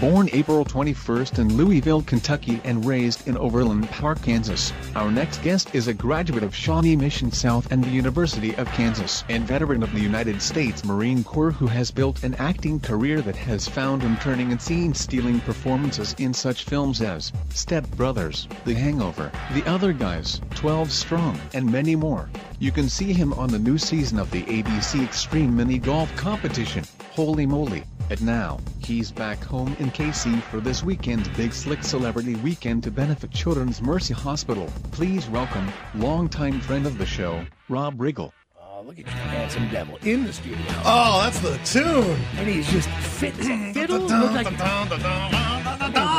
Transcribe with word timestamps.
Born 0.00 0.28
April 0.32 0.64
21st 0.64 1.38
in 1.38 1.56
Louisville, 1.56 2.02
Kentucky 2.02 2.60
and 2.64 2.84
raised 2.84 3.26
in 3.28 3.36
Overland 3.36 3.88
Park, 3.90 4.22
Kansas, 4.22 4.72
our 4.96 5.10
next 5.10 5.42
guest 5.42 5.74
is 5.74 5.88
a 5.88 5.94
graduate 5.94 6.42
of 6.42 6.54
Shawnee 6.54 6.96
Mission 6.96 7.30
South 7.30 7.70
and 7.70 7.82
the 7.82 7.90
University 7.90 8.54
of 8.56 8.66
Kansas 8.68 9.24
and 9.28 9.44
veteran 9.44 9.82
of 9.82 9.92
the 9.92 10.00
United 10.00 10.42
States 10.42 10.84
Marine 10.84 11.22
Corps 11.22 11.50
who 11.50 11.66
has 11.66 11.90
built 11.90 12.22
an 12.22 12.34
acting 12.34 12.80
career 12.80 13.20
that 13.22 13.36
has 13.36 13.68
found 13.68 14.02
him 14.02 14.16
turning 14.18 14.52
and 14.52 14.60
scene-stealing 14.60 15.40
performances 15.40 16.14
in 16.18 16.34
such 16.34 16.64
films 16.64 17.00
as 17.00 17.32
Step 17.50 17.88
Brothers, 17.92 18.48
The 18.64 18.74
Hangover, 18.74 19.30
The 19.52 19.64
Other 19.68 19.92
Guys, 19.92 20.40
12 20.54 20.90
Strong, 20.90 21.40
and 21.52 21.70
many 21.70 21.94
more. 21.94 22.28
You 22.58 22.72
can 22.72 22.88
see 22.88 23.12
him 23.12 23.32
on 23.34 23.50
the 23.50 23.58
new 23.58 23.78
season 23.78 24.18
of 24.18 24.30
the 24.30 24.42
ABC 24.42 25.04
Extreme 25.04 25.56
Mini 25.56 25.78
Golf 25.78 26.14
Competition, 26.16 26.84
Holy 27.12 27.46
Moly! 27.46 27.84
And 28.10 28.20
now, 28.22 28.60
he's 28.80 29.10
back 29.10 29.42
home 29.42 29.74
in 29.78 29.90
KC 29.90 30.42
for 30.42 30.60
this 30.60 30.84
weekend's 30.84 31.26
Big 31.30 31.54
Slick 31.54 31.82
Celebrity 31.82 32.34
Weekend 32.36 32.82
to 32.84 32.90
benefit 32.90 33.30
Children's 33.30 33.80
Mercy 33.80 34.12
Hospital. 34.12 34.70
Please 34.92 35.28
welcome, 35.30 35.72
longtime 35.94 36.60
friend 36.60 36.86
of 36.86 36.98
the 36.98 37.06
show, 37.06 37.44
Rob 37.70 37.96
Riggle. 37.96 38.30
Oh, 38.60 38.82
look 38.86 38.98
at 38.98 39.06
you, 39.06 39.10
handsome 39.10 39.70
devil, 39.70 39.98
in 40.02 40.24
the 40.24 40.32
studio. 40.34 40.58
Oh, 40.84 41.22
that's 41.22 41.40
the 41.40 41.58
tune. 41.64 42.20
And 42.36 42.46
he's 42.48 42.70
just 42.70 42.90
fit 42.90 43.38
as 43.38 43.48
a 43.48 43.72
fiddle. 43.72 44.00
Look 44.00 44.32
like 44.32 44.48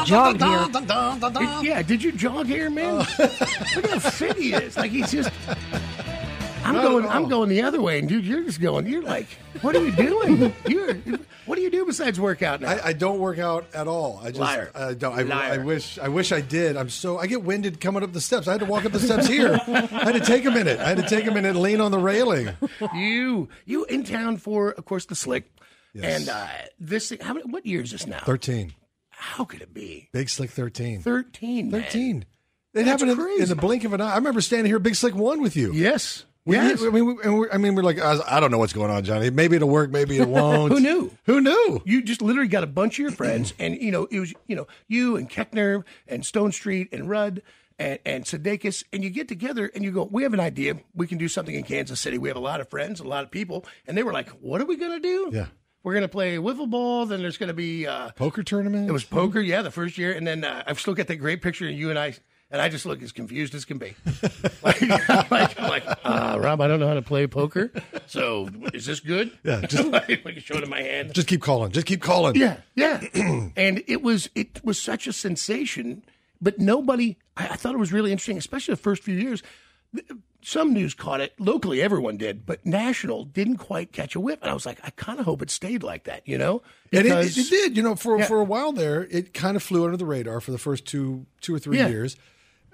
Jogged 0.05 0.41
here. 0.41 1.61
yeah, 1.63 1.81
did 1.81 2.01
you 2.01 2.11
jog 2.11 2.47
here, 2.47 2.69
man? 2.69 2.97
Look 2.97 3.07
how 3.19 3.99
fit 3.99 4.37
he 4.37 4.53
is. 4.53 4.75
Like 4.75 4.91
he's 4.91 5.11
just. 5.11 5.31
I'm 6.65 6.75
going. 6.75 7.05
I'm 7.07 7.29
going 7.29 7.49
the 7.49 7.61
other 7.61 7.81
way, 7.81 7.99
and 7.99 8.09
dude, 8.09 8.25
you're 8.25 8.43
just 8.43 8.59
going. 8.59 8.87
You're 8.87 9.03
like, 9.03 9.27
what 9.61 9.75
are 9.75 9.85
you 9.85 9.91
doing? 9.91 10.53
You're. 10.67 10.95
What 11.45 11.57
do 11.57 11.61
you 11.61 11.69
do 11.69 11.85
besides 11.85 12.19
work 12.19 12.41
out 12.41 12.61
now? 12.61 12.71
I, 12.71 12.87
I 12.87 12.93
don't 12.93 13.19
work 13.19 13.37
out 13.37 13.67
at 13.75 13.87
all. 13.87 14.19
I 14.23 14.29
just 14.29 14.39
Liar. 14.39 14.71
I 14.73 14.95
don't. 14.95 15.13
I, 15.17 15.21
Liar. 15.21 15.53
I 15.53 15.57
wish 15.59 15.99
I 15.99 16.07
wish 16.07 16.31
I 16.31 16.41
did. 16.41 16.75
I'm 16.75 16.89
so 16.89 17.19
I 17.19 17.27
get 17.27 17.43
winded 17.43 17.79
coming 17.79 18.01
up 18.01 18.13
the 18.13 18.21
steps. 18.21 18.47
I 18.47 18.53
had 18.53 18.61
to 18.61 18.65
walk 18.65 18.83
up 18.83 18.91
the 18.93 18.99
steps 18.99 19.27
here. 19.27 19.53
I 19.67 19.79
had 19.79 20.13
to 20.13 20.21
take 20.21 20.45
a 20.45 20.51
minute. 20.51 20.79
I 20.79 20.87
had 20.89 20.97
to 20.97 21.07
take 21.07 21.27
a 21.27 21.31
minute 21.31 21.49
and 21.49 21.59
lean 21.59 21.81
on 21.81 21.91
the 21.91 21.99
railing. 21.99 22.49
you 22.95 23.47
you 23.65 23.85
in 23.85 24.03
town 24.03 24.37
for, 24.37 24.71
of 24.71 24.85
course, 24.85 25.05
the 25.05 25.15
slick. 25.15 25.51
Yes. 25.93 26.21
And 26.21 26.29
uh, 26.29 26.47
this. 26.79 27.13
How 27.21 27.33
many? 27.33 27.45
What 27.45 27.65
year 27.65 27.81
is 27.81 27.91
this 27.91 28.07
now? 28.07 28.19
Thirteen. 28.19 28.73
How 29.11 29.45
could 29.45 29.61
it 29.61 29.73
be? 29.73 30.09
Big 30.11 30.29
Slick 30.29 30.49
thirteen. 30.49 31.01
Thirteen. 31.01 31.69
man. 31.69 31.83
Thirteen. 31.83 32.17
It 32.73 32.83
That's 32.83 32.87
happened 32.87 33.11
in, 33.11 33.17
crazy. 33.17 33.43
in 33.43 33.49
the 33.49 33.55
blink 33.55 33.83
of 33.85 33.93
an 33.93 34.01
eye. 34.01 34.11
I 34.13 34.15
remember 34.17 34.41
standing 34.41 34.69
here, 34.69 34.79
Big 34.79 34.95
Slick 34.95 35.15
one 35.15 35.41
with 35.41 35.55
you. 35.55 35.71
Yes. 35.73 36.25
We- 36.45 36.55
yes. 36.57 36.83
I 36.83 36.89
mean, 36.89 37.05
we, 37.17 37.49
I 37.51 37.57
mean, 37.57 37.73
we're 37.75 37.81
like, 37.83 37.99
I, 37.99 38.19
I 38.27 38.39
don't 38.39 38.51
know 38.51 38.59
what's 38.59 38.73
going 38.73 38.91
on, 38.91 39.03
Johnny. 39.03 39.29
Maybe 39.31 39.55
it'll 39.55 39.69
work. 39.69 39.89
Maybe 39.89 40.17
it 40.19 40.27
won't. 40.29 40.71
Who 40.71 40.79
knew? 40.79 41.11
Who 41.25 41.41
knew? 41.41 41.81
You 41.85 42.03
just 42.03 42.21
literally 42.21 42.47
got 42.47 42.63
a 42.63 42.67
bunch 42.67 42.95
of 42.95 42.99
your 42.99 43.11
friends, 43.11 43.53
and 43.57 43.75
you 43.81 43.91
know 43.91 44.07
it 44.11 44.19
was 44.19 44.33
you 44.47 44.55
know 44.55 44.67
you 44.87 45.15
and 45.15 45.29
Koechner 45.29 45.83
and 46.07 46.21
Stonestreet 46.23 46.89
and 46.93 47.09
Rudd 47.09 47.41
and 47.79 47.97
and 48.05 48.23
Sudeikis, 48.25 48.83
and 48.93 49.03
you 49.03 49.09
get 49.09 49.27
together 49.27 49.71
and 49.73 49.83
you 49.83 49.91
go, 49.91 50.03
we 50.11 50.21
have 50.23 50.33
an 50.33 50.39
idea, 50.39 50.75
we 50.93 51.07
can 51.07 51.17
do 51.17 51.27
something 51.27 51.55
in 51.55 51.63
Kansas 51.63 51.99
City. 51.99 52.17
We 52.19 52.29
have 52.29 52.37
a 52.37 52.41
lot 52.41 52.61
of 52.61 52.69
friends, 52.69 52.99
a 52.99 53.07
lot 53.07 53.23
of 53.23 53.31
people, 53.31 53.65
and 53.87 53.97
they 53.97 54.03
were 54.03 54.13
like, 54.13 54.29
what 54.29 54.61
are 54.61 54.65
we 54.65 54.77
gonna 54.77 54.99
do? 54.99 55.31
Yeah. 55.33 55.47
we're 55.83 55.95
gonna 55.95 56.07
play 56.07 56.37
wiffle 56.37 56.69
ball. 56.69 57.07
Then 57.07 57.21
there's 57.21 57.37
gonna 57.37 57.53
be 57.53 57.87
uh, 57.87 58.11
Poker 58.11 58.43
tournament. 58.43 58.87
it 58.87 58.93
was 58.93 59.03
poker, 59.03 59.39
yeah, 59.41 59.63
the 59.63 59.71
first 59.71 59.97
year, 59.97 60.11
and 60.13 60.27
then 60.27 60.43
uh, 60.43 60.61
I've 60.67 60.79
still 60.79 60.93
got 60.93 61.07
that 61.07 61.15
great 61.17 61.41
picture 61.41 61.65
of 61.67 61.73
you 61.73 61.89
and 61.89 61.97
I. 61.97 62.13
And 62.55 62.61
I 62.61 62.69
just 62.69 62.85
look 62.85 63.03
as 63.03 63.11
confused 63.11 63.53
as 63.53 63.65
can 63.65 63.77
be. 63.79 63.95
like, 64.63 64.79
like, 65.29 65.59
like 65.59 65.83
uh, 66.05 66.37
Rob, 66.39 66.61
I 66.61 66.69
don't 66.69 66.79
know 66.79 66.87
how 66.87 66.93
to 66.93 67.01
play 67.01 67.27
poker. 67.27 67.69
So 68.07 68.47
is 68.73 68.85
this 68.85 69.01
good? 69.01 69.37
Yeah, 69.43 69.59
just- 69.67 69.89
like, 69.89 70.23
like 70.23 70.39
showing 70.39 70.63
in 70.63 70.69
my 70.69 70.81
hand. 70.81 71.13
Just 71.13 71.27
keep 71.27 71.41
calling. 71.41 71.73
Just 71.73 71.85
keep 71.85 72.01
calling. 72.01 72.37
Yeah, 72.37 72.55
yeah. 72.73 73.01
and 73.57 73.83
it 73.87 74.01
was 74.01 74.29
it 74.35 74.63
was 74.63 74.81
such 74.81 75.05
a 75.05 75.11
sensation, 75.11 76.05
but 76.41 76.57
nobody. 76.57 77.17
I, 77.35 77.49
I 77.49 77.55
thought 77.57 77.73
it 77.75 77.77
was 77.77 77.91
really 77.91 78.13
interesting, 78.13 78.37
especially 78.37 78.71
the 78.75 78.81
first 78.81 79.03
few 79.03 79.15
years. 79.15 79.43
Some 80.41 80.73
news 80.73 80.93
caught 80.93 81.19
it 81.21 81.33
locally, 81.39 81.81
everyone 81.81 82.15
did, 82.15 82.45
but 82.45 82.65
national 82.65 83.25
didn't 83.25 83.57
quite 83.57 83.91
catch 83.91 84.15
a 84.15 84.19
whiff. 84.21 84.39
And 84.43 84.49
I 84.49 84.53
was 84.53 84.65
like, 84.65 84.79
I 84.83 84.91
kind 84.91 85.19
of 85.19 85.25
hope 85.25 85.41
it 85.41 85.49
stayed 85.49 85.81
like 85.83 86.03
that, 86.05 86.21
you 86.25 86.37
know? 86.37 86.61
And 86.93 87.05
it, 87.05 87.11
it, 87.11 87.37
it 87.37 87.49
did, 87.49 87.75
you 87.75 87.81
know, 87.83 87.95
for 87.95 88.19
Yeah. 88.19 88.25
for 88.27 88.39
a 88.39 88.43
while 88.45 88.71
there, 88.71 89.07
it 89.09 89.33
kind 89.33 89.57
of 89.57 89.63
flew 89.63 89.83
under 89.83 89.97
the 89.97 90.05
radar 90.05 90.39
for 90.39 90.51
the 90.51 90.57
first 90.57 90.85
two 90.85 91.25
two 91.41 91.53
or 91.53 91.59
three 91.59 91.79
Yeah. 91.79 91.87
years, 91.87 92.15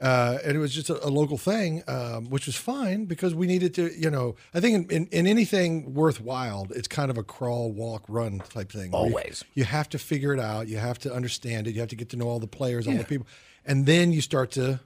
uh, 0.01 0.39
and 0.43 0.55
it 0.55 0.59
was 0.59 0.73
just 0.73 0.89
a, 0.89 1.05
a 1.05 1.09
local 1.09 1.37
thing, 1.37 1.83
um, 1.87 2.29
which 2.29 2.47
was 2.47 2.55
fine 2.55 3.05
because 3.05 3.35
we 3.35 3.45
needed 3.47 3.73
to, 3.75 3.91
you 3.97 4.09
know, 4.09 4.35
I 4.53 4.59
think 4.59 4.91
in, 4.91 4.95
in, 5.03 5.07
in 5.11 5.27
anything 5.27 5.93
worthwhile, 5.93 6.67
it's 6.71 6.87
kind 6.87 7.11
of 7.11 7.17
a 7.17 7.23
crawl, 7.23 7.71
walk, 7.71 8.03
run 8.07 8.39
type 8.39 8.71
thing. 8.71 8.91
where 8.91 9.01
you- 9.01 9.07
Always. 9.09 9.43
you, 9.53 9.63
have 9.63 9.87
to 9.89 9.99
figure 9.99 10.33
it 10.33 10.39
out, 10.39 10.67
you 10.67 10.77
have 10.77 10.97
to 10.99 11.13
understand 11.13 11.67
it, 11.67 11.73
you 11.75 11.79
have 11.81 11.89
to 11.89 11.95
get 11.95 12.09
to 12.09 12.17
know 12.17 12.27
all 12.27 12.39
the 12.39 12.47
players, 12.47 12.87
all 12.87 12.95
the 12.95 13.03
people, 13.03 13.27
and 13.65 13.85
then 13.85 14.11
you 14.11 14.21
start 14.21 14.51
to 14.51 14.79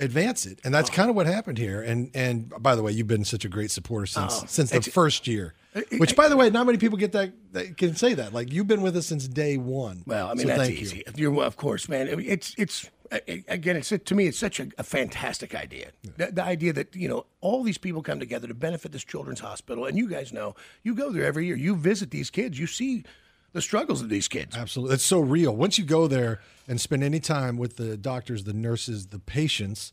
advance 0.00 0.46
it, 0.46 0.60
and 0.64 0.74
Oh. 0.74 0.78
that's 0.78 0.90
kind 0.90 1.10
of 1.10 1.16
what 1.16 1.26
happened 1.26 1.58
here. 1.58 1.80
And 1.82 2.10
and 2.14 2.50
by 2.60 2.74
the 2.76 2.82
way, 2.82 2.92
you've 2.92 3.06
been 3.06 3.24
such 3.24 3.44
a 3.44 3.48
great 3.48 3.70
supporter 3.70 4.06
since 4.06 4.40
Oh, 4.42 4.44
since 4.46 4.70
the 4.70 4.82
first 4.82 5.26
year. 5.26 5.54
Which, 5.98 6.16
by 6.16 6.28
the 6.28 6.36
way, 6.36 6.50
not 6.50 6.66
many 6.66 6.78
people 6.78 6.98
get 6.98 7.12
that, 7.12 7.32
that 7.52 7.76
can 7.76 7.94
say 7.94 8.14
that. 8.14 8.32
Like 8.32 8.52
you've 8.52 8.66
been 8.66 8.82
with 8.82 8.96
us 8.96 9.06
since 9.06 9.28
day 9.28 9.56
one. 9.58 10.02
Well, 10.06 10.26
I 10.26 10.30
mean 10.34 10.38
So 10.40 10.46
that's 10.48 10.60
thank 10.62 10.74
you. 10.74 10.80
easy. 10.80 11.04
You're 11.14 11.30
well, 11.30 11.46
of 11.46 11.56
course, 11.56 11.88
man. 11.88 12.08
It's 12.08 12.54
it's 12.58 12.90
again, 13.10 13.76
it's 13.76 13.88
to 13.88 14.14
me, 14.14 14.26
it's 14.26 14.38
such 14.38 14.58
a, 14.60 14.68
a 14.76 14.82
fantastic 14.82 15.54
idea. 15.54 15.92
The, 16.16 16.32
the 16.32 16.42
idea 16.42 16.72
that 16.72 16.94
you 16.96 17.08
know 17.08 17.26
all 17.40 17.62
these 17.62 17.78
people 17.78 18.02
come 18.02 18.18
together 18.18 18.48
to 18.48 18.54
benefit 18.54 18.92
this 18.92 19.04
children's 19.04 19.40
hospital, 19.40 19.84
and 19.84 19.96
you 19.96 20.08
guys 20.08 20.32
know 20.32 20.54
you 20.82 20.94
go 20.94 21.10
there 21.12 21.24
every 21.24 21.46
year. 21.46 21.56
You 21.56 21.76
visit 21.76 22.10
these 22.10 22.28
kids. 22.30 22.58
You 22.58 22.66
see 22.66 23.04
the 23.52 23.62
struggles 23.62 24.02
of 24.02 24.08
these 24.08 24.28
kids. 24.28 24.56
Absolutely, 24.56 24.94
it's 24.94 25.04
so 25.04 25.20
real. 25.20 25.54
Once 25.56 25.78
you 25.78 25.84
go 25.84 26.06
there 26.06 26.40
and 26.66 26.80
spend 26.80 27.02
any 27.02 27.20
time 27.20 27.56
with 27.56 27.76
the 27.76 27.96
doctors, 27.96 28.44
the 28.44 28.52
nurses, 28.52 29.06
the 29.08 29.18
patients, 29.18 29.92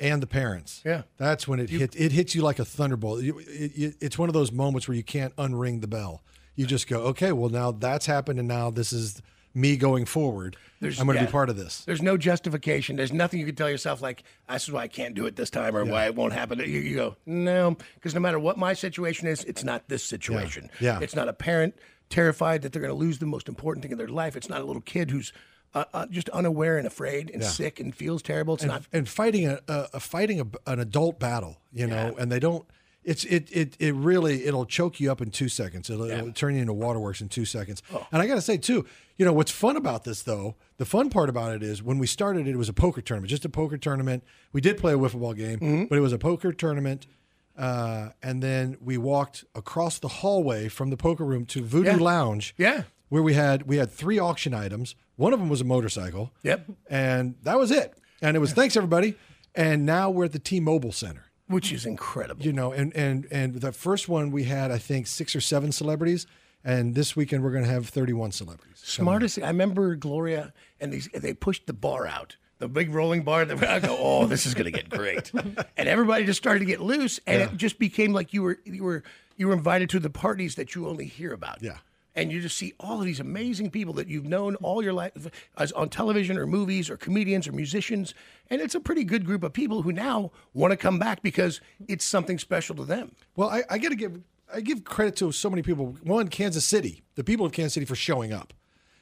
and 0.00 0.22
the 0.22 0.26
parents, 0.26 0.80
Yeah. 0.84 1.02
that's 1.16 1.46
when 1.46 1.60
it 1.60 1.70
hit. 1.70 1.94
It 1.96 2.12
hits 2.12 2.34
you 2.34 2.42
like 2.42 2.58
a 2.58 2.64
thunderbolt. 2.64 3.22
You- 3.22 3.38
it- 3.40 3.72
it- 3.76 3.96
it's 4.00 4.18
one 4.18 4.28
of 4.28 4.32
those 4.32 4.50
moments 4.52 4.88
where 4.88 4.96
you 4.96 5.04
can't 5.04 5.34
unring 5.36 5.80
the 5.80 5.86
bell. 5.88 6.22
You 6.56 6.66
just 6.66 6.86
go, 6.88 7.00
okay, 7.06 7.32
well 7.32 7.50
now 7.50 7.72
that's 7.72 8.06
happened, 8.06 8.38
and 8.38 8.46
now 8.48 8.70
this 8.70 8.92
is 8.92 9.20
me 9.56 9.76
going 9.76 10.04
forward. 10.04 10.56
There's- 10.80 10.98
I'm 10.98 11.06
going 11.06 11.16
to 11.16 11.22
yeah. 11.22 11.26
be 11.26 11.32
part 11.32 11.48
of 11.48 11.56
this. 11.56 11.84
There's 11.84 12.02
no 12.02 12.16
justification. 12.16 12.96
There's 12.96 13.12
nothing 13.12 13.38
you 13.38 13.46
can 13.46 13.54
tell 13.54 13.70
yourself 13.70 14.02
like, 14.02 14.24
"This 14.50 14.64
is 14.64 14.72
why 14.72 14.82
I 14.82 14.88
can't 14.88 15.14
do 15.14 15.26
it 15.26 15.36
this 15.36 15.48
time," 15.48 15.76
or 15.76 15.84
"Why 15.84 16.06
it 16.06 16.16
won't 16.16 16.32
happen." 16.32 16.58
You, 16.58 16.66
you 16.66 16.96
go, 16.96 17.16
"No," 17.24 17.76
because 17.94 18.14
no 18.14 18.20
matter 18.20 18.38
what 18.40 18.58
my 18.58 18.72
situation 18.74 19.28
is, 19.28 19.44
it's 19.44 19.62
not 19.62 19.88
this 19.88 20.04
situation. 20.04 20.70
Yeah. 20.80 20.98
It's 21.00 21.14
not 21.14 21.28
a 21.28 21.32
parent 21.32 21.74
terrified 22.10 22.62
that 22.62 22.72
they're 22.72 22.82
going 22.82 22.92
to 22.94 22.98
lose 22.98 23.18
the 23.18 23.26
most 23.26 23.48
important 23.48 23.82
thing 23.82 23.92
in 23.92 23.98
their 23.98 24.08
life. 24.08 24.36
It's 24.36 24.48
not 24.48 24.60
a 24.60 24.64
little 24.64 24.82
kid 24.82 25.10
who's 25.10 25.32
uh, 25.74 25.84
uh, 25.92 26.06
just 26.06 26.28
unaware 26.28 26.78
and 26.78 26.86
afraid 26.86 27.30
and 27.30 27.42
sick 27.42 27.80
and 27.80 27.94
feels 27.94 28.22
terrible. 28.22 28.54
It's 28.54 28.62
and, 28.62 28.72
not. 28.72 28.82
and 28.92 29.08
fighting 29.08 29.48
a, 29.48 29.58
a, 29.68 29.98
fighting 30.00 30.40
a, 30.40 30.46
an 30.70 30.78
adult 30.78 31.18
battle, 31.18 31.58
you 31.72 31.86
know, 31.86 32.14
and 32.18 32.30
they 32.30 32.38
don't. 32.38 32.64
It's 33.02 33.24
it 33.24 33.50
it 33.52 33.76
it 33.78 33.94
really 33.94 34.46
it'll 34.46 34.64
choke 34.64 34.98
you 34.98 35.10
up 35.12 35.20
in 35.20 35.30
two 35.30 35.50
seconds. 35.50 35.90
It'll, 35.90 36.08
it'll 36.10 36.32
turn 36.32 36.54
you 36.54 36.62
into 36.62 36.72
waterworks 36.72 37.20
in 37.20 37.28
two 37.28 37.44
seconds. 37.44 37.82
Oh. 37.92 38.06
And 38.12 38.22
I 38.22 38.26
got 38.26 38.36
to 38.36 38.40
say 38.40 38.56
too, 38.56 38.86
you 39.18 39.26
know, 39.26 39.32
what's 39.34 39.50
fun 39.50 39.76
about 39.76 40.04
this 40.04 40.22
though, 40.22 40.54
the 40.78 40.86
fun 40.86 41.10
part 41.10 41.28
about 41.28 41.52
it 41.54 41.62
is 41.62 41.82
when 41.82 41.98
we 41.98 42.06
started, 42.06 42.46
it 42.48 42.56
was 42.56 42.70
a 42.70 42.72
poker 42.72 43.02
tournament, 43.02 43.28
just 43.28 43.44
a 43.44 43.50
poker 43.50 43.76
tournament. 43.76 44.24
We 44.54 44.62
did 44.62 44.78
play 44.78 44.94
a 44.94 44.96
wiffle 44.96 45.20
ball 45.20 45.34
game, 45.34 45.58
Mm-hmm. 45.58 45.84
but 45.84 45.98
it 45.98 46.00
was 46.00 46.14
a 46.14 46.18
poker 46.18 46.50
tournament. 46.54 47.06
Uh, 47.56 48.10
and 48.22 48.42
then 48.42 48.76
we 48.80 48.98
walked 48.98 49.44
across 49.54 49.98
the 49.98 50.08
hallway 50.08 50.68
from 50.68 50.90
the 50.90 50.96
poker 50.96 51.24
room 51.24 51.46
to 51.46 51.62
Voodoo 51.62 51.90
Yeah. 51.90 51.96
Lounge. 51.96 52.54
Yeah. 52.58 52.82
Where 53.08 53.22
we 53.22 53.34
had 53.34 53.66
we 53.68 53.76
had 53.76 53.90
three 53.92 54.18
auction 54.18 54.52
items. 54.54 54.96
One 55.16 55.32
of 55.32 55.38
them 55.38 55.48
was 55.48 55.60
a 55.60 55.64
motorcycle. 55.64 56.32
Yep. 56.42 56.66
And 56.90 57.36
that 57.42 57.58
was 57.58 57.70
it. 57.70 57.94
And 58.20 58.36
it 58.36 58.40
was 58.40 58.52
thanks 58.52 58.76
everybody. 58.76 59.14
And 59.54 59.86
now 59.86 60.10
we're 60.10 60.24
at 60.24 60.32
the 60.32 60.38
T-Mobile 60.40 60.90
Center. 60.92 61.26
Which 61.46 61.70
is 61.70 61.84
incredible. 61.86 62.42
You 62.44 62.52
know, 62.52 62.72
and 62.72 62.94
and 62.96 63.28
and 63.30 63.54
the 63.56 63.70
first 63.70 64.08
one 64.08 64.30
we 64.30 64.44
had 64.44 64.70
I 64.70 64.78
think 64.78 65.06
six 65.06 65.36
or 65.36 65.42
seven 65.42 65.70
celebrities, 65.72 66.26
and 66.64 66.94
this 66.94 67.14
weekend 67.14 67.44
we're 67.44 67.52
going 67.52 67.64
to 67.64 67.70
have 67.70 67.86
31 67.88 68.32
celebrities. 68.32 68.78
Smartest. 68.82 69.38
I 69.38 69.48
remember 69.48 69.94
Gloria, 69.94 70.54
and 70.80 70.92
they 70.92 71.18
they 71.18 71.34
pushed 71.34 71.66
the 71.66 71.74
bar 71.74 72.06
out, 72.06 72.36
the 72.64 72.68
big 72.68 72.94
rolling 72.94 73.22
bar. 73.22 73.44
That 73.44 73.62
I 73.62 73.78
go, 73.78 73.96
oh, 73.98 74.26
this 74.26 74.46
is 74.46 74.54
going 74.54 74.64
to 74.64 74.70
get 74.70 74.88
great, 74.88 75.30
and 75.76 75.88
everybody 75.88 76.24
just 76.24 76.38
started 76.38 76.60
to 76.60 76.64
get 76.64 76.80
loose, 76.80 77.20
and 77.26 77.42
it 77.42 77.56
just 77.56 77.78
became 77.78 78.14
like 78.14 78.32
you 78.32 78.42
were 78.42 78.58
you 78.64 78.82
were 78.82 79.02
you 79.36 79.48
were 79.48 79.52
invited 79.52 79.90
to 79.90 80.00
the 80.00 80.08
parties 80.08 80.54
that 80.54 80.74
you 80.74 80.88
only 80.88 81.04
hear 81.04 81.32
about. 81.32 81.62
Yeah. 81.62 81.78
And 82.16 82.30
you 82.30 82.40
just 82.40 82.56
see 82.56 82.74
all 82.78 83.00
of 83.00 83.04
these 83.04 83.18
amazing 83.18 83.70
people 83.72 83.92
that 83.94 84.06
you've 84.06 84.24
known 84.24 84.54
all 84.56 84.82
your 84.84 84.92
life 84.92 85.28
as 85.58 85.72
on 85.72 85.88
television 85.88 86.38
or 86.38 86.46
movies 86.46 86.88
or 86.88 86.96
comedians 86.96 87.48
or 87.48 87.52
musicians. 87.52 88.14
And 88.50 88.60
it's 88.60 88.76
a 88.76 88.80
pretty 88.80 89.02
good 89.02 89.26
group 89.26 89.42
of 89.42 89.52
people 89.52 89.82
who 89.82 89.90
now 89.90 90.30
want 90.52 90.70
to 90.70 90.76
come 90.76 91.00
back 91.00 91.22
because 91.22 91.60
it's 91.88 92.04
something 92.04 92.38
special 92.38 92.76
to 92.76 92.84
them. 92.84 93.16
Well, 93.34 93.48
I, 93.48 93.64
I 93.68 93.78
got 93.78 93.88
to 93.88 93.96
give 93.96 94.22
I 94.54 94.60
give 94.60 94.84
credit 94.84 95.16
to 95.16 95.32
so 95.32 95.50
many 95.50 95.62
people. 95.62 95.96
One, 96.02 96.28
Kansas 96.28 96.64
City, 96.64 97.02
the 97.16 97.24
people 97.24 97.44
of 97.44 97.52
Kansas 97.52 97.74
City 97.74 97.86
for 97.86 97.96
showing 97.96 98.32
up, 98.32 98.54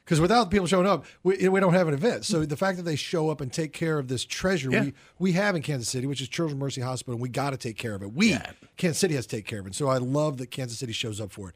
because 0.04 0.20
without 0.20 0.50
people 0.50 0.66
showing 0.66 0.86
up, 0.86 1.04
we, 1.22 1.48
we 1.48 1.60
don't 1.60 1.74
have 1.74 1.88
an 1.88 1.94
event. 1.94 2.24
So 2.24 2.44
the 2.44 2.56
fact 2.56 2.76
that 2.76 2.82
they 2.84 2.96
show 2.96 3.30
up 3.30 3.40
and 3.40 3.52
take 3.52 3.72
care 3.72 3.98
of 3.98 4.08
this 4.08 4.24
treasure 4.24 4.70
Yeah. 4.70 4.82
we 4.84 4.94
we 5.18 5.32
have 5.32 5.54
in 5.56 5.62
Kansas 5.62 5.88
City, 5.88 6.06
which 6.06 6.20
is 6.20 6.28
Children's 6.28 6.60
Mercy 6.60 6.80
Hospital, 6.80 7.14
and 7.14 7.22
we 7.22 7.28
got 7.28 7.50
to 7.50 7.56
take 7.56 7.76
care 7.78 7.94
of 7.94 8.02
it. 8.02 8.12
We 8.12 8.36
Kansas 8.76 8.98
City 8.98 9.14
has 9.14 9.26
to 9.26 9.36
take 9.36 9.46
care 9.46 9.60
of 9.60 9.66
it. 9.66 9.74
So 9.74 9.88
I 9.88 9.98
love 9.98 10.38
that 10.38 10.50
Kansas 10.50 10.78
City 10.78 10.92
shows 10.92 11.20
up 11.20 11.30
for 11.32 11.50
it. 11.50 11.54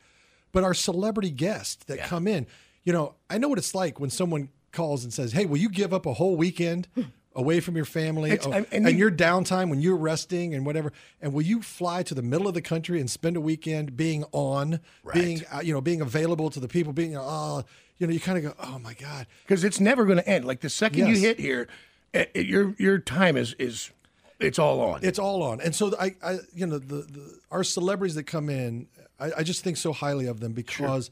But 0.52 0.64
our 0.64 0.74
celebrity 0.74 1.30
guests 1.30 1.84
that 1.86 1.98
come 2.00 2.26
in, 2.28 2.46
you 2.84 2.92
know, 2.92 3.14
I 3.28 3.38
know 3.38 3.48
what 3.48 3.58
it's 3.58 3.74
like 3.74 3.98
when 4.00 4.10
someone 4.10 4.48
calls 4.72 5.02
and 5.04 5.12
says, 5.12 5.32
"Hey, 5.32 5.44
will 5.44 5.58
you 5.58 5.68
give 5.68 5.92
up 5.92 6.06
a 6.06 6.14
whole 6.14 6.36
weekend?" 6.36 6.88
Away 7.36 7.60
from 7.60 7.76
your 7.76 7.84
family, 7.84 8.36
oh, 8.40 8.50
and- 8.50 8.66
and, 8.72 8.88
and 8.88 8.98
your 8.98 9.10
downtime 9.10 9.68
when 9.68 9.80
you're 9.80 9.96
resting 9.96 10.54
and 10.54 10.64
whatever, 10.64 10.90
and 11.20 11.32
will 11.34 11.42
you 11.42 11.60
fly 11.62 12.02
to 12.02 12.14
the 12.14 12.22
middle 12.22 12.48
of 12.48 12.54
the 12.54 12.62
country 12.62 12.98
and 12.98 13.10
spend 13.10 13.36
a 13.36 13.40
weekend 13.40 13.94
being 13.96 14.24
on, 14.32 14.80
being 15.12 15.42
uh, 15.52 15.60
you 15.60 15.74
know, 15.74 15.82
being 15.82 16.00
available 16.00 16.48
to 16.48 16.58
the 16.58 16.66
people, 16.66 16.92
being 16.94 17.10
you 17.10 17.16
know, 17.16 17.24
oh, 17.26 17.64
you 17.98 18.06
know, 18.06 18.12
you 18.14 18.20
kind 18.20 18.38
of 18.38 18.44
go, 18.44 18.54
oh 18.66 18.78
my 18.78 18.94
god, 18.94 19.26
because 19.44 19.64
it's 19.64 19.78
never 19.80 20.06
going 20.06 20.16
to 20.18 20.26
end. 20.28 20.46
Like 20.46 20.60
the 20.60 20.70
second 20.70 21.08
you 21.08 21.16
hit 21.18 21.38
here, 21.38 21.68
eh, 22.14 22.24
eh, 22.34 22.40
your 22.40 22.74
your 22.78 22.98
time 22.98 23.36
is 23.36 23.54
is 23.58 23.90
it's 24.40 24.58
all 24.58 24.80
on. 24.80 25.00
it's 25.02 25.18
all 25.18 25.42
on. 25.42 25.60
And 25.60 25.74
so 25.74 25.94
I, 26.00 26.14
I 26.22 26.38
you 26.54 26.66
know, 26.66 26.78
the, 26.78 27.02
the 27.02 27.38
our 27.50 27.64
celebrities 27.64 28.14
that 28.14 28.24
come 28.24 28.48
in, 28.48 28.86
I, 29.20 29.32
I 29.38 29.42
just 29.42 29.62
think 29.62 29.76
so 29.76 29.92
highly 29.92 30.26
of 30.26 30.40
them 30.40 30.52
because 30.52 31.10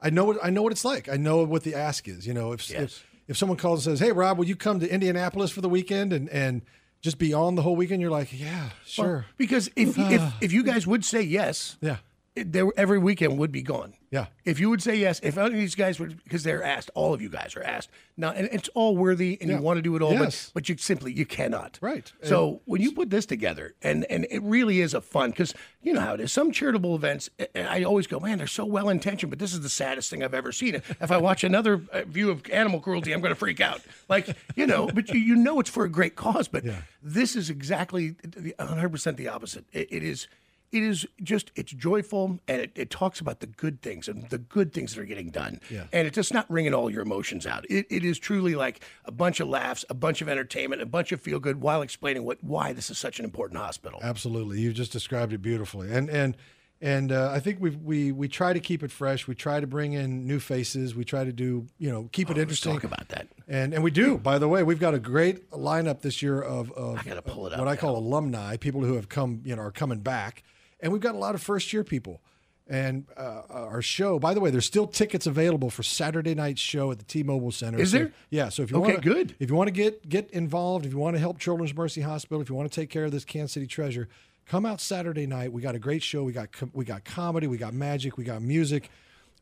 I 0.00 0.10
know 0.10 0.24
what 0.26 0.38
I 0.44 0.50
know 0.50 0.62
what 0.62 0.70
it's 0.72 0.84
like. 0.84 1.08
I 1.08 1.16
know 1.16 1.42
what 1.44 1.64
the 1.64 1.74
ask 1.74 2.06
is. 2.06 2.24
You 2.24 2.34
know, 2.34 2.52
if 2.52 2.70
Yes. 2.70 2.82
if, 2.82 3.06
if 3.28 3.36
someone 3.36 3.58
calls 3.58 3.86
and 3.86 3.98
says, 3.98 4.06
"Hey, 4.06 4.12
Rob, 4.12 4.38
will 4.38 4.46
you 4.46 4.56
come 4.56 4.80
to 4.80 4.88
Indianapolis 4.90 5.50
for 5.50 5.60
the 5.60 5.68
weekend 5.68 6.12
and 6.12 6.28
and 6.30 6.62
just 7.00 7.18
be 7.18 7.32
on 7.32 7.54
the 7.54 7.62
whole 7.62 7.76
weekend?" 7.76 8.00
You're 8.00 8.10
like, 8.10 8.28
"Yeah, 8.38 8.70
sure, 8.84 9.26
because 9.36 9.68
if 9.76 9.98
if 9.98 10.22
if 10.40 10.52
you 10.52 10.62
guys 10.62 10.86
would 10.86 11.04
say 11.04 11.22
yes, 11.22 11.76
yeah, 11.80 11.96
there 12.36 12.66
every 12.76 12.98
weekend 12.98 13.38
would 13.38 13.52
be 13.52 13.62
gone. 13.62 13.94
yeah." 14.10 14.26
If 14.44 14.60
you 14.60 14.70
would 14.70 14.82
say 14.82 14.96
yes, 14.96 15.18
if 15.22 15.36
any 15.38 15.46
of 15.48 15.52
these 15.54 15.74
guys 15.74 15.98
would, 15.98 16.22
because 16.22 16.42
they're 16.44 16.62
asked, 16.62 16.90
all 16.94 17.12
of 17.12 17.20
you 17.20 17.28
guys 17.28 17.56
are 17.56 17.62
asked 17.64 17.90
now, 18.16 18.30
and 18.30 18.48
it's 18.52 18.68
all 18.74 18.96
worthy, 18.96 19.36
and 19.40 19.50
Yeah. 19.50 19.56
you 19.56 19.62
want 19.62 19.78
to 19.78 19.82
do 19.82 19.96
it 19.96 20.02
all, 20.02 20.12
Yes. 20.12 20.50
but 20.54 20.62
but 20.62 20.68
you 20.68 20.76
simply 20.76 21.12
you 21.12 21.26
cannot. 21.26 21.78
Right. 21.80 22.12
So 22.22 22.60
when 22.64 22.80
you 22.82 22.92
put 22.92 23.10
this 23.10 23.26
together, 23.26 23.74
and 23.82 24.04
and 24.10 24.26
it 24.30 24.42
really 24.42 24.80
is 24.80 24.94
a 24.94 25.00
fun 25.00 25.30
because 25.30 25.54
you 25.82 25.92
know 25.92 26.00
how 26.00 26.14
it 26.14 26.20
is. 26.20 26.32
Some 26.32 26.50
charitable 26.52 26.94
events, 26.94 27.30
I 27.54 27.82
always 27.84 28.06
go, 28.06 28.18
man, 28.20 28.38
they're 28.38 28.46
so 28.46 28.64
well 28.64 28.88
intentioned, 28.88 29.30
but 29.30 29.38
this 29.38 29.52
is 29.52 29.60
the 29.60 29.68
saddest 29.68 30.10
thing 30.10 30.22
I've 30.22 30.34
ever 30.34 30.52
seen. 30.52 30.74
If 30.76 31.10
I 31.10 31.16
watch 31.18 31.44
another 31.44 31.80
uh, 31.92 32.02
view 32.06 32.30
of 32.30 32.42
animal 32.52 32.80
cruelty, 32.80 33.12
I'm 33.12 33.20
going 33.20 33.32
to 33.34 33.38
freak 33.38 33.60
out. 33.60 33.80
Like 34.08 34.36
you 34.56 34.66
know, 34.66 34.86
but 34.92 35.08
you, 35.12 35.18
you 35.20 35.34
know 35.36 35.58
it's 35.60 35.70
for 35.70 35.84
a 35.84 35.88
great 35.90 36.14
cause. 36.16 36.48
But 36.48 36.64
this 37.02 37.34
is 37.36 37.50
exactly 37.50 38.14
100 38.58 38.88
percent 38.90 39.16
the 39.16 39.28
opposite. 39.28 39.64
It, 39.72 39.88
it 39.90 40.02
is 40.02 40.28
it 40.72 40.82
is 40.82 41.06
just 41.22 41.52
it's 41.56 41.72
joyful 41.72 42.38
and 42.48 42.60
it, 42.60 42.72
it 42.74 42.90
talks 42.90 43.20
about 43.20 43.40
the 43.40 43.46
good 43.46 43.80
things 43.82 44.08
and 44.08 44.28
the 44.30 44.38
good 44.38 44.72
things 44.72 44.94
that 44.94 45.00
are 45.00 45.04
getting 45.04 45.30
done 45.30 45.60
Yeah. 45.70 45.84
and 45.92 46.06
it's 46.06 46.14
just 46.14 46.34
not 46.34 46.50
wringing 46.50 46.74
all 46.74 46.90
your 46.90 47.02
emotions 47.02 47.46
out 47.46 47.64
it, 47.70 47.86
it 47.90 48.04
is 48.04 48.18
truly 48.18 48.54
like 48.54 48.80
a 49.04 49.12
bunch 49.12 49.40
of 49.40 49.48
laughs 49.48 49.84
a 49.90 49.94
bunch 49.94 50.22
of 50.22 50.28
entertainment 50.28 50.82
a 50.82 50.86
bunch 50.86 51.12
of 51.12 51.20
feel 51.20 51.38
good 51.38 51.60
while 51.60 51.82
explaining 51.82 52.24
what 52.24 52.42
why 52.42 52.72
this 52.72 52.90
is 52.90 52.98
such 52.98 53.18
an 53.18 53.24
important 53.24 53.58
hospital 53.60 54.00
Absolutely, 54.02 54.60
you 54.60 54.72
just 54.72 54.92
described 54.92 55.32
it 55.32 55.42
beautifully, 55.42 55.92
and 55.92 56.08
and 56.10 56.36
and 56.82 57.10
uh, 57.10 57.30
I 57.32 57.40
think 57.40 57.58
we 57.58 57.70
we 57.70 58.12
we 58.12 58.28
try 58.28 58.52
to 58.52 58.60
keep 58.60 58.82
it 58.82 58.90
fresh. 58.90 59.26
We 59.26 59.34
try 59.34 59.60
to 59.60 59.66
bring 59.66 59.94
in 59.94 60.26
new 60.26 60.38
faces. 60.38 60.94
We 60.94 61.04
try 61.06 61.24
to 61.24 61.32
do 61.32 61.66
you 61.78 61.90
know 61.90 62.10
keep 62.12 62.28
it 62.28 62.32
Let's 62.36 62.42
interesting. 62.42 62.74
talk 62.74 62.84
about 62.84 63.08
that 63.08 63.28
And 63.48 63.72
and 63.72 63.82
we 63.82 63.90
do. 63.90 64.18
By 64.18 64.38
the 64.38 64.46
way, 64.46 64.62
we've 64.62 64.78
got 64.78 64.92
a 64.92 64.98
great 64.98 65.50
lineup 65.52 66.02
this 66.02 66.20
year 66.20 66.38
of, 66.42 66.70
of 66.72 66.98
I 66.98 67.02
gotta 67.02 67.22
pull 67.22 67.46
it 67.46 67.50
what 67.58 67.60
up 67.60 67.68
I 67.68 67.76
call 67.76 67.96
alumni, 67.96 68.58
people 68.58 68.82
who 68.82 68.94
have 68.96 69.08
come, 69.08 69.40
you 69.44 69.56
know, 69.56 69.62
are 69.62 69.70
coming 69.70 70.00
back, 70.00 70.42
and 70.80 70.92
we've 70.92 71.02
got 71.02 71.14
a 71.14 71.18
lot 71.18 71.34
of 71.34 71.42
first 71.42 71.72
year 71.72 71.84
people. 71.84 72.20
And 72.68 73.06
uh, 73.16 73.42
our 73.48 73.80
show, 73.80 74.18
by 74.18 74.34
the 74.34 74.40
way, 74.40 74.50
there's 74.50 74.66
still 74.66 74.88
tickets 74.88 75.24
available 75.28 75.70
for 75.70 75.84
Saturday 75.84 76.34
night's 76.34 76.60
show 76.60 76.90
at 76.90 76.98
the 76.98 77.04
T-Mobile 77.04 77.52
Center. 77.52 77.78
Is 77.78 77.92
So- 77.92 77.98
there? 77.98 78.12
Yeah. 78.30 78.48
So 78.48 78.64
if 78.64 78.72
you 78.72 78.78
Okay, 78.78 78.92
want, 78.94 79.04
good. 79.04 79.36
If 79.38 79.48
you 79.50 79.54
want 79.54 79.68
to 79.68 79.72
get 79.72 80.08
get 80.08 80.28
involved, 80.32 80.84
if 80.84 80.90
you 80.92 80.98
want 80.98 81.14
to 81.14 81.20
help 81.20 81.38
Children's 81.38 81.72
Mercy 81.76 82.00
Hospital, 82.00 82.40
if 82.42 82.48
you 82.48 82.56
want 82.56 82.68
to 82.70 82.74
take 82.80 82.90
care 82.90 83.04
of 83.04 83.12
this 83.12 83.24
Kansas 83.24 83.52
City 83.52 83.68
treasure, 83.68 84.08
come 84.46 84.66
out 84.66 84.80
Saturday 84.80 85.26
night. 85.28 85.52
We 85.52 85.62
got 85.62 85.76
a 85.76 85.78
great 85.78 86.02
show. 86.02 86.24
We 86.24 86.32
got 86.32 86.48
we 86.72 86.84
got 86.84 87.04
comedy. 87.04 87.46
We 87.46 87.56
got 87.56 87.72
magic. 87.72 88.16
We 88.18 88.24
got 88.24 88.42
music. 88.42 88.90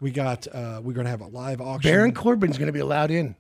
We 0.01 0.11
got 0.11 0.47
uh, 0.49 0.83
we're 0.85 0.93
going 0.93 1.07
to 1.07 1.11
have 1.11 1.23
a 1.23 1.29
live 1.29 1.63
auction. 1.63 1.91
baron 1.91 2.13
corbin's 2.13 2.59
going 2.59 2.67
to 2.67 2.73
be 2.75 2.81
allowed 2.81 3.11
in 3.11 3.37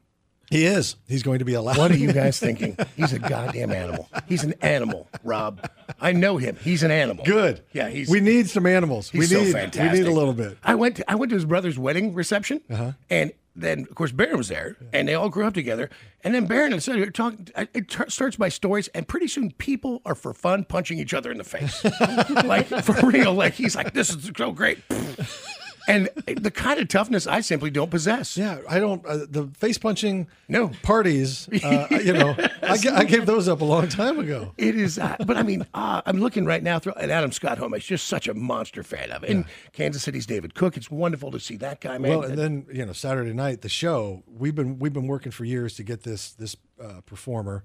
He 0.51 0.67
is. 0.67 0.97
He's 1.09 1.23
going 1.23 1.39
to 1.41 1.45
be 1.45 1.55
allowed. 1.55 1.79
what 1.79 1.91
are 1.91 1.97
you 1.97 2.13
guys 2.13 2.39
thinking 2.47 2.77
he's 2.97 3.13
a 3.13 3.19
goddamn 3.19 3.73
animal 3.73 4.09
he's 4.29 4.45
an 4.45 4.55
animal 4.63 5.09
rob 5.23 5.69
i 6.01 6.13
know 6.13 6.37
him 6.37 6.57
he's 6.63 6.83
an 6.83 6.91
animal 6.91 7.25
Good. 7.25 7.63
yeah 7.73 7.89
he's 7.89 8.09
we 8.11 8.21
need 8.21 8.49
some 8.49 8.67
animals. 8.67 9.11
He's 9.11 9.21
we 9.21 9.27
so 9.27 9.43
need 9.43 9.53
fantastic. 9.53 9.93
we 9.93 9.99
need 10.01 10.09
a 10.09 10.13
little 10.15 10.33
bit. 10.35 10.59
I 10.63 10.75
went 10.75 10.97
to, 10.97 11.11
I 11.11 11.15
went 11.15 11.31
to 11.31 11.37
his 11.37 11.45
brother's 11.45 11.79
wedding 11.79 12.15
reception, 12.15 12.61
Uh-huh. 12.71 12.93
and 13.11 13.33
then 13.57 13.81
of 13.89 13.95
course 13.95 14.11
Baron 14.13 14.37
was 14.37 14.49
there, 14.49 14.77
and 14.93 15.07
they 15.09 15.15
all 15.15 15.29
grew 15.29 15.47
up 15.47 15.55
together. 15.55 15.89
And 16.25 16.35
then 16.35 16.47
Baron 16.47 16.73
and 16.73 16.83
Sonny 16.83 17.09
talk. 17.11 17.35
It 17.75 17.89
t- 17.89 18.05
starts 18.09 18.35
by 18.37 18.49
stories, 18.49 18.89
and 18.89 19.07
pretty 19.07 19.29
soon 19.29 19.53
people 19.53 20.03
are 20.05 20.15
for 20.17 20.33
fun 20.35 20.65
punching 20.65 20.99
each 20.99 21.15
other 21.15 21.31
in 21.31 21.39
the 21.39 21.45
face, 21.45 21.85
like 22.45 22.67
for 22.67 22.95
real. 23.07 23.33
Like 23.35 23.55
he's 23.55 23.77
like, 23.77 23.93
"This 23.95 24.11
is 24.11 24.31
so 24.37 24.51
great," 24.51 24.79
and 25.87 26.09
the 26.27 26.51
kind 26.51 26.81
of 26.81 26.89
toughness 26.89 27.27
I 27.27 27.41
simply 27.41 27.71
don't 27.71 27.91
possess. 27.91 28.37
Yeah, 28.37 28.59
I 28.69 28.79
don't. 28.81 29.05
Uh, 29.05 29.27
the 29.29 29.49
face 29.59 29.79
punching 29.79 30.29
No. 30.49 30.69
parties. 30.83 31.49
Uh, 31.63 31.87
you 32.05 32.13
know, 32.13 32.35
I, 32.63 32.79
I 32.95 33.05
gave 33.05 33.27
those 33.27 33.49
up 33.49 33.61
a 33.61 33.65
long 33.65 33.89
time 33.89 34.19
ago. 34.19 34.53
It 34.57 34.77
is, 34.77 34.99
uh, 34.99 35.17
but 35.27 35.37
I 35.37 35.43
mean, 35.43 35.67
uh, 35.75 36.03
I'm 36.07 36.21
looking 36.21 36.45
right 36.47 36.63
now 36.63 36.79
through, 36.79 36.95
and 36.95 37.11
Adam 37.11 37.33
Scott 37.33 37.59
Home. 37.59 37.75
is 37.75 37.85
just 37.85 38.07
such 38.09 38.29
a 38.29 38.35
monster 38.35 38.83
fan 38.83 39.11
of 39.11 39.25
it. 39.25 39.31
And 39.31 39.45
Kansas 39.73 40.03
City's 40.03 40.27
David 40.27 40.55
Cook. 40.55 40.77
It's 40.77 40.91
wonderful 40.91 41.31
to 41.33 41.41
see 41.41 41.57
that 41.59 41.81
guy, 41.81 41.99
man. 41.99 42.11
Well, 42.11 42.23
and 42.23 42.39
then 42.39 42.67
you 42.73 42.87
know 42.87 42.93
Saturday 42.93 43.33
night 43.33 43.61
the 43.63 43.69
show. 43.69 44.23
We've 44.27 44.55
been 44.55 44.79
we've 44.79 44.93
been 44.93 45.07
working 45.07 45.33
for 45.33 45.45
years 45.45 45.75
to 45.77 45.83
get 45.83 46.03
this 46.03 46.33
this 46.33 46.57
uh, 46.83 47.01
performer 47.07 47.65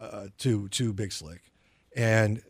uh, 0.00 0.26
to 0.38 0.68
to 0.68 0.92
Big 0.92 1.12
Slick, 1.12 1.42
and 1.96 2.42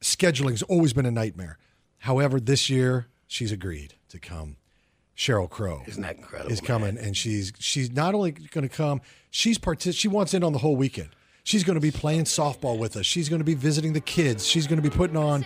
scheduling's 0.00 0.62
always 0.62 0.92
been 0.92 1.06
a 1.06 1.10
nightmare. 1.10 1.58
However, 1.98 2.40
this 2.40 2.70
year 2.70 3.08
she's 3.30 3.52
agreed 3.52 3.94
to 4.10 4.18
come. 4.18 4.56
Sheryl 5.16 5.48
Crow 5.50 5.82
Isn't 5.86 6.02
that 6.02 6.16
incredible? 6.16 6.50
is 6.50 6.62
man? 6.62 6.66
coming, 6.66 6.98
and 6.98 7.14
she's 7.16 7.52
she's 7.58 7.90
not 7.92 8.14
only 8.14 8.30
going 8.32 8.66
to 8.66 8.74
come, 8.74 9.00
she's 9.30 9.58
partic- 9.58 9.94
She 9.98 10.08
wants 10.08 10.32
in 10.34 10.42
on 10.42 10.52
the 10.54 10.58
whole 10.58 10.76
weekend. 10.76 11.10
She's 11.44 11.62
going 11.64 11.74
to 11.74 11.80
be 11.80 11.90
playing 11.90 12.24
softball 12.24 12.78
with 12.78 12.96
us. 12.96 13.04
She's 13.06 13.28
going 13.28 13.40
to 13.40 13.44
be 13.44 13.54
visiting 13.54 13.92
the 13.92 14.00
kids. 14.00 14.46
She's 14.46 14.66
going 14.66 14.80
to 14.80 14.88
be 14.88 14.94
putting 14.94 15.16
on. 15.16 15.44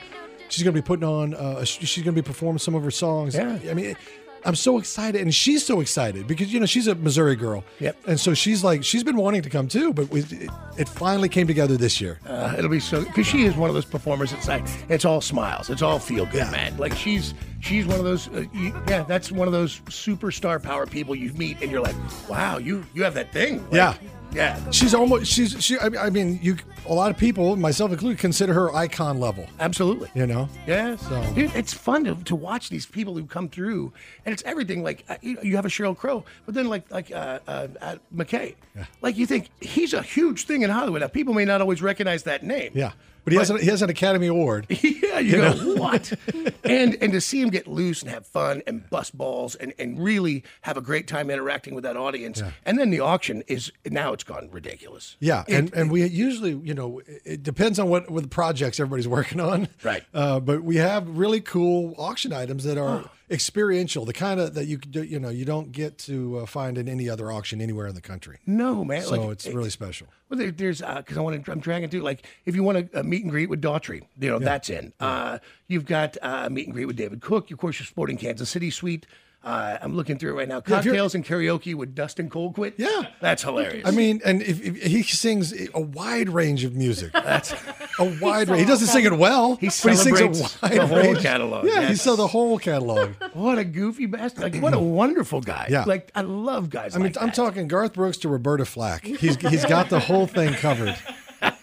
She's 0.48 0.62
going 0.62 0.74
to 0.74 0.80
be 0.80 0.84
putting 0.86 1.04
on. 1.04 1.34
Uh, 1.34 1.64
she's 1.64 2.04
going 2.04 2.14
to 2.14 2.22
be 2.22 2.24
performing 2.24 2.58
some 2.58 2.74
of 2.74 2.84
her 2.84 2.90
songs. 2.90 3.34
Yeah. 3.34 3.58
I 3.68 3.74
mean, 3.74 3.96
I'm 4.44 4.54
so 4.54 4.78
excited, 4.78 5.20
and 5.22 5.34
she's 5.34 5.64
so 5.64 5.80
excited 5.80 6.26
because 6.28 6.52
you 6.52 6.60
know 6.60 6.66
she's 6.66 6.86
a 6.86 6.94
Missouri 6.94 7.34
girl. 7.34 7.64
Yep. 7.80 7.96
And 8.06 8.20
so 8.20 8.34
she's 8.34 8.62
like 8.62 8.84
she's 8.84 9.02
been 9.02 9.16
wanting 9.16 9.42
to 9.42 9.50
come 9.50 9.66
too, 9.66 9.92
but 9.92 10.08
we, 10.10 10.20
it, 10.20 10.50
it 10.76 10.88
finally 10.88 11.28
came 11.30 11.46
together 11.48 11.76
this 11.76 12.00
year. 12.00 12.20
Uh, 12.26 12.54
it'll 12.58 12.70
be 12.70 12.78
so 12.80 13.02
because 13.04 13.26
she 13.26 13.44
is 13.44 13.56
one 13.56 13.70
of 13.70 13.74
those 13.74 13.86
performers. 13.86 14.32
It's 14.32 14.46
like 14.46 14.64
it's 14.88 15.04
all 15.04 15.20
smiles. 15.20 15.70
It's 15.70 15.82
all 15.82 15.98
feel 15.98 16.26
good, 16.26 16.50
man. 16.52 16.76
Like 16.76 16.94
she's 16.94 17.32
she's 17.64 17.86
one 17.86 17.98
of 17.98 18.04
those. 18.04 18.28
Uh, 18.28 18.44
you, 18.52 18.74
yeah, 18.88 19.02
that's 19.02 19.32
one 19.32 19.48
of 19.48 19.52
those 19.52 19.80
superstar 19.86 20.62
power 20.62 20.86
people 20.86 21.14
you 21.14 21.32
meet, 21.32 21.60
and 21.62 21.70
you're 21.70 21.80
like, 21.82 21.96
wow, 22.28 22.58
you 22.58 22.84
you 22.94 23.02
have 23.02 23.14
that 23.14 23.32
thing. 23.32 23.62
Like, 23.64 23.72
Yeah. 23.72 23.94
yeah, 24.32 24.70
She's 24.70 24.94
almost 24.94 25.26
she's 25.32 25.62
she. 25.64 25.78
I 25.78 25.88
mean- 25.88 26.00
I 26.00 26.10
mean, 26.10 26.38
you 26.42 26.56
a 26.86 26.92
lot 26.92 27.10
of 27.10 27.16
people, 27.16 27.56
myself 27.56 27.92
included, 27.92 28.18
consider 28.18 28.52
her 28.52 28.74
icon 28.74 29.18
level. 29.18 29.46
absolutely. 29.58 30.10
You 30.14 30.26
know. 30.26 30.48
Yeah, 30.66 30.96
So- 30.96 31.24
dude, 31.34 31.54
it's 31.56 31.72
fun 31.72 32.04
to, 32.04 32.14
to 32.24 32.36
watch 32.36 32.68
these 32.68 32.84
people 32.84 33.14
who 33.14 33.24
come 33.24 33.48
through, 33.48 33.92
and 34.26 34.32
it's 34.34 34.42
everything. 34.44 34.82
Like 34.82 35.04
uh, 35.08 35.16
you, 35.22 35.38
you 35.42 35.56
have 35.56 35.64
a 35.64 35.68
Sheryl 35.70 35.96
Crow, 35.96 36.24
but 36.46 36.54
then 36.54 36.68
like 36.68 36.90
like 36.90 37.10
uh, 37.10 37.38
uh, 37.48 37.68
uh, 37.80 37.96
McKay, 38.14 38.54
like 39.02 39.16
you 39.16 39.24
think 39.26 39.48
he's 39.60 39.94
a 39.94 40.02
huge 40.02 40.44
thing 40.46 40.62
in 40.62 40.70
Hollywood. 40.70 41.00
Now 41.00 41.08
people 41.08 41.32
may 41.34 41.44
not 41.46 41.60
always 41.62 41.80
recognize 41.80 42.24
that 42.24 42.42
name. 42.42 42.72
Yeah. 42.74 42.92
But 43.24 43.32
he 43.32 43.38
has 43.38 43.50
an, 43.50 43.58
he 43.58 43.66
has 43.66 43.82
an 43.82 43.90
Academy 43.90 44.26
Award. 44.26 44.66
yeah, 44.82 45.18
you, 45.18 45.36
go 45.36 45.52
what? 45.76 46.12
and 46.64 46.96
and 47.00 47.12
to 47.12 47.20
see 47.20 47.40
him 47.40 47.50
get 47.50 47.66
loose 47.66 48.02
and 48.02 48.10
have 48.10 48.26
fun 48.26 48.62
and 48.66 48.88
bust 48.90 49.16
balls 49.16 49.54
and, 49.54 49.72
and 49.78 50.02
really 50.02 50.44
have 50.62 50.76
a 50.76 50.80
great 50.80 51.08
time 51.08 51.30
interacting 51.30 51.74
with 51.74 51.84
that 51.84 51.96
audience. 51.96 52.42
And 52.64 52.78
then 52.78 52.90
the 52.90 53.00
auction 53.00 53.42
is 53.46 53.72
now 53.86 54.12
it's 54.12 54.24
gone 54.24 54.48
ridiculous. 54.52 55.16
Yeah, 55.20 55.44
and, 55.48 55.72
and 55.74 55.90
we 55.90 56.06
usually, 56.06 56.52
you 56.52 56.74
know, 56.74 57.00
it 57.24 57.42
depends 57.42 57.78
on 57.78 57.88
what, 57.88 58.10
what 58.10 58.22
the 58.22 58.28
projects 58.28 58.78
everybody's 58.78 59.08
working 59.14 59.40
on. 59.40 59.68
Right. 59.82 60.04
Uh, 60.12 60.40
but 60.40 60.62
we 60.62 60.76
have 60.76 61.08
really 61.08 61.40
cool 61.40 61.94
auction 61.98 62.32
items 62.32 62.64
that 62.64 62.78
are 62.78 63.08
experiential, 63.30 64.04
the 64.04 64.12
kind 64.12 64.40
of 64.40 64.54
that 64.54 64.66
you 64.66 64.78
could 64.78 64.90
do, 64.90 65.02
you 65.02 65.18
know, 65.18 65.28
you 65.28 65.44
don't 65.44 65.72
get 65.72 65.98
to 65.98 66.38
uh, 66.38 66.46
find 66.46 66.78
in 66.78 66.88
any 66.88 67.08
other 67.08 67.30
auction 67.30 67.60
anywhere 67.60 67.86
in 67.86 67.94
the 67.94 68.00
country. 68.00 68.38
No 68.46 68.84
man, 68.84 69.02
So 69.02 69.16
like, 69.16 69.30
it's 69.30 69.46
really 69.46 69.70
special. 69.70 70.08
Well, 70.28 70.38
there, 70.38 70.50
there's 70.50 70.80
because 70.80 71.16
I 71.16 71.20
want 71.20 71.44
to. 71.44 71.52
I'm 71.52 71.60
dragging 71.60 71.88
through. 71.88 72.00
Like, 72.00 72.26
if 72.44 72.54
you 72.54 72.62
want 72.62 72.92
to 72.92 73.00
a 73.00 73.02
meet 73.02 73.22
and 73.22 73.30
greet 73.30 73.48
with 73.48 73.62
Daughtry, 73.62 74.02
you 74.18 74.30
know 74.30 74.38
that's 74.38 74.70
in. 74.70 74.92
Uh, 75.00 75.38
you've 75.68 75.86
got 75.86 76.16
uh, 76.22 76.44
a 76.46 76.50
meet 76.50 76.66
and 76.66 76.74
greet 76.74 76.86
with 76.86 76.96
David 76.96 77.20
Cook. 77.20 77.50
Of 77.50 77.58
course, 77.58 77.78
your 77.78 77.86
Sporting 77.86 78.16
Kansas 78.16 78.48
City 78.50 78.70
suite. 78.70 79.06
Uh, 79.44 79.76
I'm 79.82 79.94
looking 79.94 80.18
through 80.18 80.30
it 80.32 80.36
right 80.36 80.48
now. 80.48 80.60
Cocktails 80.60 81.14
and 81.14 81.22
karaoke 81.24 81.74
with 81.74 81.94
Dustin 81.94 82.30
Colquitt. 82.30 82.72
Yeah. 82.78 83.02
that's 83.20 83.42
hilarious. 83.42 83.86
I 83.86 83.90
mean, 83.90 84.22
and 84.24 84.40
if, 84.42 84.64
if 84.64 84.82
he 84.82 85.02
sings 85.02 85.52
a 85.74 85.80
wide 85.80 86.30
range 86.30 86.64
of 86.64 86.74
music, 86.74 87.12
that's 87.12 87.52
a 87.98 88.04
wide 88.22 88.48
range. 88.48 88.60
He 88.60 88.66
doesn't 88.66 88.88
sing 88.88 89.04
it 89.04 89.12
well, 89.18 89.56
He 89.56 89.66
but 89.66 89.74
he 89.90 89.96
sings 89.96 90.20
a 90.20 90.26
wide 90.28 90.72
the 90.72 90.86
whole 90.86 90.96
range. 90.96 91.20
catalog, 91.20 91.66
Yeah, 91.66 91.82
he 91.82 91.88
yes. 91.88 92.00
saw 92.00 92.16
the 92.16 92.26
whole 92.26 92.58
catalog. 92.58 93.10
what 93.34 93.58
a 93.58 93.64
goofy 93.64 94.06
bastard! 94.06 94.54
Like, 94.54 94.62
what 94.62 94.72
a 94.72 94.78
wonderful 94.80 95.42
guy. 95.42 95.66
Yeah. 95.70 95.84
like 95.84 96.10
I 96.14 96.22
love 96.22 96.70
guys. 96.70 96.96
I 96.96 96.98
mean, 96.98 97.12
like 97.12 97.20
I'm 97.20 97.28
that. 97.28 97.34
talking 97.36 97.68
Garth 97.68 97.92
Brooks 97.92 98.16
to 98.18 98.28
Roberta 98.30 98.64
Flack. 98.64 99.04
He's 99.04 99.36
he's 99.36 99.64
got 99.66 99.90
the 99.90 100.00
whole 100.00 100.26
thing 100.26 100.54
covered. 100.54 100.96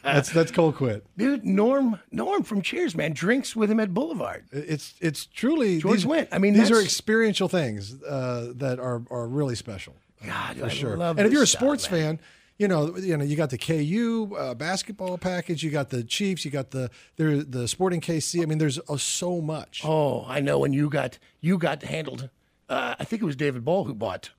That's 0.03 0.29
that's 0.29 0.51
Colquitt. 0.51 1.03
dude. 1.17 1.45
Norm, 1.45 1.99
Norm 2.11 2.43
from 2.43 2.61
Cheers, 2.61 2.95
man, 2.95 3.13
drinks 3.13 3.55
with 3.55 3.69
him 3.69 3.79
at 3.79 3.93
Boulevard. 3.93 4.45
It's 4.51 4.95
it's 4.99 5.25
truly 5.25 5.79
George 5.79 6.03
these, 6.03 6.05
Wendt. 6.05 6.27
I 6.31 6.37
mean, 6.37 6.53
these 6.53 6.71
are 6.71 6.81
experiential 6.81 7.47
things 7.47 8.01
uh, 8.03 8.51
that 8.55 8.79
are 8.79 9.03
are 9.09 9.27
really 9.27 9.55
special. 9.55 9.95
God, 10.25 10.57
for 10.57 10.65
I 10.65 10.69
sure. 10.69 11.01
and 11.01 11.19
if 11.19 11.31
you're 11.31 11.43
a 11.43 11.47
sports 11.47 11.85
fan, 11.85 12.19
you 12.57 12.67
know 12.67 12.97
you 12.97 13.17
know 13.17 13.23
you 13.23 13.35
got 13.35 13.49
the 13.49 13.57
KU 13.57 14.35
uh, 14.37 14.53
basketball 14.53 15.17
package, 15.17 15.63
you 15.63 15.71
got 15.71 15.89
the 15.89 16.03
Chiefs, 16.03 16.45
you 16.45 16.51
got 16.51 16.71
the 16.71 16.89
there 17.17 17.43
the 17.43 17.67
Sporting 17.67 18.01
KC. 18.01 18.41
I 18.41 18.45
mean, 18.45 18.57
there's 18.57 18.79
uh, 18.89 18.97
so 18.97 19.41
much. 19.41 19.81
Oh, 19.83 20.25
I 20.27 20.39
know. 20.39 20.63
And 20.63 20.73
you 20.73 20.89
got 20.89 21.17
you 21.39 21.57
got 21.57 21.83
handled. 21.83 22.29
Uh, 22.69 22.95
I 22.99 23.03
think 23.03 23.21
it 23.21 23.25
was 23.25 23.35
David 23.35 23.65
Ball 23.65 23.85
who 23.85 23.93
bought. 23.93 24.31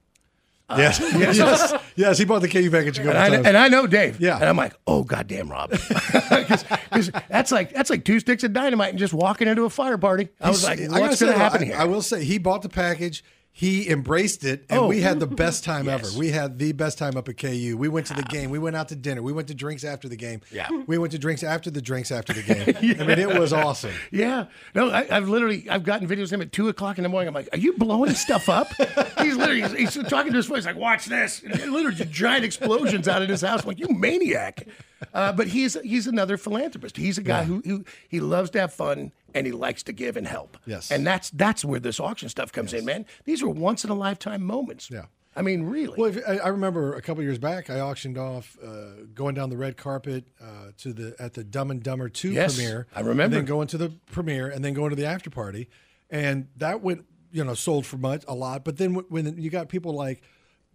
Uh, 0.69 0.77
yes, 0.79 1.01
yes, 1.37 1.75
yes. 1.97 2.19
He 2.19 2.25
bought 2.25 2.41
the 2.41 2.49
KU 2.49 2.71
package 2.71 2.99
a 2.99 3.03
couple 3.03 3.11
And 3.11 3.19
I, 3.19 3.29
times. 3.37 3.47
and 3.47 3.57
I 3.59 3.69
know 3.69 3.87
Dave. 3.87 4.21
Yeah. 4.21 4.37
And 4.37 4.45
I'm 4.45 4.57
like, 4.57 4.75
oh 4.87 5.03
goddamn, 5.05 5.51
Rob, 5.51 5.71
because 5.71 7.11
that's 7.29 7.53
like 7.53 7.73
that's 7.75 7.91
like 7.91 8.05
two 8.05 8.21
sticks 8.21 8.43
of 8.45 8.53
dynamite 8.53 8.91
and 8.91 8.99
just 8.99 9.13
walking 9.13 9.49
into 9.49 9.65
a 9.65 9.71
fire 9.71 9.99
party. 9.99 10.29
I 10.41 10.49
was 10.49 10.65
like, 10.65 10.79
He's- 10.79 10.91
gotta 10.91 11.03
what's 11.03 11.21
going 11.21 11.33
to 11.33 11.39
happen 11.39 11.63
I, 11.63 11.65
here? 11.67 11.77
I 11.77 11.85
will 11.85 12.03
say 12.03 12.25
he 12.25 12.39
bought 12.39 12.63
the 12.63 12.69
package. 12.69 13.23
He 13.55 13.89
embraced 13.91 14.45
it, 14.45 14.65
and 14.71 14.81
Oh. 14.81 14.87
we 14.89 15.03
had 15.03 15.21
the 15.21 15.27
best 15.27 15.63
time 15.63 15.85
Yes. 15.85 16.09
ever. 16.09 16.19
We 16.19 16.31
had 16.31 16.59
the 16.59 16.73
best 16.73 16.97
time 16.97 17.19
up 17.19 17.29
at 17.29 17.37
KU. 17.37 17.77
We 17.77 17.87
went 17.87 18.07
to 18.07 18.15
the 18.15 18.23
game. 18.23 18.49
We 18.49 18.59
went 18.59 18.77
out 18.77 18.89
to 18.89 18.97
dinner. 18.97 19.21
We 19.23 19.33
went 19.35 19.49
to 19.49 19.55
drinks 19.55 19.85
after 19.85 20.09
the 20.09 20.17
game. 20.17 20.41
Yeah. 20.51 20.69
We 20.87 20.97
went 20.97 21.13
to 21.13 21.19
drinks 21.19 21.43
after 21.43 21.71
the 21.71 21.83
drinks 21.83 22.11
after 22.11 22.33
the 22.33 22.43
game. 22.83 22.97
I 22.99 23.05
mean, 23.05 23.19
it 23.19 23.39
was 23.39 23.53
awesome. 23.53 23.93
Yeah, 24.11 24.47
no, 24.75 24.89
I, 24.91 25.07
I've 25.11 25.29
literally 25.29 25.69
I've 25.69 25.85
gotten 25.85 26.09
videos 26.09 26.25
of 26.25 26.33
him 26.33 26.41
at 26.43 26.53
two 26.53 26.69
o'clock 26.71 26.97
in 26.99 27.03
the 27.03 27.11
morning. 27.11 27.29
I'm 27.29 27.35
like, 27.35 27.51
are 27.53 27.59
you 27.59 27.75
blowing 27.75 28.15
stuff 28.15 28.49
up? 28.49 28.69
he's 29.19 29.37
literally 29.37 29.61
he's, 29.77 29.95
he's 29.97 30.09
talking 30.09 30.33
to 30.33 30.37
his 30.39 30.47
voice 30.47 30.65
like, 30.65 30.77
watch 30.77 31.05
this, 31.05 31.43
and 31.43 31.53
literally 31.73 32.07
giant 32.11 32.47
explosions 32.47 33.07
out 33.07 33.21
of 33.21 33.29
his 33.29 33.43
house. 33.43 33.63
I'm 33.63 33.69
like, 33.69 33.79
you 33.79 33.89
maniac! 33.91 34.67
Uh, 35.13 35.33
but 35.33 35.49
he's 35.49 35.77
he's 35.83 36.07
another 36.07 36.39
philanthropist. 36.39 36.97
He's 36.97 37.19
a 37.19 37.23
guy 37.23 37.45
who, 37.45 37.61
who 37.67 37.85
he 38.09 38.21
loves 38.21 38.49
to 38.51 38.61
have 38.61 38.73
fun 38.73 39.13
and 39.35 39.47
he 39.47 39.53
likes 39.53 39.83
to 39.85 39.93
give 39.93 40.17
and 40.17 40.27
help. 40.27 40.59
Yes. 40.67 40.91
and 40.91 41.07
that's 41.07 41.31
that's 41.31 41.65
where 41.65 41.81
this 41.81 42.01
auction 42.01 42.29
stuff 42.29 42.53
comes 42.53 42.73
in, 42.73 42.85
man. 42.85 43.07
These 43.25 43.43
are 43.43 43.49
once 43.49 43.85
in 43.85 43.91
a 43.91 43.95
lifetime 43.95 44.43
moments. 44.43 44.91
Yeah. 44.91 45.07
I 45.35 45.43
mean, 45.43 45.63
really. 45.63 45.95
Well, 45.97 46.15
if, 46.15 46.23
I, 46.29 46.39
I 46.39 46.49
remember 46.49 46.93
a 46.95 47.01
couple 47.01 47.23
years 47.23 47.39
back, 47.39 47.71
I 47.71 47.81
auctioned 47.81 48.19
off 48.19 48.59
uh, 48.63 49.05
going 49.15 49.35
down 49.35 49.49
the 49.49 49.57
red 49.57 49.77
carpet 49.77 50.25
uh, 50.41 50.73
to 50.79 50.93
the 50.93 51.17
at 51.19 51.33
the 51.35 51.43
Dumb 51.43 51.71
and 51.71 51.83
Dumber 51.83 52.09
Two 52.09 52.33
Yes, 52.33 52.55
premiere. 52.57 52.87
I 52.95 53.01
remember. 53.01 53.23
And 53.23 53.33
then 53.33 53.45
going 53.47 53.69
to 53.69 53.79
the 53.79 53.89
premiere 54.11 54.49
and 54.49 54.65
then 54.65 54.75
going 54.75 54.91
to 54.91 54.97
the 54.97 55.07
after 55.07 55.31
party, 55.31 55.69
and 56.11 56.49
that 56.57 56.83
went 56.83 57.07
you 57.31 57.43
know 57.43 57.55
sold 57.55 57.87
for 57.87 57.97
much 57.97 58.25
a 58.29 58.35
lot. 58.35 58.65
But 58.65 58.77
then 58.77 58.95
when 58.95 59.39
you 59.39 59.49
got 59.49 59.69
people 59.69 59.95
like 59.95 60.23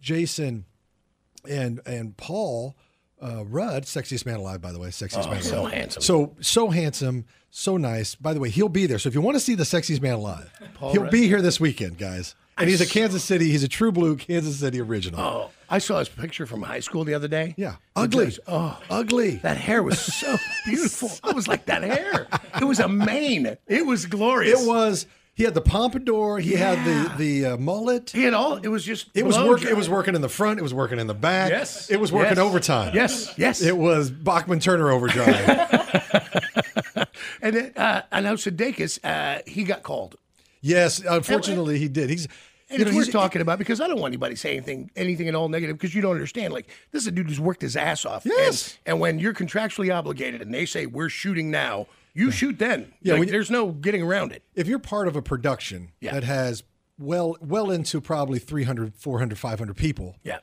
Jason 0.00 0.64
and 1.48 1.80
and 1.86 2.16
Paul 2.16 2.76
uh, 3.22 3.44
Rudd, 3.46 3.84
sexiest 3.84 4.26
man 4.26 4.36
alive, 4.36 4.60
by 4.60 4.72
the 4.72 4.78
way, 4.78 4.88
sexiest 4.88 5.28
man 5.28 5.38
Oh, 5.38 5.42
so 5.42 5.60
alive. 5.62 5.72
handsome. 5.72 6.02
so 6.02 6.36
so 6.40 6.70
handsome, 6.70 7.24
so 7.50 7.76
nice. 7.76 8.14
By 8.14 8.32
the 8.34 8.40
way, 8.40 8.50
he'll 8.50 8.68
be 8.68 8.86
there. 8.86 8.98
So 8.98 9.08
if 9.08 9.14
you 9.14 9.20
want 9.20 9.36
to 9.36 9.40
see 9.40 9.54
the 9.54 9.64
sexiest 9.64 10.00
man 10.02 10.14
alive, 10.14 10.50
he'll 10.92 11.02
Rudd? 11.02 11.10
be 11.10 11.26
here 11.26 11.42
this 11.42 11.58
weekend, 11.60 11.98
guys. 11.98 12.34
And 12.56 12.68
he's 12.68 12.80
a 12.80 12.86
Kansas 12.86 13.22
City. 13.22 13.50
He's 13.50 13.62
a 13.62 13.68
true 13.68 13.92
blue 13.92 14.16
Kansas 14.16 14.58
City 14.58 14.80
original. 14.80 15.20
oh, 15.20 15.50
I 15.70 15.78
saw 15.78 16.00
his 16.00 16.08
picture 16.08 16.44
from 16.44 16.62
high 16.62 16.80
school 16.80 17.04
the 17.04 17.14
other 17.14 17.28
day. 17.28 17.54
Yeah, 17.56 17.76
ugly. 17.94 18.24
was- 18.24 18.40
oh, 18.48 18.80
ugly. 18.90 19.36
That 19.36 19.56
hair 19.58 19.82
was 19.82 20.00
so 20.00 20.36
beautiful. 20.64 21.10
I 21.22 21.32
was 21.32 21.46
like, 21.46 21.66
that 21.66 21.82
hair. 21.84 22.26
It 22.60 22.64
was 22.64 22.80
a 22.80 22.88
mane. 22.88 23.56
It 23.68 23.86
was 23.86 24.06
glorious. 24.06 24.60
It 24.60 24.66
was. 24.66 25.06
He 25.38 25.44
had 25.44 25.54
the 25.54 25.60
pompadour. 25.60 26.40
He 26.40 26.54
had 26.54 26.84
the 26.84 27.14
the 27.16 27.46
uh, 27.52 27.56
mullet. 27.58 28.10
He 28.10 28.24
had 28.24 28.34
all. 28.34 28.56
It 28.56 28.66
was 28.66 28.82
just. 28.84 29.06
It 29.14 29.24
was 29.24 29.36
blow 29.36 29.50
work. 29.50 29.62
It 29.62 29.76
was 29.76 29.88
working 29.88 30.16
in 30.16 30.20
the 30.20 30.28
front. 30.28 30.58
It 30.58 30.64
was 30.64 30.74
working 30.74 30.98
in 30.98 31.06
the 31.06 31.14
back. 31.14 31.50
Yes. 31.50 31.88
It 31.88 32.00
was 32.00 32.10
working 32.10 32.36
Yes. 32.36 32.44
overtime. 32.44 32.90
Yes. 32.92 33.32
Yes. 33.38 33.62
It 33.62 33.76
was 33.78 34.10
Bachman 34.10 34.58
Turner 34.58 34.90
overdrive. 34.90 35.28
and 37.40 37.54
then, 37.54 37.72
uh, 37.76 38.02
I 38.10 38.20
know 38.20 38.34
Sudeikis. 38.34 38.98
Uh, 39.04 39.42
he 39.46 39.62
got 39.62 39.84
called. 39.84 40.16
yes. 40.60 41.04
Unfortunately, 41.08 41.78
he 41.78 41.86
did. 41.86 42.10
He's. 42.10 42.26
And 42.68 42.80
You 42.80 42.84
know, 42.86 42.90
he's 42.90 43.08
talking 43.08 43.40
about 43.40 43.60
because 43.60 43.80
I 43.80 43.86
don't 43.86 44.00
want 44.00 44.10
anybody 44.10 44.34
saying 44.34 44.56
anything, 44.56 44.90
anything 44.96 45.28
at 45.28 45.36
all 45.36 45.48
negative 45.48 45.78
because 45.78 45.94
you 45.94 46.02
don't 46.02 46.14
understand. 46.16 46.52
Like 46.52 46.66
this 46.90 47.02
is 47.02 47.06
a 47.06 47.12
dude 47.12 47.28
who's 47.28 47.38
worked 47.40 47.62
his 47.62 47.76
ass 47.76 48.04
off. 48.04 48.26
Yes. 48.26 48.76
And, 48.84 48.94
and 48.94 49.00
when 49.00 49.18
you're 49.20 49.34
contractually 49.34 49.94
obligated 49.94 50.42
and 50.42 50.52
they 50.52 50.66
say 50.66 50.86
we're 50.86 51.08
shooting 51.08 51.48
now, 51.52 51.86
you 52.14 52.30
shoot 52.30 52.58
then. 52.58 52.92
Yeah, 53.02 53.14
Like, 53.14 53.26
you- 53.26 53.32
there's 53.32 53.50
no 53.50 53.70
getting 53.72 54.02
around 54.02 54.32
it. 54.32 54.42
if 54.54 54.66
you're 54.66 54.78
part 54.78 55.08
of 55.08 55.16
a 55.16 55.22
production 55.22 55.90
Yeah. 56.00 56.12
that 56.14 56.24
has 56.24 56.62
well 56.98 57.36
well 57.40 57.70
into 57.70 58.00
probably 58.00 58.38
300 58.38 58.94
400 58.96 59.38
500 59.38 59.76
people 59.76 60.16
Yeah. 60.24 60.38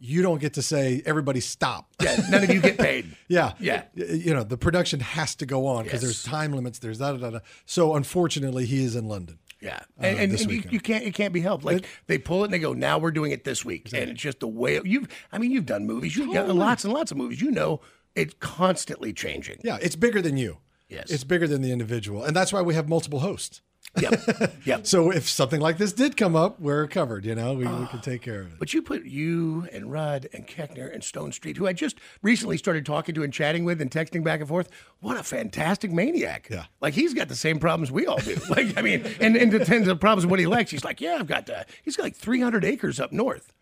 you 0.00 0.22
don't 0.22 0.40
get 0.40 0.54
to 0.54 0.62
say 0.62 1.02
everybody 1.04 1.40
stop 1.40 1.90
Yeah. 2.00 2.16
None 2.30 2.44
of 2.44 2.50
you 2.50 2.60
get 2.62 2.78
paid. 2.78 3.14
yeah 3.28 3.52
Yeah. 3.60 3.82
You 3.94 4.32
know 4.32 4.42
the 4.42 4.56
production 4.56 5.00
has 5.00 5.34
to 5.36 5.44
go 5.46 5.66
on 5.66 5.84
because 5.84 6.02
Yes. 6.02 6.02
there's 6.02 6.22
time 6.22 6.52
limits 6.52 6.78
there's 6.78 6.98
da, 6.98 7.12
da, 7.12 7.30
da, 7.30 7.38
so 7.66 7.94
unfortunately 7.94 8.64
he 8.64 8.82
is 8.84 8.96
in 8.96 9.06
london 9.06 9.38
Yeah, 9.60 9.80
uh, 10.00 10.06
and, 10.06 10.18
and, 10.32 10.40
and 10.40 10.50
you, 10.50 10.62
you 10.70 10.80
can't 10.80 11.04
it 11.04 11.12
can't 11.14 11.34
be 11.34 11.40
helped. 11.40 11.64
Like 11.64 11.84
they 12.06 12.16
pull 12.16 12.42
it 12.42 12.44
and 12.46 12.54
they 12.54 12.58
go, 12.60 12.72
now 12.72 12.96
we're 12.98 13.10
doing 13.10 13.32
it 13.32 13.42
this 13.44 13.64
week, 13.64 13.88
and 13.92 14.08
it's 14.10 14.22
just 14.22 14.38
the 14.40 14.46
way 14.48 14.80
you've. 14.84 15.08
I 15.32 15.38
mean, 15.38 15.50
you've 15.50 15.66
done 15.66 15.84
movies, 15.84 16.16
you've 16.16 16.32
done 16.32 16.56
lots 16.56 16.84
and 16.84 16.92
lots 16.94 17.10
of 17.10 17.16
movies. 17.18 17.40
You 17.42 17.50
know, 17.50 17.80
it's 18.14 18.34
constantly 18.38 19.12
changing. 19.12 19.58
yeah 19.64 19.76
it's 19.82 19.96
bigger 19.96 20.22
than 20.22 20.36
you 20.36 20.58
Yes. 20.88 21.10
it's 21.10 21.24
bigger 21.24 21.46
than 21.46 21.62
the 21.62 21.72
individual 21.72 22.24
and 22.24 22.34
that's 22.34 22.52
why 22.52 22.62
we 22.62 22.74
have 22.74 22.88
multiple 22.88 23.20
hosts 23.20 23.60
Yep, 23.98 24.52
yep. 24.64 24.86
so 24.86 25.10
if 25.10 25.26
something 25.28 25.60
like 25.62 25.78
this 25.78 25.94
did 25.94 26.16
come 26.16 26.36
up 26.36 26.60
we're 26.60 26.86
covered 26.86 27.24
you 27.24 27.34
know 27.34 27.54
we, 27.54 27.66
we 27.66 27.86
can 27.86 28.00
take 28.02 28.20
care 28.20 28.40
of 28.42 28.48
it 28.52 28.58
But 28.58 28.74
you 28.74 28.82
put 28.82 29.04
you 29.04 29.66
and 29.72 29.90
Rudd 29.90 30.28
and 30.34 30.46
Koechner 30.46 30.92
and 30.92 31.02
Stonestreet, 31.02 31.56
who 31.56 31.66
I 31.66 31.72
just 31.72 31.98
recently 32.20 32.58
started 32.58 32.84
talking 32.84 33.14
to 33.14 33.22
and 33.22 33.32
chatting 33.32 33.64
with 33.64 33.80
and 33.80 33.90
texting 33.90 34.22
back 34.22 34.40
and 34.40 34.48
forth. 34.48 34.68
What 35.00 35.16
a 35.16 35.22
fantastic 35.22 35.90
maniac! 35.90 36.48
Yeah. 36.50 36.64
like 36.82 36.92
he's 36.92 37.14
got 37.14 37.28
the 37.28 37.34
same 37.34 37.58
problems 37.58 37.90
we 37.90 38.06
all 38.06 38.18
do. 38.18 38.36
Like 38.50 38.76
I 38.76 38.82
mean, 38.82 39.06
and 39.20 39.36
and 39.36 39.50
the 39.50 39.64
tens 39.64 39.88
of 39.88 39.98
problems 40.00 40.24
of 40.24 40.30
what 40.30 40.38
he 40.38 40.46
likes. 40.46 40.70
He's 40.70 40.84
like, 40.84 41.00
yeah, 41.00 41.16
I've 41.18 41.26
got 41.26 41.48
uh, 41.48 41.64
he's 41.82 41.96
got 41.96 42.02
like 42.02 42.16
300 42.16 42.64
acres 42.66 43.00
up 43.00 43.10
north. 43.10 43.54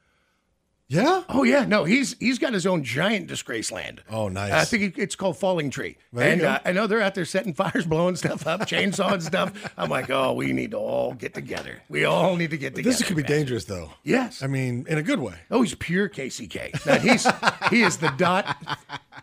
Yeah 0.88 1.22
Oh 1.28 1.42
yeah, 1.42 1.64
no, 1.64 1.84
he's 1.84 2.16
he's 2.20 2.38
got 2.38 2.52
his 2.52 2.66
own 2.66 2.84
giant 2.84 3.26
disgrace 3.26 3.72
land. 3.72 4.02
Oh, 4.10 4.28
nice. 4.28 4.52
I 4.52 4.64
think 4.64 4.96
it's 4.98 5.16
called 5.16 5.36
Falling 5.36 5.68
Tree, 5.70 5.96
There 6.12 6.32
and 6.32 6.42
uh, 6.42 6.60
I 6.64 6.72
know 6.72 6.86
they're 6.86 7.00
out 7.02 7.14
there 7.14 7.24
setting 7.24 7.54
fires, 7.62 7.84
blowing 7.86 8.16
stuff 8.16 8.46
up, 8.46 8.60
chainsawing 8.62 9.22
stuff. 9.22 9.52
I'm 9.76 9.90
like, 9.90 10.10
oh, 10.10 10.32
we 10.34 10.52
need 10.52 10.70
to 10.70 10.76
all 10.78 11.14
get 11.14 11.34
together. 11.34 11.82
We 11.88 12.04
all 12.04 12.36
need 12.36 12.50
to 12.50 12.58
get 12.58 12.74
together. 12.76 12.90
this 12.96 13.02
could 13.06 13.16
be 13.16 13.22
man. 13.22 13.30
dangerous 13.32 13.64
though 13.64 13.90
Yes. 14.04 14.42
i 14.42 14.46
mean 14.46 14.86
in 14.88 14.98
a 14.98 15.02
good 15.02 15.18
way 15.20 15.34
Oh, 15.50 15.62
he's 15.62 15.74
pure 15.74 16.08
KCK. 16.08 16.86
Now, 16.86 16.98
he's 16.98 17.26
he 17.70 17.82
is 17.82 17.96
the 17.98 18.12
dot 18.16 18.56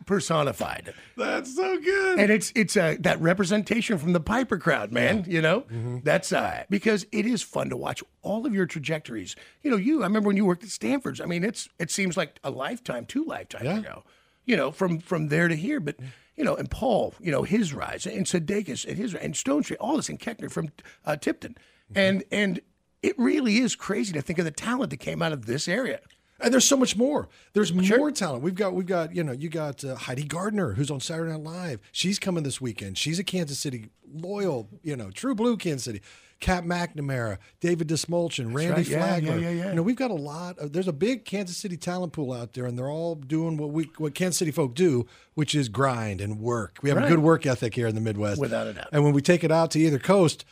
personified, 0.06 0.94
that's 1.16 1.56
so 1.56 1.80
good 1.80 2.20
and 2.20 2.32
it's 2.32 2.52
it's 2.56 2.76
uh, 2.76 2.96
that 3.00 3.20
representation 3.22 3.98
from 3.98 4.14
the 4.14 4.20
Piper 4.20 4.58
crowd, 4.58 4.92
man. 4.92 5.24
You 5.28 5.42
know, 5.42 5.62
Mm-hmm. 5.62 6.00
that's 6.04 6.34
uh, 6.34 6.64
because 6.70 7.06
it 7.12 7.26
is 7.26 7.42
fun 7.42 7.70
to 7.70 7.78
watch 7.78 8.04
all 8.22 8.46
of 8.46 8.54
your 8.54 8.66
trajectories. 8.66 9.36
You 9.62 9.72
know, 9.72 9.78
you 9.78 10.02
I 10.02 10.06
remember 10.08 10.28
when 10.28 10.38
you 10.38 10.46
worked 10.46 10.64
at 10.64 10.70
Stanford's. 10.70 11.22
I 11.22 11.26
mean, 11.26 11.44
it's 11.54 11.70
it 11.80 11.92
seems 11.92 12.18
like 12.18 12.40
a 12.44 12.50
lifetime, 12.52 13.06
two 13.06 13.24
lifetimes 13.24 13.64
Yeah. 13.66 13.80
ago. 13.80 14.04
You 14.46 14.58
know, 14.58 14.72
from 14.72 15.00
from 15.00 15.28
there 15.30 15.48
to 15.48 15.56
here, 15.56 15.80
but. 15.80 15.96
You 16.36 16.44
know, 16.44 16.56
and 16.56 16.68
Paul, 16.68 17.14
you 17.20 17.32
know, 17.32 17.44
his 17.44 17.76
rise, 17.76 18.08
and 18.08 18.26
Sudeikis 18.26 18.88
and 18.88 18.98
his 18.98 19.14
and 19.14 19.36
Stonestreet, 19.36 19.76
all 19.80 19.98
this, 19.98 20.10
and 20.10 20.20
Koechner 20.20 20.50
from 20.52 20.70
uh, 21.06 21.16
Tipton, 21.16 21.52
Mm-hmm. 21.92 22.00
and 22.00 22.24
and 22.32 22.60
it 23.04 23.14
really 23.20 23.58
is 23.60 23.76
crazy 23.76 24.14
to 24.14 24.22
think 24.24 24.40
of 24.40 24.46
the 24.46 24.50
talent 24.50 24.90
that 24.90 24.98
came 24.98 25.22
out 25.22 25.32
of 25.32 25.46
this 25.46 25.68
area. 25.68 26.00
And 26.40 26.52
there's 26.52 26.68
so 26.68 26.76
much 26.76 26.98
more. 26.98 27.30
There's 27.54 27.72
more 27.72 28.10
talent. 28.10 28.42
We've 28.42 28.56
got 28.56 28.74
we've 28.74 28.88
got 28.88 29.16
you 29.16 29.24
know 29.24 29.32
you 29.32 29.48
got 29.48 29.84
uh, 29.86 29.94
Heidi 29.94 30.24
Gardner 30.24 30.74
who's 30.74 30.90
on 30.90 31.00
Saturday 31.02 31.32
Night 31.34 31.44
Live. 31.44 31.80
She's 31.92 32.18
coming 32.18 32.42
this 32.44 32.60
weekend. 32.60 32.98
She's 32.98 33.20
a 33.20 33.24
Kansas 33.24 33.60
City 33.60 33.90
loyal, 34.12 34.70
you 34.82 34.96
know, 34.96 35.12
true 35.12 35.36
blue 35.36 35.56
Kansas 35.56 35.84
City. 35.84 36.02
Cat 36.44 36.66
McNamara, 36.66 37.38
David 37.62 37.88
Dastmalchian, 37.88 38.54
Randy 38.54 38.74
right. 38.74 38.86
Flagler. 38.86 39.38
yeah, 39.40 39.50
yeah, 39.50 39.50
yeah. 39.50 39.70
You 39.70 39.76
know, 39.76 39.82
we've 39.82 39.96
got 39.96 40.12
a 40.12 40.16
lot. 40.16 40.58
Of, 40.60 40.74
there's 40.74 40.90
a 40.90 40.94
big 40.94 41.24
Kansas 41.24 41.56
City 41.56 41.78
talent 41.78 42.12
pool 42.12 42.34
out 42.34 42.52
there, 42.52 42.66
and 42.66 42.78
they're 42.78 42.90
all 42.92 43.16
doing 43.16 43.56
what 43.56 43.70
we 43.72 43.90
what 43.98 44.14
Kansas 44.14 44.38
City 44.40 44.52
folk 44.52 44.76
do, 44.76 45.06
which 45.36 45.56
is 45.56 45.70
grind 45.70 46.20
and 46.20 46.40
work. 46.42 46.80
We 46.84 46.90
have 46.90 46.98
a 47.02 47.08
good 47.08 47.20
work 47.20 47.46
ethic 47.46 47.74
here 47.74 47.88
in 47.88 47.96
the 47.96 48.02
Midwest, 48.02 48.42
Without 48.42 48.68
a 48.68 48.74
doubt. 48.74 48.90
And 48.92 49.06
when 49.06 49.14
we 49.14 49.22
take 49.22 49.44
it 49.46 49.52
out 49.52 49.72
to 49.72 49.80
either 49.80 50.00
coast, 50.00 50.44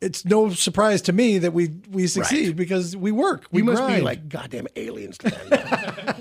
it's 0.00 0.24
no 0.24 0.48
surprise 0.50 1.02
to 1.02 1.12
me 1.12 1.36
that 1.38 1.52
we 1.52 1.68
we 1.90 2.06
succeed 2.06 2.56
because 2.56 2.96
we 2.96 3.12
work. 3.12 3.44
We 3.50 3.60
We 3.60 3.66
must 3.66 3.82
grind. 3.82 3.96
be 3.96 4.02
like 4.02 4.28
goddamn 4.30 4.68
aliens 4.74 5.18
to 5.18 5.30
them. 5.30 5.42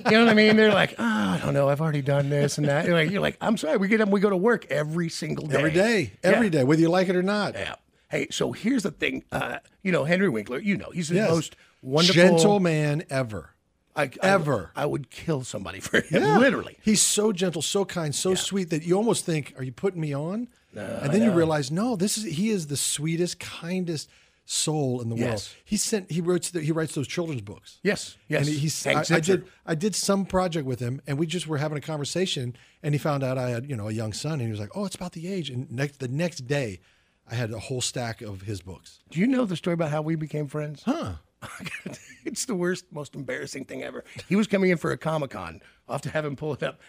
you 0.06 0.12
know 0.12 0.26
what 0.26 0.30
I 0.30 0.34
mean? 0.34 0.58
They're 0.58 0.74
like, 0.74 0.96
oh, 1.00 1.04
I 1.06 1.40
don't 1.42 1.54
know. 1.54 1.70
I've 1.70 1.80
already 1.82 2.02
done 2.02 2.30
this 2.30 2.58
and 2.58 2.68
that. 2.68 2.86
You're 2.86 2.96
like, 2.96 3.12
you're 3.12 3.22
like, 3.22 3.38
I'm 3.40 3.56
sorry. 3.58 3.78
We 3.78 3.88
get 3.88 4.02
up. 4.02 4.10
We 4.10 4.20
go 4.20 4.30
to 4.30 4.38
work 4.38 4.66
every 4.70 5.08
single 5.10 5.48
day. 5.48 5.58
every 5.58 5.72
day, 5.72 6.12
every 6.24 6.50
day, 6.50 6.58
Yeah. 6.60 6.64
whether 6.66 6.82
you 6.82 6.90
like 6.90 7.08
it 7.10 7.16
or 7.16 7.24
not. 7.24 7.54
Yeah. 7.56 7.76
Hey, 8.10 8.28
so 8.32 8.52
here's 8.52 8.84
the 8.84 8.92
thing. 8.92 9.24
Uh, 9.32 9.60
you 9.84 9.92
know, 9.92 10.04
Henry 10.04 10.30
Winkler. 10.30 10.60
You 10.60 10.78
know, 10.78 10.90
he's 10.94 11.10
the 11.10 11.16
Yes. 11.16 11.30
most 11.30 11.56
wonderful 11.82 12.22
gentle 12.22 12.60
man 12.60 13.04
ever. 13.10 13.52
I, 13.96 14.04
I- 14.04 14.10
ever. 14.22 14.72
I, 14.76 14.86
would 14.86 15.10
kill 15.10 15.44
somebody 15.44 15.80
for 15.80 16.02
him. 16.02 16.22
Yeah. 16.24 16.38
Literally. 16.38 16.78
He's 16.82 17.02
so 17.02 17.32
gentle, 17.32 17.62
so 17.62 17.86
kind, 17.86 18.14
so 18.14 18.36
sweet 18.36 18.70
that 18.72 18.84
you 18.84 18.96
almost 18.96 19.26
think, 19.26 19.54
"Are 19.58 19.64
you 19.64 19.72
putting 19.72 20.02
me 20.02 20.14
on?" 20.14 20.50
and 20.76 21.14
then 21.14 21.24
you 21.24 21.32
realize, 21.32 21.72
no, 21.72 21.96
this 21.96 22.18
is 22.18 22.24
he 22.26 22.50
is 22.50 22.68
the 22.68 22.76
sweetest, 22.78 23.40
kindest 23.40 24.10
soul 24.46 25.02
in 25.02 25.10
the 25.10 25.16
world. 25.16 25.48
He 25.64 25.78
sent 25.78 26.12
he 26.12 26.22
the, 26.22 26.62
he 26.62 26.72
writes 26.72 26.94
those 26.94 27.08
children's 27.08 27.42
books. 27.42 27.80
Yes. 27.84 28.18
Yes. 28.28 28.42
And 28.42 28.50
he, 28.50 28.60
he's, 28.62 28.88
I, 28.88 29.04
I 29.10 29.20
did 29.20 29.46
I 29.66 29.76
did 29.76 29.96
some 29.96 30.26
project 30.26 30.66
with 30.66 30.80
him, 30.80 31.02
and 31.08 31.18
we 31.18 31.26
just 31.26 31.48
were 31.48 31.58
having 31.58 31.78
a 31.78 31.82
conversation, 31.82 32.56
and 32.84 32.94
he 32.94 33.00
found 33.00 33.24
out 33.24 33.38
I 33.38 33.50
had 33.50 33.70
you 33.70 33.76
know 33.76 33.88
a 33.88 33.94
young 33.94 34.14
son, 34.14 34.34
and 34.34 34.44
he 34.44 34.52
was 34.52 34.60
like, 34.60 34.76
"Oh, 34.76 34.86
it's 34.86 34.96
about 34.96 35.14
the 35.14 35.28
age." 35.28 35.50
And 35.50 35.70
next 35.72 36.00
the 36.00 36.08
next 36.08 36.48
day, 36.48 36.80
I 37.30 37.36
had 37.36 37.52
a 37.52 37.60
whole 37.60 37.82
stack 37.82 38.22
of 38.22 38.42
his 38.44 38.62
books. 38.62 39.00
Do 39.10 39.20
you 39.20 39.28
know 39.28 39.46
the 39.46 39.56
story 39.56 39.74
about 39.74 39.90
how 39.92 40.02
we 40.02 40.16
became 40.16 40.48
friends? 40.48 40.84
Huh? 40.84 41.14
it's 42.26 42.46
the 42.46 42.56
worst, 42.56 42.86
most 42.92 43.16
embarrassing 43.16 43.66
thing 43.66 43.84
ever. 43.84 44.04
He 44.28 44.36
was 44.36 44.48
coming 44.48 44.70
in 44.72 44.78
for 44.78 44.92
a 44.92 44.98
Comic 44.98 45.32
Con. 45.32 45.62
I'll 45.88 45.94
have 45.96 46.02
to 46.04 46.10
have 46.10 46.26
him 46.26 46.36
pull 46.36 46.54
it 46.54 46.64
up. 46.64 46.80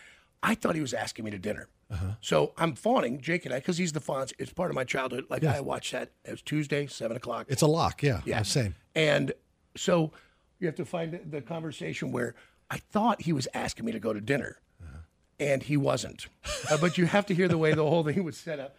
I 0.43 0.55
thought 0.55 0.75
he 0.75 0.81
was 0.81 0.95
asking 0.95 1.25
me 1.25 1.31
to 1.31 1.39
dinner. 1.39 1.69
Uh-huh. 1.91 2.13
So 2.21 2.53
I'm 2.57 2.75
fawning, 2.75 3.21
Jake 3.21 3.45
and 3.47 3.55
I, 3.55 3.59
because 3.59 3.79
he's 3.79 3.93
the 3.93 4.01
Fonz. 4.01 4.33
It's 4.39 4.53
part 4.53 4.71
of 4.71 4.75
my 4.75 4.85
childhood. 4.85 5.25
Like 5.31 5.45
I 5.45 5.61
watched 5.61 5.93
that. 5.93 6.11
It 6.25 6.31
was 6.33 6.43
Tuesday, 6.43 6.87
seven 6.87 7.17
o'clock. 7.17 7.47
It's 7.49 7.63
a 7.63 7.67
lock. 7.67 8.03
Yeah. 8.03 8.21
Yeah. 8.25 8.43
Same. 8.43 8.75
And 8.95 9.33
so 9.77 10.13
you 10.59 10.67
have 10.67 10.77
to 10.77 10.85
find 10.85 11.13
the- 11.13 11.23
the 11.25 11.41
conversation 11.43 12.13
where 12.13 12.35
I 12.71 12.79
thought 12.79 13.23
he 13.23 13.33
was 13.33 13.49
asking 13.55 13.85
me 13.87 13.93
to 13.93 14.01
go 14.01 14.13
to 14.13 14.21
dinner, 14.21 14.59
Uh-huh. 14.83 14.99
and 15.41 15.63
he 15.63 15.77
wasn't. 15.77 16.27
Uh, 16.71 16.77
but 16.79 16.99
you 16.99 17.07
have 17.07 17.27
to 17.27 17.35
hear 17.35 17.49
the 17.49 17.59
way 17.59 17.73
the 17.75 17.85
whole 17.89 18.05
thing 18.05 18.23
was 18.25 18.37
set 18.37 18.59
up. 18.59 18.77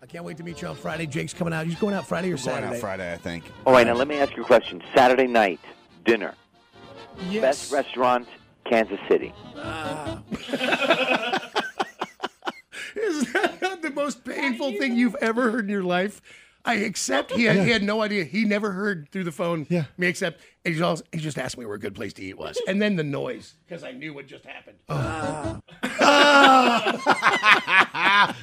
Like, 0.00 0.10
I 0.10 0.12
can't 0.12 0.24
wait 0.24 0.36
to 0.38 0.42
meet 0.44 0.62
you 0.62 0.68
on 0.68 0.76
Friday. 0.76 1.06
Jake's 1.06 1.34
coming 1.34 1.52
out. 1.52 1.66
He's 1.66 1.78
going 1.78 1.94
out 1.94 2.06
Friday 2.06 2.28
or 2.28 2.36
Going 2.36 2.38
Saturday. 2.44 2.74
out 2.76 2.80
Friday, 2.80 3.12
I 3.12 3.16
think. 3.16 3.44
All 3.66 3.72
right, 3.72 3.86
now 3.86 3.94
let 3.94 4.06
me 4.08 4.16
ask 4.18 4.36
you 4.36 4.42
a 4.42 4.46
question. 4.46 4.82
Saturday 4.94 5.26
night 5.26 5.60
dinner, 6.04 6.34
Yes. 7.28 7.42
best 7.42 7.72
restaurant, 7.72 8.28
Kansas 8.64 9.00
City. 9.08 9.32
Ah. 9.56 10.22
Is 12.96 13.32
that 13.32 13.58
not 13.60 13.82
the 13.82 13.90
most 13.90 14.24
painful 14.24 14.72
thing 14.72 14.96
you've 14.96 15.16
ever 15.20 15.50
heard 15.50 15.64
in 15.64 15.70
your 15.70 15.82
life? 15.82 16.20
I 16.64 16.74
accept 16.76 17.32
he 17.32 17.44
had, 17.44 17.56
he 17.64 17.70
had 17.70 17.82
no 17.82 18.02
idea. 18.02 18.24
He 18.24 18.44
never 18.44 18.72
heard 18.72 19.08
through 19.10 19.24
the 19.24 19.32
phone 19.32 19.66
Yeah. 19.70 19.84
me 19.96 20.06
except 20.06 20.40
and 20.64 20.74
he 20.74 20.80
just, 20.80 21.02
he 21.12 21.18
just 21.18 21.38
asked 21.38 21.56
me 21.58 21.64
where 21.64 21.76
a 21.76 21.78
good 21.78 21.94
place 21.94 22.12
to 22.14 22.22
eat 22.22 22.38
was. 22.38 22.60
And 22.68 22.82
then 22.82 22.96
the 22.96 23.04
noise, 23.04 23.54
because 23.66 23.82
I 23.82 23.92
knew 23.92 24.12
what 24.12 24.26
just 24.26 24.44
happened. 24.44 24.78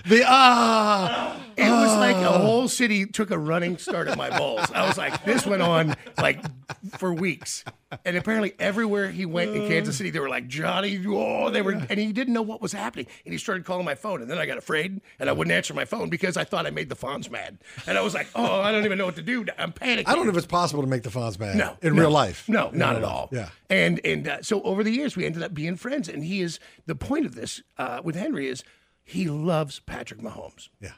The 0.06 0.24
ah. 0.26 1.42
It 1.58 1.70
was 1.70 1.98
like 1.98 2.18
a 2.18 2.38
whole 2.38 2.68
city 2.68 3.06
took 3.06 3.32
a 3.32 3.38
running 3.38 3.78
start 3.78 4.08
at 4.08 4.18
my 4.18 4.30
balls. 4.38 4.72
I 4.72 4.88
was 4.88 4.98
like, 4.98 5.24
this 5.26 5.46
went 5.46 5.62
on 5.62 5.96
like 6.18 6.44
for 6.98 7.14
weeks. 7.14 7.64
And 8.04 8.18
apparently 8.18 8.54
everywhere 8.60 9.10
he 9.10 9.26
went 9.26 9.56
in 9.56 9.68
Kansas 9.68 9.98
City, 9.98 10.10
they 10.10 10.20
were 10.20 10.30
like, 10.30 10.48
Johnny, 10.48 11.02
oh, 11.08 11.50
they 11.50 11.62
were, 11.62 11.72
and 11.72 12.00
he 12.00 12.12
didn't 12.12 12.34
know 12.34 12.42
what 12.42 12.62
was 12.62 12.74
happening. 12.74 13.08
And 13.26 13.34
he 13.34 13.38
started 13.38 13.66
calling 13.66 13.86
my 13.86 13.96
phone. 13.96 14.22
And 14.22 14.30
then 14.30 14.38
I 14.38 14.46
got 14.46 14.58
afraid 14.58 15.00
and 15.20 15.30
I 15.30 15.34
wouldn't 15.34 15.54
answer 15.54 15.74
my 15.74 15.86
phone 15.86 16.10
because 16.10 16.36
I 16.36 16.44
thought 16.44 16.66
I 16.66 16.72
made 16.72 16.90
the 16.90 16.96
Fonz 16.96 17.30
mad. 17.30 17.58
And 17.88 17.98
I 17.98 18.02
was 18.02 18.14
like, 18.14 18.28
oh, 18.36 18.62
I 18.62 18.72
don't 18.72 18.86
even 18.86 18.98
know 18.98 19.06
what 19.06 19.16
to 19.16 19.22
do. 19.22 19.46
I'm 19.58 19.72
panicking. 19.72 20.04
I 20.08 20.16
don't 20.16 20.26
know 20.26 20.32
if 20.32 20.38
it's 20.38 20.46
possible 20.46 20.84
to 20.84 20.90
make 20.90 21.04
the 21.04 21.10
Fonz 21.10 21.40
mad. 21.40 21.56
No, 21.56 21.78
in 21.82 21.96
no, 21.96 22.05
real 22.08 22.14
life. 22.14 22.48
No, 22.50 22.70
In 22.70 22.78
not 22.80 22.96
real 22.96 22.98
at 22.98 23.04
life. 23.04 23.12
all. 23.14 23.30
Yeah. 23.32 23.50
And 23.70 24.00
and 24.06 24.28
uh, 24.28 24.42
so 24.42 24.62
over 24.64 24.84
the 24.84 24.92
years 24.92 25.16
we 25.16 25.26
ended 25.26 25.44
up 25.44 25.54
being 25.54 25.76
friends. 25.76 26.08
And 26.10 26.24
he 26.24 26.42
is 26.42 26.60
the 26.86 26.96
point 26.96 27.26
of 27.26 27.36
this 27.36 27.62
uh, 27.78 28.02
with 28.04 28.16
Henry 28.16 28.48
is 28.48 28.64
he 29.04 29.28
loves 29.28 29.80
Patrick 29.82 30.20
Mahomes. 30.22 30.70
Yeah. 30.80 30.92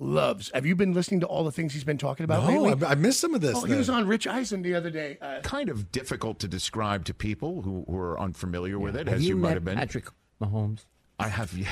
Loves. 0.00 0.52
Have 0.54 0.64
you 0.64 0.76
been 0.76 0.94
listening 0.94 1.18
to 1.20 1.26
all 1.26 1.42
the 1.42 1.50
things 1.50 1.72
he's 1.72 1.82
been 1.82 1.98
talking 1.98 2.22
about 2.22 2.44
Oh, 2.44 2.60
lately? 2.62 2.86
I, 2.86 2.92
I 2.92 2.94
missed 2.94 3.18
some 3.18 3.34
of 3.34 3.40
this. 3.40 3.56
oh, 3.56 3.64
he 3.64 3.74
was 3.74 3.90
on 3.90 4.06
Rich 4.06 4.28
Eisen 4.28 4.62
the 4.62 4.74
other 4.76 4.90
day. 4.90 5.18
Uh, 5.20 5.40
Kind 5.42 5.68
of 5.68 5.90
difficult 5.90 6.38
to 6.38 6.46
describe 6.48 7.04
to 7.06 7.14
people 7.14 7.62
who, 7.62 7.84
who 7.88 7.96
are 7.96 8.18
unfamiliar 8.20 8.78
with 8.78 8.94
it, 8.94 9.08
Have 9.08 9.16
as 9.16 9.22
you, 9.24 9.30
you 9.30 9.36
might 9.36 9.54
have 9.54 9.64
been. 9.64 9.76
Patrick 9.76 10.06
Mahomes? 10.40 10.84
I 11.18 11.26
have. 11.28 11.52
yeah. 11.52 11.66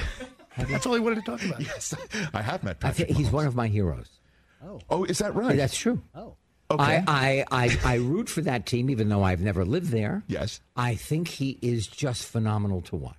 that's 0.59 0.87
all 0.87 0.95
he 0.95 0.99
wanted 1.01 1.25
to 1.25 1.31
talk 1.31 1.41
about. 1.45 1.61
yes, 1.65 1.95
I 2.35 2.43
have 2.43 2.65
met 2.65 2.79
I 2.83 2.89
Patrick. 2.89 3.07
think 3.07 3.17
he's 3.19 3.29
Mahomes. 3.29 3.33
one 3.33 3.47
of 3.47 3.55
my 3.55 3.69
heroes. 3.69 4.11
Oh, 4.65 4.81
Oh, 4.91 5.05
is 5.05 5.19
that 5.19 5.37
right? 5.37 5.57
That's 5.57 5.77
true. 5.79 6.03
Okay. 6.71 7.03
I, 7.07 7.45
I, 7.51 7.67
I, 7.67 7.79
I 7.85 7.95
root 7.97 8.29
for 8.29 8.41
that 8.43 8.67
team, 8.67 8.91
even 8.91 9.09
though 9.09 9.23
I've 9.23 9.41
never 9.41 9.65
lived 9.65 9.91
there. 9.91 10.23
yes. 10.27 10.61
I 10.77 10.95
think 10.95 11.29
he 11.29 11.59
is 11.63 11.87
just 11.87 12.25
phenomenal 12.27 12.81
to 12.83 12.97
watch. 12.97 13.17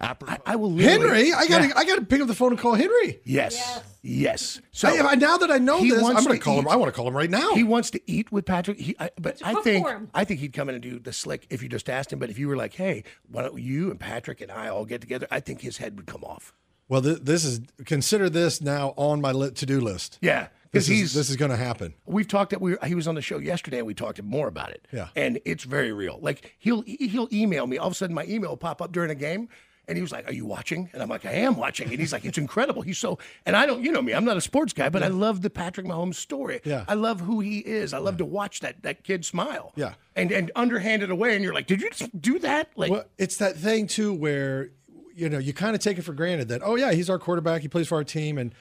Apropos- 0.00 0.34
I, 0.46 0.52
I 0.52 0.56
will. 0.56 0.76
Henry. 0.76 1.32
I 1.32 1.46
got 1.48 1.58
to 1.62 1.66
Yeah. 1.68 1.72
I 1.76 1.84
got 1.84 1.96
to 1.98 2.04
pick 2.04 2.20
up 2.20 2.28
the 2.28 2.34
phone 2.34 2.52
and 2.52 2.60
call 2.60 2.74
Henry. 2.74 3.18
Yes. 3.24 3.82
Yes. 4.00 4.60
So 4.70 4.88
I, 4.88 5.10
I- 5.10 5.14
now 5.16 5.38
that 5.38 5.50
I 5.50 5.58
know 5.58 5.80
he 5.80 5.90
this, 5.90 5.98
I'm 6.04 6.12
going 6.14 6.24
to 6.26 6.32
to 6.34 6.38
call 6.38 6.56
him. 6.60 6.68
I 6.68 6.76
want 6.76 6.88
to 6.88 6.96
call 6.96 7.08
him 7.08 7.16
right 7.16 7.28
now. 7.28 7.54
He 7.54 7.64
wants 7.64 7.90
to 7.90 8.00
eat 8.06 8.30
with 8.30 8.44
Patrick. 8.46 8.78
He, 8.78 8.94
I, 9.00 9.10
but 9.20 9.42
I 9.44 9.54
think. 9.62 9.88
I 10.14 10.22
think 10.24 10.38
he'd 10.38 10.52
come 10.52 10.68
in 10.68 10.76
and 10.76 10.82
do 10.82 11.00
the 11.00 11.12
slick 11.12 11.48
if 11.50 11.64
you 11.64 11.68
just 11.68 11.90
asked 11.90 12.12
him. 12.12 12.20
But 12.20 12.30
if 12.30 12.38
you 12.38 12.46
were 12.46 12.56
like, 12.56 12.74
"Hey, 12.74 13.02
why 13.28 13.42
don't 13.42 13.58
you 13.60 13.90
and 13.90 13.98
Patrick 13.98 14.40
and 14.40 14.52
I 14.52 14.68
all 14.68 14.84
get 14.84 15.00
together?" 15.00 15.26
I 15.32 15.40
think 15.40 15.62
his 15.62 15.78
head 15.78 15.96
would 15.96 16.06
come 16.06 16.22
off. 16.22 16.52
well, 16.88 17.02
th- 17.02 17.18
this 17.22 17.44
is 17.44 17.60
consider 17.84 18.30
this 18.30 18.60
now 18.60 18.94
on 18.96 19.20
my 19.20 19.32
li- 19.32 19.50
to 19.50 19.66
do 19.66 19.80
list. 19.80 20.18
Yeah, 20.22 20.42
This 20.42 20.50
because 20.70 20.88
is 20.88 20.98
he's 20.98 21.14
this 21.14 21.30
is 21.30 21.36
going 21.36 21.50
to 21.50 21.56
happen. 21.56 21.94
we've 22.06 22.28
talked 22.28 22.50
that 22.50 22.60
we 22.60 22.76
he 22.86 22.94
was 22.94 23.06
on 23.08 23.14
the 23.14 23.22
show 23.22 23.38
yesterday 23.38 23.78
and 23.78 23.86
we 23.86 23.94
talked 23.94 24.22
more 24.22 24.48
about 24.48 24.70
it. 24.70 24.86
Yeah. 24.92 25.08
and 25.16 25.40
it's 25.44 25.64
very 25.64 25.92
real. 25.92 26.18
Like 26.20 26.54
he'll 26.58 26.82
he'll 26.82 27.28
email 27.32 27.66
me. 27.66 27.78
All 27.78 27.86
of 27.86 27.92
a 27.92 27.96
sudden, 27.96 28.14
my 28.14 28.24
email 28.24 28.50
will 28.50 28.56
pop 28.56 28.80
up 28.82 28.92
during 28.92 29.10
a 29.10 29.14
game. 29.14 29.48
And 29.86 29.96
he 29.96 30.02
was 30.02 30.12
like, 30.12 30.28
"Are 30.28 30.34
you 30.34 30.44
watching?" 30.44 30.90
And 30.92 31.00
I'm 31.02 31.08
like, 31.08 31.24
"I 31.24 31.32
am 31.32 31.56
watching." 31.56 31.88
And 31.88 31.98
he's 31.98 32.12
like, 32.12 32.26
"It's 32.26 32.36
incredible." 32.36 32.82
He's 32.82 32.98
so, 32.98 33.18
and 33.46 33.56
I 33.56 33.64
don't, 33.64 33.82
you 33.82 33.90
know 33.90 34.02
me, 34.02 34.12
I'm 34.12 34.26
not 34.26 34.36
a 34.36 34.40
sports 34.42 34.74
guy, 34.74 34.90
but 34.90 35.02
I 35.02 35.08
love 35.08 35.40
the 35.40 35.48
Patrick 35.48 35.86
Mahomes 35.86 36.16
story. 36.16 36.60
Yeah. 36.62 36.84
I 36.86 36.92
love 36.92 37.20
who 37.22 37.40
he 37.40 37.60
is. 37.60 37.94
I 37.94 37.98
love 37.98 38.18
to 38.18 38.26
watch 38.26 38.60
that 38.60 38.82
that 38.82 39.02
kid 39.02 39.24
smile. 39.24 39.72
Yeah. 39.76 39.94
and 40.14 40.30
and 40.30 40.50
underhand 40.54 41.02
it 41.02 41.10
away, 41.10 41.34
and 41.36 41.42
you're 41.42 41.54
like, 41.54 41.66
"Did 41.66 41.80
you 41.80 41.88
just 41.88 42.20
do 42.20 42.38
that?" 42.40 42.68
Like, 42.76 42.90
Well, 42.90 43.04
it's 43.16 43.38
that 43.38 43.56
thing 43.56 43.86
too 43.86 44.12
where 44.12 44.72
you 45.16 45.30
know 45.30 45.38
you 45.38 45.54
kind 45.54 45.74
of 45.74 45.80
take 45.80 45.96
it 45.96 46.02
for 46.02 46.12
granted 46.12 46.48
that 46.48 46.60
oh 46.62 46.76
yeah 46.76 46.92
he's 46.92 47.08
our 47.08 47.18
quarterback 47.18 47.62
he 47.62 47.68
plays 47.68 47.88
for 47.88 47.96
our 47.96 48.04
team 48.04 48.36
and 48.36 48.54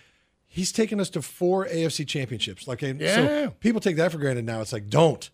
he's 0.47 0.71
taken 0.71 0.99
us 0.99 1.09
to 1.11 1.21
four 1.21 1.65
AFC 1.67 2.07
championships 2.07 2.67
like 2.67 2.81
Yeah. 2.81 3.15
so 3.15 3.49
people 3.59 3.81
take 3.81 3.95
that 3.97 4.11
for 4.11 4.17
granted 4.17 4.45
now 4.45 4.61
it's 4.61 4.73
like 4.73 4.89
don't 4.89 5.29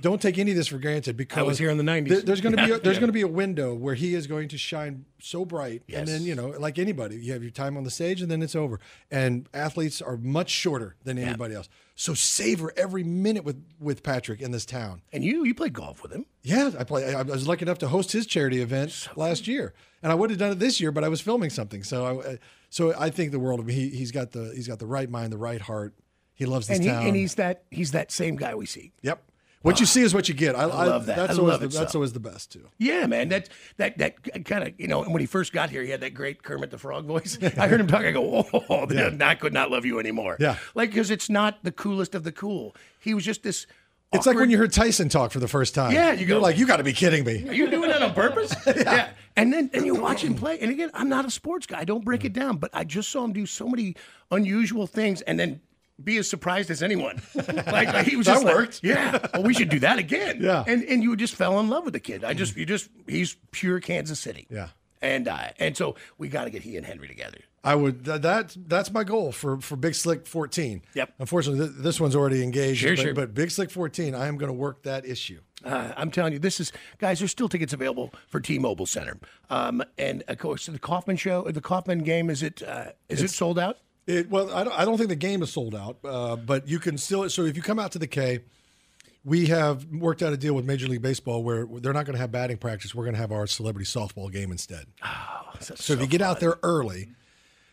don't 0.00 0.20
take 0.20 0.38
any 0.38 0.50
of 0.50 0.56
this 0.56 0.66
for 0.66 0.78
granted 0.78 1.16
because 1.16 1.38
I 1.38 1.42
was 1.42 1.56
here 1.56 1.70
in 1.70 1.76
the 1.78 1.84
90s. 1.84 2.08
there- 2.08 2.20
there's 2.22 2.40
going 2.40 2.56
to 2.56 2.64
be 2.66 2.72
a, 2.72 2.78
there's 2.78 2.94
Yeah. 2.96 3.00
going 3.00 3.08
to 3.08 3.12
be 3.12 3.20
a 3.20 3.28
window 3.28 3.74
where 3.74 3.94
he 3.94 4.12
is 4.14 4.26
going 4.26 4.48
to 4.48 4.58
shine 4.58 5.04
so 5.20 5.44
bright 5.44 5.82
yes. 5.86 6.00
and 6.00 6.08
then 6.08 6.22
you 6.22 6.34
know 6.34 6.48
like 6.58 6.80
anybody 6.80 7.14
you 7.16 7.32
have 7.32 7.42
your 7.42 7.52
time 7.52 7.76
on 7.76 7.84
the 7.84 7.90
stage 7.90 8.20
and 8.20 8.28
then 8.30 8.42
it's 8.42 8.56
over 8.56 8.80
and 9.10 9.48
athletes 9.54 10.02
are 10.02 10.16
much 10.16 10.50
shorter 10.50 10.96
than 11.04 11.16
anybody 11.16 11.54
else 11.54 11.68
so 11.94 12.14
savor 12.14 12.72
every 12.76 13.04
minute 13.04 13.44
with 13.44 13.62
with 13.78 14.02
Patrick 14.02 14.40
in 14.40 14.50
this 14.50 14.64
town 14.66 15.02
and 15.12 15.22
you 15.24 15.44
you 15.44 15.54
played 15.54 15.72
golf 15.72 16.02
with 16.02 16.12
him. 16.12 16.26
yeah, 16.42 16.70
I 16.78 16.84
play. 16.84 17.14
I 17.14 17.22
was 17.22 17.46
lucky 17.46 17.62
enough 17.62 17.78
to 17.78 17.88
host 17.88 18.12
his 18.12 18.26
charity 18.26 18.60
event 18.60 19.08
last 19.16 19.46
year, 19.46 19.74
and 20.02 20.10
I 20.10 20.14
would 20.14 20.30
have 20.30 20.38
done 20.38 20.52
it 20.52 20.58
this 20.58 20.80
year, 20.80 20.90
but 20.92 21.04
I 21.04 21.08
was 21.08 21.20
filming 21.20 21.50
something. 21.50 21.82
So, 21.84 22.04
I, 22.04 22.16
uh, 22.32 22.36
so 22.70 22.94
I 22.98 23.10
think 23.10 23.30
the 23.32 23.38
world 23.38 23.60
of 23.60 23.68
him. 23.68 23.74
He, 23.74 23.88
he's 23.90 24.10
got 24.10 24.32
the 24.32 24.52
he's 24.54 24.66
got 24.68 24.78
the 24.78 24.86
right 24.86 25.08
mind, 25.10 25.32
the 25.32 25.38
right 25.38 25.60
heart. 25.60 25.94
He 26.34 26.46
loves 26.46 26.66
this 26.66 26.78
And, 26.78 26.84
he, 26.84 26.90
town. 26.90 27.06
and 27.08 27.16
he's 27.16 27.34
that 27.36 27.64
he's 27.70 27.92
that 27.92 28.10
same 28.10 28.36
guy 28.36 28.54
we 28.54 28.66
see. 28.66 28.92
yep. 29.02 29.22
What 29.62 29.80
you 29.80 29.86
see 29.86 30.02
is 30.02 30.14
what 30.14 30.28
you 30.28 30.34
get. 30.34 30.54
I, 30.54 30.62
I 30.62 30.86
love 30.86 31.06
that. 31.06 31.16
That's 31.16 31.38
I 31.38 31.40
always 31.40 31.52
love 31.52 31.60
the, 31.60 31.68
that's 31.68 31.92
so. 31.92 31.98
always 31.98 32.12
the 32.12 32.20
best 32.20 32.52
too. 32.52 32.68
Yeah, 32.78 33.06
man. 33.06 33.28
That 33.28 33.48
that 33.76 33.98
that 33.98 34.44
kind 34.44 34.64
of 34.64 34.78
you 34.78 34.88
know. 34.88 35.02
When 35.02 35.20
he 35.20 35.26
first 35.26 35.52
got 35.52 35.70
here, 35.70 35.82
he 35.82 35.90
had 35.90 36.00
that 36.00 36.14
great 36.14 36.42
Kermit 36.42 36.70
the 36.70 36.78
Frog 36.78 37.06
voice. 37.06 37.38
I 37.58 37.68
heard 37.68 37.80
him 37.80 37.86
talk. 37.86 38.02
I 38.02 38.10
go, 38.12 38.46
"Oh, 38.52 38.86
I 39.20 39.34
could 39.34 39.52
not 39.52 39.70
love 39.70 39.84
you 39.84 39.98
anymore." 39.98 40.36
Yeah. 40.40 40.56
like 40.74 40.90
because 40.90 41.10
it's 41.10 41.30
not 41.30 41.62
the 41.62 41.72
coolest 41.72 42.14
of 42.14 42.24
the 42.24 42.32
cool. 42.32 42.74
He 42.98 43.14
was 43.14 43.24
just 43.24 43.42
this. 43.42 43.66
It's 44.12 44.26
like 44.26 44.36
when 44.36 44.50
you 44.50 44.58
heard 44.58 44.72
Tyson 44.72 45.08
talk 45.08 45.30
for 45.32 45.38
the 45.40 45.48
first 45.48 45.74
time. 45.74 45.92
Yeah, 45.92 46.12
you 46.12 46.26
go- 46.26 46.34
You're 46.34 46.42
like, 46.42 46.58
you 46.58 46.66
got 46.66 46.76
to 46.76 46.84
be 46.84 46.92
kidding 46.92 47.24
me. 47.24 47.48
Are 47.48 47.54
you 47.54 47.70
doing 47.70 47.88
that 47.88 48.02
on 48.02 48.12
purpose? 48.12 48.54
yeah. 48.66 49.08
And 49.36 49.50
then 49.50 49.70
and 49.72 49.86
you 49.86 49.94
watch 49.94 50.22
him 50.22 50.34
play. 50.34 50.58
And 50.60 50.70
again, 50.70 50.90
I'm 50.92 51.08
not 51.08 51.24
a 51.24 51.30
sports 51.30 51.66
guy. 51.66 51.78
I 51.80 51.84
don't 51.84 52.04
break 52.04 52.26
it 52.26 52.34
down, 52.34 52.58
but 52.58 52.68
I 52.74 52.84
just 52.84 53.08
saw 53.10 53.24
him 53.24 53.32
do 53.32 53.46
so 53.46 53.66
many 53.66 53.96
unusual 54.30 54.86
things. 54.86 55.22
And 55.22 55.40
then 55.40 55.62
be 56.02 56.16
as 56.18 56.28
surprised 56.28 56.70
as 56.70 56.82
anyone. 56.82 57.20
like, 57.34 57.66
like 57.66 58.06
he 58.06 58.16
was 58.16 58.26
That 58.26 58.34
just 58.34 58.44
like, 58.44 58.54
worked. 58.54 58.80
yeah. 58.82 59.18
Well, 59.34 59.42
we 59.44 59.54
should 59.54 59.68
do 59.68 59.80
that 59.80 59.98
again. 59.98 60.38
Yeah. 60.42 60.64
And 60.66 60.82
and 60.84 61.02
you 61.02 61.16
just 61.16 61.34
fell 61.34 61.58
in 61.60 61.68
love 61.68 61.84
with 61.84 61.94
the 61.94 62.00
kid. 62.00 62.24
I 62.24 62.34
just 62.34 62.56
you 62.56 62.66
just 62.66 62.90
he's 63.06 63.36
pure 63.52 63.80
Kansas 63.80 64.18
City. 64.20 64.46
Yeah. 64.50 64.68
And 65.00 65.26
uh, 65.28 65.48
and 65.58 65.76
so 65.76 65.96
we 66.18 66.28
got 66.28 66.44
to 66.44 66.50
get 66.50 66.62
he 66.62 66.76
and 66.76 66.86
Henry 66.86 67.08
together. 67.08 67.38
I 67.64 67.74
would 67.76 68.04
that 68.04 68.56
that's 68.66 68.90
my 68.92 69.04
goal 69.04 69.30
for 69.32 69.60
for 69.60 69.76
Big 69.76 69.94
Slick 69.94 70.26
14. 70.26 70.82
Yep. 70.94 71.14
Unfortunately, 71.18 71.66
th- 71.68 71.78
this 71.82 72.00
one's 72.00 72.16
already 72.16 72.42
engaged. 72.42 72.80
Sure, 72.80 72.96
but, 72.96 73.02
sure. 73.02 73.14
but 73.14 73.34
Big 73.34 73.50
Slick 73.50 73.70
14, 73.70 74.14
I 74.14 74.26
am 74.26 74.36
going 74.36 74.48
to 74.48 74.52
work 74.54 74.82
that 74.82 75.04
issue. 75.06 75.40
Uh, 75.64 75.92
I'm 75.96 76.10
telling 76.10 76.32
you, 76.32 76.38
this 76.40 76.58
is 76.58 76.72
guys. 76.98 77.18
There's 77.20 77.30
still 77.30 77.48
tickets 77.48 77.72
available 77.72 78.12
for 78.28 78.40
T-Mobile 78.40 78.86
Center. 78.86 79.18
Um, 79.48 79.82
and 79.96 80.24
of 80.26 80.38
course, 80.38 80.66
the 80.66 80.78
Kauffman 80.78 81.16
show, 81.16 81.42
the 81.44 81.60
Kauffman 81.60 82.00
game, 82.00 82.30
is 82.30 82.42
it 82.42 82.62
uh, 82.62 82.86
is 83.08 83.22
it 83.22 83.30
sold 83.30 83.58
out? 83.60 83.78
It, 84.06 84.28
well, 84.30 84.52
I 84.52 84.64
don't, 84.64 84.78
I 84.80 84.84
don't 84.84 84.96
think 84.96 85.10
the 85.10 85.16
game 85.16 85.42
is 85.42 85.52
sold 85.52 85.74
out, 85.74 85.98
uh, 86.04 86.36
but 86.36 86.66
you 86.68 86.78
can 86.78 86.98
still. 86.98 87.28
So 87.30 87.44
if 87.44 87.56
you 87.56 87.62
come 87.62 87.78
out 87.78 87.92
to 87.92 87.98
the 87.98 88.06
K, 88.08 88.40
we 89.24 89.46
have 89.46 89.84
worked 89.86 90.22
out 90.22 90.32
a 90.32 90.36
deal 90.36 90.54
with 90.54 90.64
Major 90.64 90.88
League 90.88 91.02
Baseball 91.02 91.42
where 91.44 91.66
they're 91.66 91.92
not 91.92 92.04
going 92.06 92.14
to 92.14 92.20
have 92.20 92.32
batting 92.32 92.56
practice. 92.56 92.94
We're 92.94 93.04
going 93.04 93.14
to 93.14 93.20
have 93.20 93.30
our 93.32 93.46
celebrity 93.46 93.86
softball 93.86 94.30
game 94.32 94.50
instead. 94.50 94.86
Oh, 95.04 95.52
so 95.60 95.92
if 95.92 96.00
you 96.00 96.06
get 96.08 96.20
out 96.22 96.40
there 96.40 96.56
early, 96.64 97.10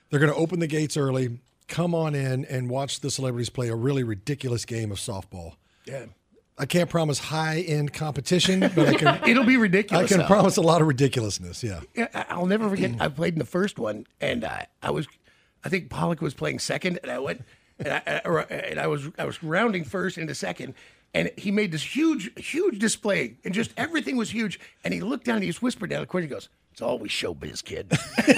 they're 0.10 0.20
going 0.20 0.32
to 0.32 0.38
open 0.38 0.60
the 0.60 0.68
gates 0.68 0.96
early. 0.98 1.40
Come 1.68 1.96
on 1.96 2.14
in 2.16 2.46
and 2.46 2.70
watch 2.70 3.00
the 3.00 3.10
celebrities 3.12 3.50
play 3.50 3.70
a 3.70 3.76
really 3.76 4.04
ridiculous 4.04 4.66
game 4.66 4.92
of 4.92 4.98
softball. 5.00 5.54
Yeah. 5.86 6.06
I 6.58 6.66
can't 6.66 6.90
promise 6.90 7.20
high 7.20 7.62
end 7.62 7.94
competition, 7.94 8.60
but 8.60 8.80
I 8.80 8.94
can. 8.96 9.20
It'll 9.30 9.46
be 9.46 9.56
ridiculous. 9.56 10.06
I 10.06 10.08
can 10.08 10.18
though. 10.20 10.28
promise 10.28 10.58
a 10.58 10.62
lot 10.62 10.82
of 10.82 10.88
ridiculousness. 10.88 11.64
Yeah. 11.64 11.80
I- 11.98 12.26
I'll 12.30 12.48
never 12.48 12.70
forget. 12.70 12.92
I 13.00 13.08
played 13.08 13.34
in 13.34 13.40
the 13.40 13.46
first 13.46 13.80
one, 13.80 14.06
and 14.20 14.44
uh, 14.44 14.64
I 14.84 14.92
was, 14.92 15.08
I 15.64 15.70
think 15.70 15.90
Pollak 15.90 16.22
was 16.22 16.34
playing 16.34 16.60
second, 16.60 17.00
and 17.04 17.12
I 17.12 17.20
went, 17.20 17.44
and 17.80 17.90
I, 17.90 17.98
uh, 18.06 18.20
I- 18.26 18.30
uh, 18.42 18.46
and 18.48 18.80
I 18.80 18.88
was, 18.88 19.10
I 19.18 19.26
was 19.26 19.42
rounding 19.44 19.84
first 19.84 20.18
into 20.18 20.34
second, 20.36 20.74
and 21.14 21.32
he 21.38 21.52
made 21.52 21.72
this 21.72 21.84
huge, 21.96 22.32
huge 22.40 22.80
display, 22.80 23.38
and 23.44 23.54
just 23.54 23.72
everything 23.78 24.16
was 24.16 24.30
huge. 24.32 24.60
And 24.84 24.94
he 24.94 25.02
looked 25.02 25.26
down, 25.26 25.36
and 25.38 25.44
he 25.44 25.50
just 25.50 25.62
whispered 25.62 25.90
down 25.90 26.02
the 26.02 26.06
corner. 26.06 26.28
He 26.28 26.30
goes, 26.30 26.50
"It's 26.72 26.82
always 26.84 27.10
showbiz, 27.12 27.64
kid." 27.64 27.88
and 28.28 28.38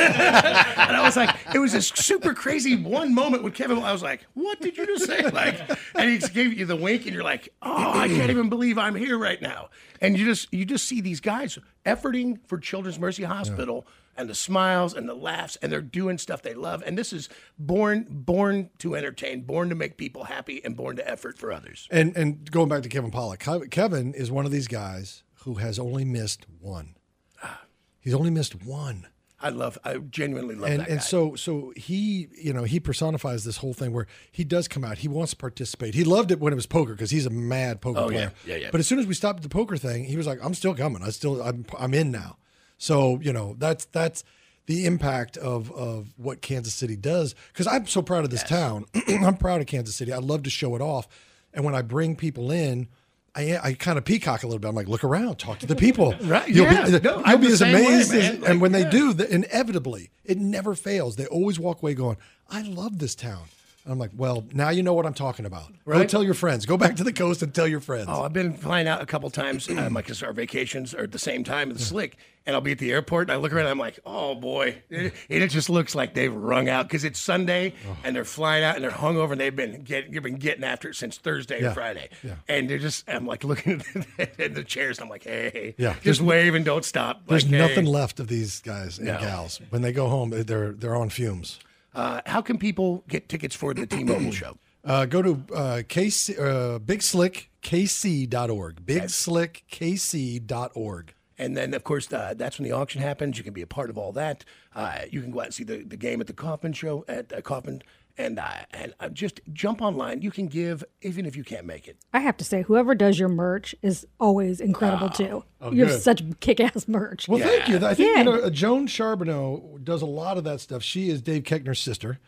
I 0.96 1.02
was 1.04 1.18
like, 1.18 1.36
it 1.54 1.60
was 1.60 1.74
this 1.74 1.90
super 1.90 2.34
crazy 2.34 2.76
one 2.82 3.14
moment 3.14 3.44
with 3.44 3.54
Kevin. 3.56 3.78
I 3.80 3.92
was 3.92 4.02
like, 4.02 4.26
"What 4.36 4.62
did 4.62 4.78
you 4.78 4.86
just 4.86 5.06
say?" 5.06 5.22
Like, 5.32 5.60
and 5.96 6.10
he 6.10 6.18
gave 6.30 6.54
you 6.58 6.66
the 6.66 6.76
wink, 6.78 7.06
and 7.06 7.14
you're 7.14 7.24
like, 7.24 7.50
"Oh, 7.62 8.00
I 8.00 8.08
can't 8.08 8.30
even 8.32 8.50
believe 8.50 8.78
I'm 8.78 8.96
here 8.96 9.18
right 9.18 9.42
now." 9.42 9.70
And 10.00 10.18
you 10.18 10.26
just, 10.26 10.52
you 10.54 10.66
just 10.66 10.86
see 10.88 11.02
these 11.02 11.20
guys 11.20 11.60
efforting 11.86 12.40
for 12.48 12.58
Children's 12.58 12.98
Mercy 13.00 13.24
Hospital 13.24 13.86
and 14.18 14.30
the 14.30 14.36
smiles 14.36 14.94
and 14.94 15.08
the 15.08 15.14
laughs 15.14 15.56
and 15.62 15.72
they're 15.72 15.82
doing 15.82 16.18
stuff 16.18 16.42
they 16.42 16.54
love 16.54 16.84
and 16.86 16.98
this 16.98 17.12
is 17.14 17.30
born 17.58 18.06
born 18.10 18.70
to 18.78 18.96
entertain 18.96 19.42
born 19.42 19.70
to 19.70 19.76
make 19.76 19.98
people 19.98 20.26
happy 20.26 20.64
and 20.64 20.76
born 20.76 20.96
to 20.96 21.10
effort 21.10 21.38
for 21.38 21.52
others 21.52 21.88
And 21.92 22.16
and 22.18 22.50
going 22.52 22.70
back 22.70 22.84
to 22.84 22.90
Kevin 22.90 23.12
Pollak, 23.12 23.70
Kevin 23.72 24.14
is 24.14 24.32
one 24.32 24.46
of 24.46 24.52
these 24.52 24.68
guys 24.68 25.24
who 25.44 25.56
has 25.56 25.80
only 25.80 26.06
missed 26.06 26.46
one. 26.60 26.96
Ah. 27.44 27.62
He's 28.00 28.14
only 28.14 28.30
missed 28.30 28.64
one. 28.64 29.08
i 29.40 29.50
love 29.50 29.76
i 29.84 29.98
genuinely 29.98 30.54
love 30.56 30.70
and 30.70 30.82
that 30.82 30.90
and 30.90 31.00
guy. 31.00 31.04
so 31.04 31.36
so 31.36 31.74
he 31.76 32.28
you 32.40 32.54
know 32.54 32.64
he 32.64 32.80
personifies 32.80 33.44
this 33.44 33.58
whole 33.58 33.74
thing 33.74 33.92
where 33.92 34.06
he 34.32 34.44
does 34.44 34.68
come 34.68 34.84
out 34.84 35.00
he 35.00 35.08
wants 35.08 35.32
to 35.32 35.38
participate 35.38 35.96
he 35.96 36.04
loved 36.04 36.30
it 36.32 36.40
when 36.40 36.54
it 36.54 36.56
was 36.56 36.68
poker 36.68 36.92
because 36.94 37.10
he's 37.10 37.26
a 37.26 37.30
mad 37.32 37.82
poker 37.82 38.00
Oh, 38.02 38.10
yeah. 38.10 38.30
player 38.30 38.32
Yeah, 38.46 38.56
yeah. 38.66 38.70
but 38.72 38.80
as 38.80 38.86
soon 38.88 39.00
as 39.00 39.08
we 39.08 39.16
stopped 39.16 39.42
the 39.42 39.50
poker 39.50 39.78
thing 39.78 40.06
he 40.06 40.16
was 40.16 40.28
like 40.28 40.38
i'm 40.46 40.54
still 40.54 40.76
coming 40.76 41.02
i 41.02 41.10
still 41.10 41.42
i'm, 41.42 41.66
I'm 41.80 41.94
in 41.96 42.12
now 42.12 42.38
so 42.82 43.20
you 43.22 43.32
know 43.32 43.56
that's 43.60 43.86
that's 43.86 44.24
the 44.66 44.86
impact 44.88 45.38
of 45.38 45.72
of 45.74 46.08
what 46.18 46.42
kansas 46.42 46.74
city 46.74 46.96
does 46.96 47.36
because 47.54 47.68
i'm 47.68 47.86
so 47.86 48.02
proud 48.02 48.24
of 48.24 48.32
this 48.32 48.44
town 48.44 48.86
i'm 49.08 49.38
proud 49.38 49.62
of 49.62 49.68
kansas 49.68 49.96
city 49.96 50.12
i 50.12 50.18
love 50.18 50.42
to 50.44 50.50
show 50.50 50.76
it 50.76 50.82
off 50.82 51.08
and 51.54 51.64
when 51.64 51.76
i 51.76 51.82
bring 51.82 52.16
people 52.16 52.52
in 52.52 52.88
I, 53.34 53.58
I 53.64 53.74
kind 53.76 53.98
of 53.98 54.04
peacock 54.04 54.44
a 54.44 54.46
little 54.46 54.60
bit. 54.60 54.68
I'm 54.68 54.76
like, 54.76 54.90
look 54.90 55.06
around, 55.06 55.40
talk 55.40 55.60
to 55.60 55.66
the 55.66 55.74
people. 55.74 56.14
Right, 56.24 56.50
You'll 56.50 56.66
yeah. 56.66 56.86
be, 56.86 57.00
No, 57.00 57.24
you'll 57.26 57.38
be 57.38 57.48
as 57.48 57.60
same 57.60 57.76
way, 57.76 57.86
amazed 57.86 58.14
as, 58.14 58.24
man. 58.24 58.34
and 58.34 58.44
Like, 58.44 58.62
when 58.62 58.72
they 58.74 58.84
do, 58.84 59.14
the, 59.14 59.34
inevitably, 59.34 60.10
it 60.26 60.38
never 60.38 60.76
fails. 60.76 61.16
They 61.16 61.28
always 61.28 61.58
walk 61.58 61.82
away 61.82 61.94
going, 61.94 62.18
I 62.50 62.62
love 62.64 63.00
this 63.00 63.16
town. 63.16 63.46
And 63.84 63.92
I'm 63.94 63.98
like, 64.00 64.12
well, 64.16 64.46
now 64.54 64.70
you 64.70 64.84
know 64.84 64.94
what 64.94 65.06
I'm 65.08 65.14
talking 65.14 65.46
about. 65.46 65.70
Go 65.70 65.74
Right. 65.86 66.08
tell 66.10 66.24
your 66.24 66.36
friends. 66.36 66.66
Go 66.68 66.78
back 66.78 66.96
to 66.98 67.04
the 67.04 67.12
coast 67.14 67.42
and 67.42 67.52
tell 67.54 67.68
your 67.68 67.80
friends. 67.80 68.06
Oh, 68.10 68.22
I've 68.24 68.34
been 68.34 68.54
flying 68.54 68.88
out 68.88 69.02
a 69.02 69.06
couple 69.08 69.30
times. 69.32 69.68
Um, 69.70 69.96
because 69.96 70.22
our 70.22 70.34
vacations 70.34 70.94
are 70.94 71.04
at 71.04 71.12
the 71.12 71.18
same 71.20 71.44
time 71.44 71.72
as 71.72 71.78
the 71.78 71.84
Slick, 71.86 72.18
and 72.46 72.56
I'll 72.56 72.62
be 72.62 72.72
at 72.74 72.78
the 72.78 72.92
airport 72.92 73.24
and 73.30 73.32
I 73.32 73.36
look 73.38 73.52
around. 73.54 73.66
and 73.66 73.72
I'm 73.72 73.80
like, 73.80 74.00
oh 74.06 74.36
boy, 74.36 74.84
it, 74.92 75.14
it 75.30 75.48
just 75.48 75.68
looks 75.70 75.96
like 75.96 76.14
they've 76.14 76.34
rung 76.34 76.70
out 76.70 76.88
because 76.88 77.04
it's 77.04 77.20
Sunday 77.20 77.74
and 78.04 78.16
they're 78.16 78.24
flying 78.26 78.64
out 78.64 78.76
and 78.76 78.84
they're 78.84 78.92
hungover 78.92 79.32
and 79.32 79.42
they've 79.42 79.56
been 79.56 79.82
getting 79.84 80.12
they've 80.12 80.22
been 80.24 80.38
getting 80.38 80.64
after 80.64 80.90
it 80.90 80.96
since 80.96 81.18
Thursday 81.18 81.62
Yeah. 81.62 81.72
or 81.72 81.74
Friday. 81.74 82.10
Yeah. 82.24 82.36
And 82.48 82.70
they're 82.70 82.78
just 82.80 83.08
I'm 83.10 83.26
like 83.26 83.44
looking 83.44 83.74
at 83.74 84.06
the, 84.38 84.44
at 84.44 84.56
the 84.56 84.64
chairs 84.64 84.98
and 85.00 85.06
I'm 85.06 85.10
like, 85.10 85.24
hey, 85.24 85.74
Yeah. 85.78 85.94
just 85.94 86.04
There's- 86.04 86.22
wave 86.22 86.54
and 86.56 86.64
don't 86.66 86.86
stop. 86.86 87.22
There's 87.28 87.44
Like, 87.46 87.52
hey. 87.52 87.58
nothing 87.68 87.86
left 87.86 88.20
of 88.20 88.28
these 88.28 88.60
guys 88.62 88.98
and 89.00 89.08
No. 89.08 89.20
gals. 89.20 89.60
When 89.70 89.82
they 89.82 89.92
go 89.92 90.08
home, 90.08 90.30
they're 90.32 90.72
they're 90.72 90.96
on 90.96 91.10
fumes. 91.10 91.60
Uh, 91.94 92.22
how 92.26 92.42
can 92.42 92.58
people 92.58 93.04
get 93.08 93.30
tickets 93.30 93.56
for 93.56 93.74
the 93.74 93.86
T-Mobile 93.86 94.32
show? 94.34 94.58
Uh, 94.84 95.06
go 95.06 95.22
to 95.22 95.32
uh, 95.54 95.84
KC, 95.88 96.40
uh, 96.40 96.80
bigslickkc.org. 96.80 98.86
Bigslickkc.org. 98.86 101.14
And 101.38 101.56
then, 101.58 101.74
of 101.74 101.84
course, 101.84 102.14
uh, 102.14 102.36
that's 102.38 102.60
when 102.60 102.70
the 102.70 102.76
auction 102.76 103.02
happens. 103.02 103.38
You 103.38 103.44
can 103.44 103.54
be 103.54 103.64
a 103.64 103.68
part 103.68 103.90
of 103.90 103.98
all 103.98 104.12
that. 104.12 104.46
Uh, 104.76 105.00
you 105.10 105.22
can 105.22 105.32
go 105.32 105.40
out 105.40 105.46
and 105.48 105.56
see 105.56 105.64
the, 105.64 105.84
the 105.84 105.98
game 105.98 106.22
at 106.22 106.28
the 106.28 106.34
Kauffman 106.34 106.74
show 106.74 107.04
at 107.08 107.34
uh, 107.34 107.42
Kauffman. 107.42 107.82
And, 108.22 108.38
uh, 108.38 108.52
and 108.72 108.94
uh, 109.00 109.10
just 109.10 109.42
jump 109.52 109.82
online. 109.82 110.22
You 110.22 110.30
can 110.30 110.46
give 110.48 110.84
even 111.02 111.26
if 111.26 111.36
you 111.36 111.44
can't 111.44 111.66
make 111.66 111.88
it. 111.88 111.98
I 112.14 112.20
have 112.20 112.38
to 112.38 112.44
say, 112.44 112.62
whoever 112.62 112.94
does 112.94 113.18
your 113.18 113.30
merch 113.30 113.74
is 113.82 114.06
always 114.20 114.60
incredible 114.62 115.10
too. 115.10 115.44
Oh, 115.60 115.72
you 115.72 115.82
have 115.82 115.90
good. 115.94 116.02
such 116.02 116.24
kick-ass 116.40 116.88
merch. 116.88 117.28
Well, 117.28 117.40
thank 117.40 117.68
you. 117.68 117.78
I 117.78 117.96
think 117.96 118.16
Yeah. 118.16 118.18
you 118.20 118.24
know 118.24 118.50
Joan 118.52 118.86
Charbonneau 118.86 119.80
does 119.84 120.04
a 120.04 120.06
lot 120.06 120.38
of 120.38 120.44
that 120.44 120.60
stuff. 120.62 120.84
She 120.84 121.10
is 121.10 121.22
Dave 121.22 121.44
Koechner's 121.44 121.80
sister, 121.80 122.20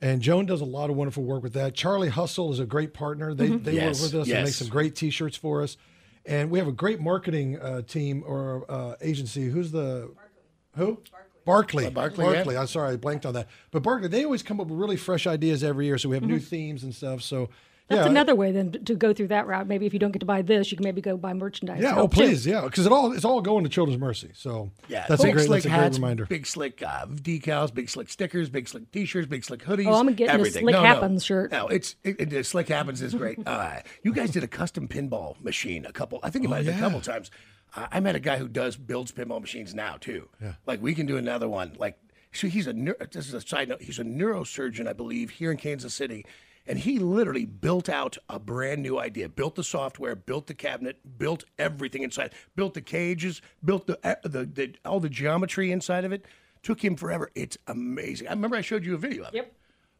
and 0.00 0.22
Joan 0.22 0.46
does 0.46 0.62
a 0.62 0.64
lot 0.64 0.88
of 0.88 0.96
wonderful 0.96 1.22
work 1.22 1.42
with 1.42 1.52
that. 1.52 1.74
Charlie 1.74 2.08
Hustle 2.08 2.50
is 2.50 2.58
a 2.58 2.64
great 2.66 2.94
partner. 2.94 3.34
They 3.34 3.48
they 3.48 3.74
Yes, 3.74 4.00
work 4.00 4.12
with 4.12 4.22
us 4.22 4.30
and 4.30 4.44
make 4.44 4.54
some 4.54 4.68
great 4.68 4.96
T-shirts 4.96 5.36
for 5.36 5.62
us, 5.62 5.76
and 6.24 6.50
we 6.50 6.58
have 6.58 6.68
a 6.68 6.72
great 6.72 6.98
marketing 7.00 7.58
uh, 7.60 7.82
team 7.82 8.24
or 8.26 8.64
uh, 8.70 8.94
agency. 9.02 9.50
Who's 9.50 9.70
the 9.70 10.14
who? 10.76 10.98
Barkley. 11.44 11.88
Barkley, 11.90 12.24
yeah. 12.54 12.60
I'm 12.60 12.66
sorry, 12.66 12.92
I 12.92 12.96
blanked 12.96 13.26
on 13.26 13.34
that. 13.34 13.48
But 13.70 13.82
Barkley, 13.82 14.08
they 14.08 14.24
always 14.24 14.42
come 14.42 14.60
up 14.60 14.68
with 14.68 14.78
really 14.78 14.96
fresh 14.96 15.26
ideas 15.26 15.62
every 15.64 15.86
year. 15.86 15.98
So 15.98 16.08
we 16.08 16.16
have 16.16 16.22
new 16.24 16.36
Mm-hmm. 16.36 16.44
themes 16.44 16.82
and 16.84 16.94
stuff. 16.94 17.22
So 17.22 17.48
That's 17.88 18.04
yeah, 18.04 18.10
another 18.10 18.34
way 18.34 18.52
then 18.52 18.72
to 18.72 18.94
go 18.94 19.12
through 19.12 19.28
that 19.28 19.46
route. 19.46 19.66
Maybe 19.66 19.84
if 19.86 19.92
you 19.92 19.98
don't 19.98 20.12
get 20.12 20.20
to 20.20 20.26
buy 20.26 20.40
this, 20.42 20.70
you 20.70 20.76
can 20.78 20.84
maybe 20.84 21.00
go 21.02 21.16
buy 21.16 21.34
merchandise. 21.34 21.82
Yeah. 21.82 21.90
Oh, 21.92 21.94
help, 21.94 22.14
too. 22.14 22.20
please. 22.22 22.46
Yeah, 22.46 22.62
because 22.62 22.86
it 22.86 22.92
all 22.92 23.12
it's 23.12 23.24
all 23.24 23.40
going 23.42 23.64
to 23.64 23.68
Children's 23.70 24.00
Mercy. 24.00 24.30
So 24.34 24.70
Yeah, 24.88 25.04
that's 25.08 25.22
a 25.24 25.32
great 25.32 25.46
slick 25.46 25.62
that's 25.64 25.66
a 25.66 25.68
great 25.68 25.78
hats, 25.82 25.98
reminder. 25.98 26.26
big 26.26 26.46
slick 26.46 26.82
uh, 26.82 27.06
decals, 27.06 27.74
big 27.74 27.90
slick 27.90 28.08
stickers, 28.08 28.48
big 28.48 28.68
slick 28.68 28.90
T-shirts, 28.92 29.26
big 29.26 29.44
slick 29.44 29.62
hoodies. 29.64 29.86
Oh, 29.88 29.98
I'm 29.98 30.14
getting 30.14 30.40
a. 30.40 30.44
Slick 30.48 30.64
no, 30.64 30.70
no. 30.70 30.82
Happens 30.82 31.24
shirt. 31.24 31.50
No, 31.50 31.66
it's 31.68 31.96
it, 32.04 32.20
it, 32.20 32.32
it- 32.32 32.46
slick 32.46 32.68
happens 32.68 33.02
is 33.02 33.14
great. 33.14 33.38
uh, 33.46 33.80
you 34.04 34.14
guys 34.14 34.30
did 34.30 34.44
a 34.44 34.48
custom 34.48 34.86
pinball 34.88 35.38
machine 35.42 35.84
a 35.84 35.92
couple. 35.92 36.20
I 36.22 36.30
think 36.30 36.44
it 36.44 36.48
might 36.48 36.64
have 36.64 36.66
been 36.66 36.76
a 36.76 36.78
Oh, 36.78 36.88
couple 36.88 37.00
times. 37.00 37.30
I 37.74 38.00
met 38.00 38.14
a 38.14 38.20
guy 38.20 38.38
who 38.38 38.48
does 38.48 38.76
builds 38.76 39.12
pinball 39.12 39.40
machines 39.40 39.74
now 39.74 39.96
too. 39.98 40.28
Yeah. 40.40 40.54
Like 40.66 40.82
we 40.82 40.94
can 40.94 41.06
do 41.06 41.16
another 41.16 41.48
one. 41.48 41.74
Like 41.78 41.98
so 42.32 42.46
he's 42.46 42.66
a 42.66 42.72
neur- 42.72 43.10
this 43.12 43.28
is 43.28 43.34
a 43.34 43.40
side 43.40 43.68
note. 43.68 43.82
He's 43.82 43.98
a 43.98 44.04
neurosurgeon, 44.04 44.88
I 44.88 44.92
believe, 44.92 45.30
here 45.30 45.50
in 45.50 45.56
Kansas 45.56 45.94
City. 45.94 46.24
And 46.66 46.78
he 46.78 46.98
literally 46.98 47.44
built 47.44 47.88
out 47.88 48.16
a 48.28 48.38
brand 48.38 48.82
new 48.82 48.98
idea, 48.98 49.28
built 49.28 49.56
the 49.56 49.64
software, 49.64 50.14
built 50.14 50.46
the 50.46 50.54
cabinet, 50.54 51.18
built 51.18 51.44
everything 51.58 52.02
inside, 52.02 52.32
built 52.54 52.74
the 52.74 52.80
cages, 52.80 53.42
built 53.64 53.86
the, 53.88 53.98
the, 54.22 54.44
the 54.44 54.74
all 54.84 55.00
the 55.00 55.08
geometry 55.08 55.72
inside 55.72 56.04
of 56.04 56.12
it. 56.12 56.24
Took 56.62 56.84
him 56.84 56.94
forever. 56.94 57.30
It's 57.34 57.58
amazing. 57.66 58.28
I 58.28 58.30
remember 58.30 58.56
I 58.56 58.60
showed 58.60 58.84
you 58.84 58.94
a 58.94 58.98
video 58.98 59.24
of 59.24 59.34
it. 59.34 59.38
Yep. 59.38 59.52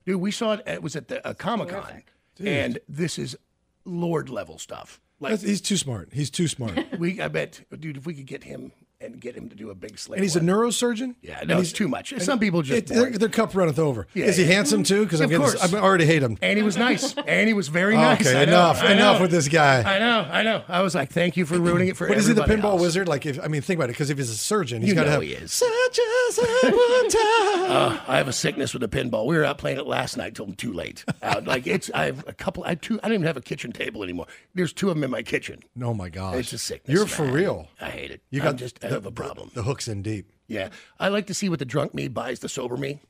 Dude, 0.07 0.21
we 0.21 0.31
saw 0.31 0.53
it. 0.53 0.63
It 0.67 0.83
was 0.83 0.95
at 0.95 1.09
the 1.09 1.27
uh, 1.27 1.35
Comic 1.35 1.71
Con, 1.71 2.03
and 2.45 2.79
this 2.89 3.19
is 3.19 3.37
Lord 3.85 4.29
level 4.29 4.59
stuff. 4.59 5.01
Like 5.23 5.31
That's- 5.31 5.49
he's 5.49 5.61
too 5.61 5.77
smart. 5.77 6.09
He's 6.13 6.31
too 6.31 6.49
smart. 6.49 6.79
we, 6.99 7.21
I 7.21 7.29
bet, 7.29 7.61
dude, 7.79 7.97
if 7.97 8.05
we 8.07 8.15
could 8.15 8.27
get 8.27 8.43
him 8.45 8.73
and 9.03 9.21
get 9.21 9.35
him 9.35 9.49
to 9.49 9.57
do 9.57 9.71
a 9.71 9.75
big 9.75 9.99
slate, 9.99 10.19
And 10.19 10.25
he's 10.25 10.37
a 10.37 10.41
neurosurgeon. 10.41 11.15
Yeah, 11.23 11.41
And 11.41 11.49
no, 11.49 11.59
he's 11.59 11.73
too 11.73 11.89
much. 11.89 12.15
Some 12.23 12.39
people 12.39 12.63
just 12.63 12.91
It, 12.91 12.95
their, 12.95 13.11
their 13.11 13.29
cup 13.29 13.55
runneth 13.55 13.79
over. 13.79 14.07
Yeah, 14.15 14.27
is 14.27 14.37
he 14.37 14.45
yeah. 14.45 14.53
handsome 14.55 14.83
too? 14.85 15.05
Because 15.05 15.21
I'm 15.21 15.29
getting, 15.29 15.45
course. 15.47 15.75
I 15.75 15.79
already 15.79 16.07
hate 16.07 16.23
him. 16.23 16.39
and 16.43 16.57
he 16.57 16.63
was 16.63 16.77
nice, 16.77 17.15
and 17.27 17.49
he 17.49 17.55
was 17.55 17.69
very 17.69 17.97
nice. 17.97 18.21
Okay, 18.27 18.41
I 18.43 18.45
know, 18.45 18.53
enough, 18.53 18.83
know. 18.83 18.91
enough 18.91 19.21
with 19.21 19.31
this 19.31 19.49
guy. 19.49 19.83
I 19.83 19.99
know, 19.99 20.27
I 20.31 20.43
know. 20.43 20.63
I 20.69 20.83
was 20.83 20.95
like, 20.95 21.11
thank 21.11 21.37
you 21.37 21.45
for 21.47 21.59
ruining 21.59 21.89
it 21.89 21.97
for 21.97 22.07
But 22.09 22.17
is 22.19 22.27
he 22.27 22.33
the 22.33 22.43
pinball 22.43 22.73
else. 22.75 22.81
wizard? 22.83 23.09
Like, 23.09 23.27
if 23.27 23.43
I 23.43 23.49
mean, 23.49 23.61
think 23.63 23.79
about 23.79 23.91
it. 23.91 23.95
Because 23.95 24.11
if 24.11 24.19
he's 24.19 24.31
a 24.31 24.37
surgeon, 24.37 24.83
he's 24.83 24.91
You 24.91 24.95
got 24.95 25.03
to 25.05 25.09
know 25.11 25.13
have. 25.15 25.23
he 25.23 25.33
is. 25.33 25.53
Such 25.53 25.99
as 26.29 26.39
at 26.39 26.73
one 26.73 27.09
time. 27.09 27.53
Uh, 27.73 27.99
I 28.07 28.19
have 28.19 28.29
a 28.29 28.33
sickness 28.33 28.75
with 28.75 28.83
a 28.83 28.89
pinball. 28.89 29.27
We 29.27 29.37
were 29.37 29.45
out 29.45 29.57
playing 29.57 29.79
it 29.79 29.87
last 29.87 30.17
night 30.17 30.35
till 30.35 30.47
too 30.53 30.73
late. 30.73 31.05
Out, 31.23 31.47
like 31.47 31.67
it's, 31.67 31.91
I 31.95 32.05
have 32.07 32.27
a 32.29 32.33
couple. 32.35 32.65
I 32.65 32.75
two. 32.75 32.99
I 33.03 33.09
don't 33.09 33.15
even 33.15 33.27
have 33.27 33.37
a 33.39 33.41
kitchen 33.41 33.73
table 33.73 34.03
anymore. 34.03 34.27
There's 34.55 34.73
two 34.75 34.91
of 34.91 34.97
them 34.97 35.05
in 35.05 35.11
my 35.11 35.23
kitchen. 35.23 35.61
oh 35.81 35.95
my 35.95 36.09
gosh, 36.11 36.37
It's 36.37 36.53
a 36.53 36.59
sickness. 36.59 36.95
You're 36.95 37.07
for 37.07 37.25
real. 37.25 37.69
I 37.81 37.89
hate 37.89 38.11
it. 38.11 38.21
You 38.31 38.41
I'm 38.43 38.49
got 38.51 38.57
just 38.57 38.79
The, 38.93 39.01
have 39.03 39.07
a 39.07 39.13
problem. 39.13 39.49
The, 39.55 39.57
the 39.61 39.63
hooks 39.65 39.89
in 39.89 40.03
deep. 40.03 40.31
yeah, 40.49 40.69
I 41.01 41.09
like 41.09 41.27
to 41.29 41.35
see 41.35 41.49
what 41.49 41.59
the 41.59 41.65
drunk 41.65 41.95
me 41.95 42.09
buys 42.09 42.41
the 42.41 42.49
sober 42.49 42.77
me. 42.77 43.01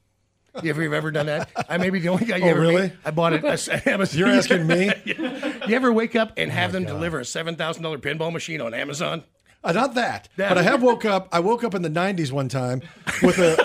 You 0.62 0.68
ever, 0.68 0.82
you 0.82 0.92
ever 0.94 1.10
done 1.10 1.26
that? 1.26 1.48
I 1.68 1.78
may 1.78 1.88
be 1.88 1.98
the 1.98 2.10
only 2.10 2.26
guy 2.26 2.36
you 2.36 2.44
Oh, 2.44 2.48
ever 2.48 2.60
really? 2.60 2.82
meet. 2.82 2.92
I 3.06 3.10
bought 3.10 3.32
it. 3.32 3.42
You're 4.14 4.28
asking 4.28 4.66
me? 4.66 4.92
you 5.06 5.74
ever 5.74 5.90
wake 5.92 6.14
up 6.14 6.32
and 6.36 6.50
have 6.52 6.72
them 6.72 6.84
deliver 6.84 7.20
a 7.20 7.24
seven 7.24 7.56
thousand 7.56 7.82
dollar 7.82 7.96
pinball 7.98 8.30
machine 8.32 8.60
on 8.60 8.74
Amazon? 8.74 9.24
Uh, 9.64 9.72
not 9.72 9.94
that, 9.94 10.28
That- 10.36 10.50
but 10.50 10.58
I 10.58 10.62
have 10.62 10.82
woke 10.90 11.04
up. 11.06 11.28
I 11.32 11.40
woke 11.40 11.64
up 11.64 11.74
in 11.74 11.80
the 11.82 11.88
'90s 11.88 12.32
one 12.32 12.48
time 12.50 12.82
with 13.22 13.38
a. 13.38 13.56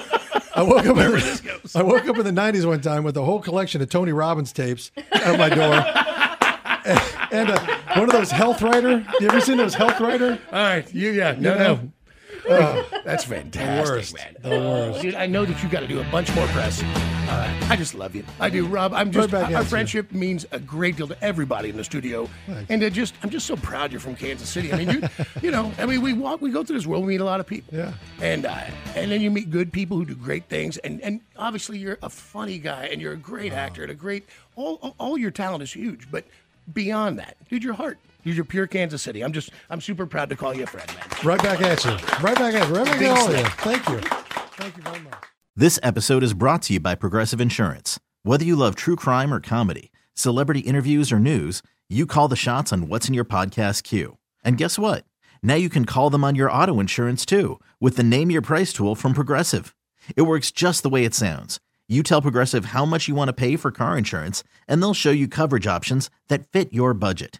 I 0.55 0.61
woke 0.63 0.85
up. 0.85 0.95
In 0.97 1.11
this 1.11 1.39
the, 1.41 1.47
goes. 1.49 1.75
I 1.75 1.83
woke 1.83 2.07
up 2.07 2.17
in 2.19 2.23
the 2.23 2.31
'90s 2.41 2.65
one 2.65 2.79
time 2.81 3.03
with 3.03 3.17
a 3.17 3.23
whole 3.23 3.41
collection 3.41 3.81
of 3.81 3.89
Tony 3.89 4.13
Robbins 4.13 4.53
tapes 4.53 4.91
at 5.11 5.37
my 5.37 5.49
door, 5.49 5.73
and, 6.85 7.01
and 7.33 7.49
uh, 7.51 7.77
one 7.95 8.03
of 8.05 8.11
those 8.11 8.31
Health 8.31 8.61
Rider. 8.61 9.05
You 9.19 9.27
ever 9.27 9.41
seen 9.41 9.57
those 9.57 9.73
Health 9.73 9.99
Rider? 9.99 10.39
All 10.51 10.59
right, 10.63 10.93
you 10.93 11.11
yeah, 11.11 11.33
no, 11.37 11.53
You 11.53 11.59
know? 11.59 11.75
no. 11.75 11.91
Oh, 12.49 12.85
that's 13.03 13.23
fantastic, 13.25 13.93
worst. 13.95 14.15
man. 14.15 14.35
The 14.41 14.49
worst. 14.49 15.01
Dude, 15.01 15.15
I 15.15 15.25
know 15.25 15.45
that 15.45 15.61
you 15.63 15.69
got 15.69 15.81
to 15.81 15.87
do 15.87 15.99
a 15.99 16.03
bunch 16.05 16.33
more 16.35 16.47
press. 16.47 16.81
Uh, 16.83 17.67
I 17.69 17.75
just 17.75 17.93
love 17.93 18.15
you. 18.15 18.23
I 18.39 18.49
do, 18.49 18.65
Rob. 18.67 18.93
I'm 18.93 19.11
just 19.11 19.31
Right 19.33 19.41
back 19.41 19.51
our 19.51 19.57
at 19.57 19.63
you. 19.63 19.69
friendship 19.69 20.11
means 20.13 20.45
a 20.51 20.59
great 20.59 20.95
deal 20.95 21.07
to 21.09 21.23
everybody 21.23 21.69
in 21.69 21.75
the 21.77 21.83
studio, 21.83 22.29
and 22.69 22.81
it 22.81 22.93
just 22.93 23.13
I'm 23.23 23.29
just 23.29 23.45
so 23.45 23.55
proud 23.57 23.91
you're 23.91 23.99
from 23.99 24.15
Kansas 24.15 24.47
City. 24.49 24.71
I 24.71 24.77
mean, 24.77 24.89
you, 24.89 25.09
you 25.41 25.51
know, 25.51 25.71
I 25.77 25.85
mean, 25.85 26.01
we 26.01 26.13
walk, 26.13 26.41
we 26.41 26.51
go 26.51 26.63
through 26.63 26.77
this 26.77 26.87
world, 26.87 27.03
we 27.05 27.09
meet 27.13 27.21
a 27.21 27.25
lot 27.25 27.39
of 27.41 27.47
people, 27.47 27.77
Yeah. 27.77 27.93
and 28.21 28.45
uh, 28.45 28.61
and 28.95 29.11
then 29.11 29.19
you 29.21 29.29
meet 29.29 29.49
good 29.51 29.73
people 29.73 29.97
who 29.97 30.05
do 30.05 30.15
great 30.15 30.45
things, 30.45 30.77
and 30.77 31.01
and 31.01 31.19
obviously 31.37 31.77
you're 31.77 31.97
a 32.01 32.09
funny 32.09 32.59
guy, 32.59 32.85
and 32.85 33.01
you're 33.01 33.13
a 33.13 33.17
great 33.17 33.51
actor, 33.51 33.81
and 33.83 33.91
a 33.91 33.95
great 33.95 34.25
all 34.55 34.79
all- 34.81 34.95
all 34.97 35.17
your 35.17 35.31
talent 35.31 35.63
is 35.63 35.73
huge, 35.73 36.09
but 36.09 36.23
beyond 36.73 37.19
that, 37.19 37.35
dude, 37.49 37.63
your 37.63 37.73
heart. 37.73 37.97
Dude, 38.27 38.35
you're 38.35 38.43
pure 38.43 38.67
Kansas 38.67 39.01
City. 39.01 39.23
I'm 39.23 39.31
just, 39.31 39.51
I'm 39.69 39.79
super 39.79 40.05
proud 40.05 40.27
to 40.31 40.35
call 40.35 40.53
you 40.53 40.65
a 40.65 40.67
friend, 40.67 40.85
man. 40.89 41.07
Right 41.23 41.41
back 41.41 41.61
at 41.61 41.85
you. 41.85 41.91
Right 42.21 42.35
back 42.35 42.53
at 42.55 42.67
you. 42.67 42.75
Right 42.75 42.85
back 42.85 43.01
at 43.01 43.17
all 43.17 43.31
you. 43.31 43.45
Thank 43.45 43.87
you. 43.87 43.99
Thank 44.57 44.75
you 44.75 44.83
very 44.83 44.99
much. 44.99 45.13
This 45.55 45.79
episode 45.81 46.23
is 46.23 46.33
brought 46.33 46.63
to 46.63 46.73
you 46.73 46.81
by 46.81 46.95
Progressive 46.95 47.39
Insurance. 47.39 48.01
Whether 48.23 48.43
you 48.43 48.57
love 48.57 48.75
true 48.75 48.97
crime 48.97 49.33
or 49.33 49.39
comedy, 49.39 49.93
celebrity 50.13 50.59
interviews 50.59 51.09
or 51.09 51.19
news, 51.19 51.63
you 51.87 52.05
call 52.05 52.27
the 52.27 52.35
shots 52.35 52.73
on 52.73 52.89
what's 52.89 53.07
in 53.07 53.13
your 53.13 53.23
podcast 53.23 53.83
queue. 53.83 54.17
And 54.43 54.57
guess 54.57 54.77
what? 54.77 55.05
Now 55.41 55.55
you 55.55 55.69
can 55.69 55.85
call 55.85 56.09
them 56.09 56.25
on 56.25 56.35
your 56.35 56.51
auto 56.51 56.81
insurance 56.81 57.25
too 57.25 57.61
with 57.79 57.95
the 57.95 58.03
Name 58.03 58.29
Your 58.29 58.41
Price 58.41 58.73
tool 58.73 58.93
from 58.93 59.13
Progressive. 59.13 59.73
It 60.17 60.23
works 60.23 60.51
just 60.51 60.83
the 60.83 60.89
way 60.89 61.05
it 61.05 61.15
sounds. 61.15 61.61
You 61.87 62.03
tell 62.03 62.21
Progressive 62.21 62.65
how 62.65 62.83
much 62.83 63.07
you 63.07 63.15
want 63.15 63.29
to 63.29 63.33
pay 63.33 63.55
for 63.55 63.71
car 63.71 63.97
insurance, 63.97 64.43
and 64.67 64.81
they'll 64.81 64.93
show 64.93 65.11
you 65.11 65.29
coverage 65.29 65.65
options 65.65 66.09
that 66.27 66.51
fit 66.51 66.73
your 66.73 66.93
budget. 66.93 67.39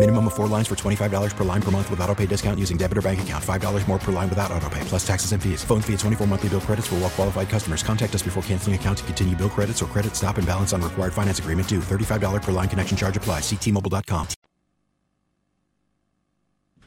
Minimum 0.00 0.28
of 0.28 0.32
four 0.32 0.46
lines 0.46 0.66
for 0.66 0.74
$25 0.74 1.36
per 1.36 1.44
line 1.44 1.60
per 1.60 1.70
month 1.70 1.90
with 1.90 2.00
auto 2.00 2.14
pay 2.14 2.24
discount 2.24 2.58
using 2.58 2.78
debit 2.78 2.96
or 2.96 3.02
bank 3.02 3.20
account. 3.20 3.44
$5 3.44 3.86
more 3.86 3.98
per 3.98 4.12
line 4.12 4.30
without 4.30 4.50
auto 4.50 4.70
pay, 4.70 4.80
plus 4.84 5.06
taxes 5.06 5.32
and 5.32 5.42
fees. 5.42 5.62
Phone 5.62 5.82
fee 5.82 5.92
at 5.92 5.98
24 5.98 6.26
monthly 6.26 6.48
bill 6.48 6.62
credits 6.62 6.86
for 6.86 6.94
all 6.94 7.02
well 7.02 7.10
qualified 7.10 7.50
customers. 7.50 7.82
Contact 7.82 8.14
us 8.14 8.22
before 8.22 8.42
canceling 8.44 8.74
account 8.74 8.96
to 8.98 9.04
continue 9.04 9.36
bill 9.36 9.50
credits 9.50 9.82
or 9.82 9.86
credit 9.86 10.16
stop 10.16 10.38
and 10.38 10.46
balance 10.46 10.72
on 10.72 10.80
required 10.80 11.12
finance 11.12 11.38
agreement 11.38 11.68
due. 11.68 11.80
$35 11.80 12.40
per 12.40 12.50
line 12.50 12.66
connection 12.66 12.96
charge 12.96 13.18
applies. 13.18 13.42
Ctmobile.com. 13.42 14.28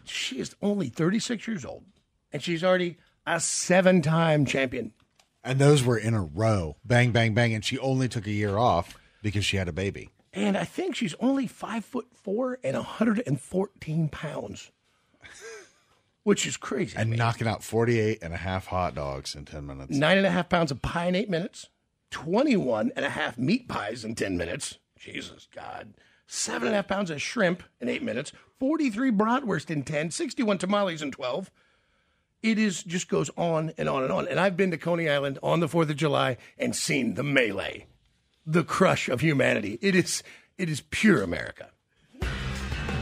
She 0.05 0.39
is 0.39 0.55
only 0.59 0.89
36 0.89 1.47
years 1.47 1.65
old, 1.65 1.83
and 2.31 2.41
she's 2.41 2.63
already 2.63 2.97
a 3.27 3.39
seven-time 3.39 4.47
champion. 4.47 4.91
And 5.43 5.59
those 5.59 5.83
were 5.83 5.99
in 5.99 6.15
a 6.15 6.23
row. 6.23 6.77
Bang, 6.83 7.11
bang, 7.11 7.35
bang. 7.35 7.53
And 7.53 7.63
she 7.63 7.77
only 7.77 8.09
took 8.09 8.25
a 8.25 8.31
year 8.31 8.57
off 8.57 8.97
because 9.21 9.45
she 9.45 9.57
had 9.57 9.67
a 9.67 9.73
baby. 9.73 10.09
And 10.33 10.57
I 10.57 10.63
think 10.63 10.95
she's 10.95 11.13
only 11.19 11.45
five 11.45 11.85
foot 11.85 12.07
four 12.15 12.57
and 12.63 12.75
114 12.75 14.09
pounds, 14.09 14.71
which 16.23 16.47
is 16.47 16.57
crazy. 16.57 16.97
And 16.97 17.11
knocking 17.11 17.47
out 17.47 17.63
48 17.63 18.19
and 18.21 18.33
a 18.33 18.37
half 18.37 18.67
hot 18.67 18.95
dogs 18.95 19.35
in 19.35 19.45
10 19.45 19.67
minutes. 19.67 19.95
Nine 19.95 20.17
and 20.17 20.25
a 20.25 20.31
half 20.31 20.49
pounds 20.49 20.71
of 20.71 20.81
pie 20.81 21.05
in 21.05 21.15
eight 21.15 21.29
minutes, 21.29 21.67
21 22.09 22.91
and 22.95 23.05
a 23.05 23.09
half 23.09 23.37
meat 23.37 23.67
pies 23.67 24.03
in 24.03 24.15
10 24.15 24.35
minutes. 24.35 24.79
Jesus, 24.97 25.47
God. 25.53 25.93
Seven 26.25 26.69
and 26.69 26.73
a 26.73 26.77
half 26.77 26.87
pounds 26.87 27.11
of 27.11 27.21
shrimp 27.21 27.61
in 27.79 27.89
eight 27.89 28.01
minutes, 28.01 28.31
43 28.59 29.11
bratwurst 29.11 29.69
in 29.69 29.83
10, 29.83 30.09
61 30.09 30.57
tamales 30.57 31.01
in 31.01 31.11
12. 31.11 31.51
It 32.41 32.57
is 32.57 32.83
just 32.83 33.07
goes 33.07 33.29
on 33.37 33.71
and 33.77 33.87
on 33.87 34.03
and 34.03 34.11
on. 34.11 34.27
And 34.27 34.39
I've 34.39 34.57
been 34.57 34.71
to 34.71 34.77
Coney 34.77 35.09
Island 35.09 35.37
on 35.43 35.59
the 35.59 35.67
4th 35.67 35.89
of 35.89 35.95
July 35.95 36.37
and 36.57 36.75
seen 36.75 37.13
the 37.13 37.23
melee, 37.23 37.85
the 38.45 38.63
crush 38.63 39.07
of 39.07 39.21
humanity. 39.21 39.79
It 39.81 39.95
is, 39.95 40.21
it 40.57 40.69
is 40.69 40.81
pure 40.89 41.21
America. 41.23 41.69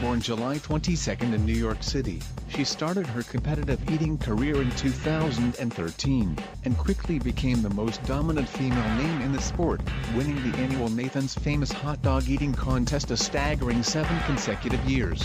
Born 0.00 0.20
July 0.20 0.58
22nd 0.58 1.32
in 1.32 1.46
New 1.46 1.54
York 1.54 1.82
City, 1.82 2.20
she 2.48 2.64
started 2.64 3.06
her 3.06 3.22
competitive 3.22 3.78
eating 3.90 4.18
career 4.18 4.60
in 4.60 4.70
2013 4.72 6.38
and 6.64 6.76
quickly 6.78 7.20
became 7.20 7.62
the 7.62 7.70
most 7.70 8.02
dominant 8.04 8.48
female 8.48 8.96
name 8.96 9.20
in 9.20 9.32
the 9.32 9.40
sport, 9.40 9.80
winning 10.16 10.34
the 10.50 10.58
annual 10.58 10.88
Nathan's 10.88 11.34
Famous 11.34 11.70
Hot 11.70 12.02
Dog 12.02 12.28
Eating 12.28 12.52
Contest 12.52 13.12
a 13.12 13.16
staggering 13.16 13.84
seven 13.84 14.18
consecutive 14.26 14.84
years. 14.90 15.24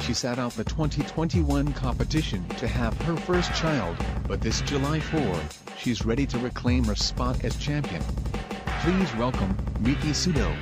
She 0.00 0.14
sat 0.14 0.38
out 0.38 0.52
the 0.52 0.64
2021 0.64 1.72
competition 1.72 2.48
to 2.50 2.68
have 2.68 2.96
her 3.02 3.16
first 3.16 3.52
child, 3.54 3.96
but 4.28 4.40
this 4.40 4.60
July 4.62 5.00
4, 5.00 5.40
she's 5.76 6.04
ready 6.04 6.26
to 6.26 6.38
reclaim 6.38 6.84
her 6.84 6.94
spot 6.94 7.44
as 7.44 7.56
champion. 7.56 8.02
Please 8.82 9.12
welcome 9.16 9.56
Miki 9.80 10.10
Sudo. 10.10 10.54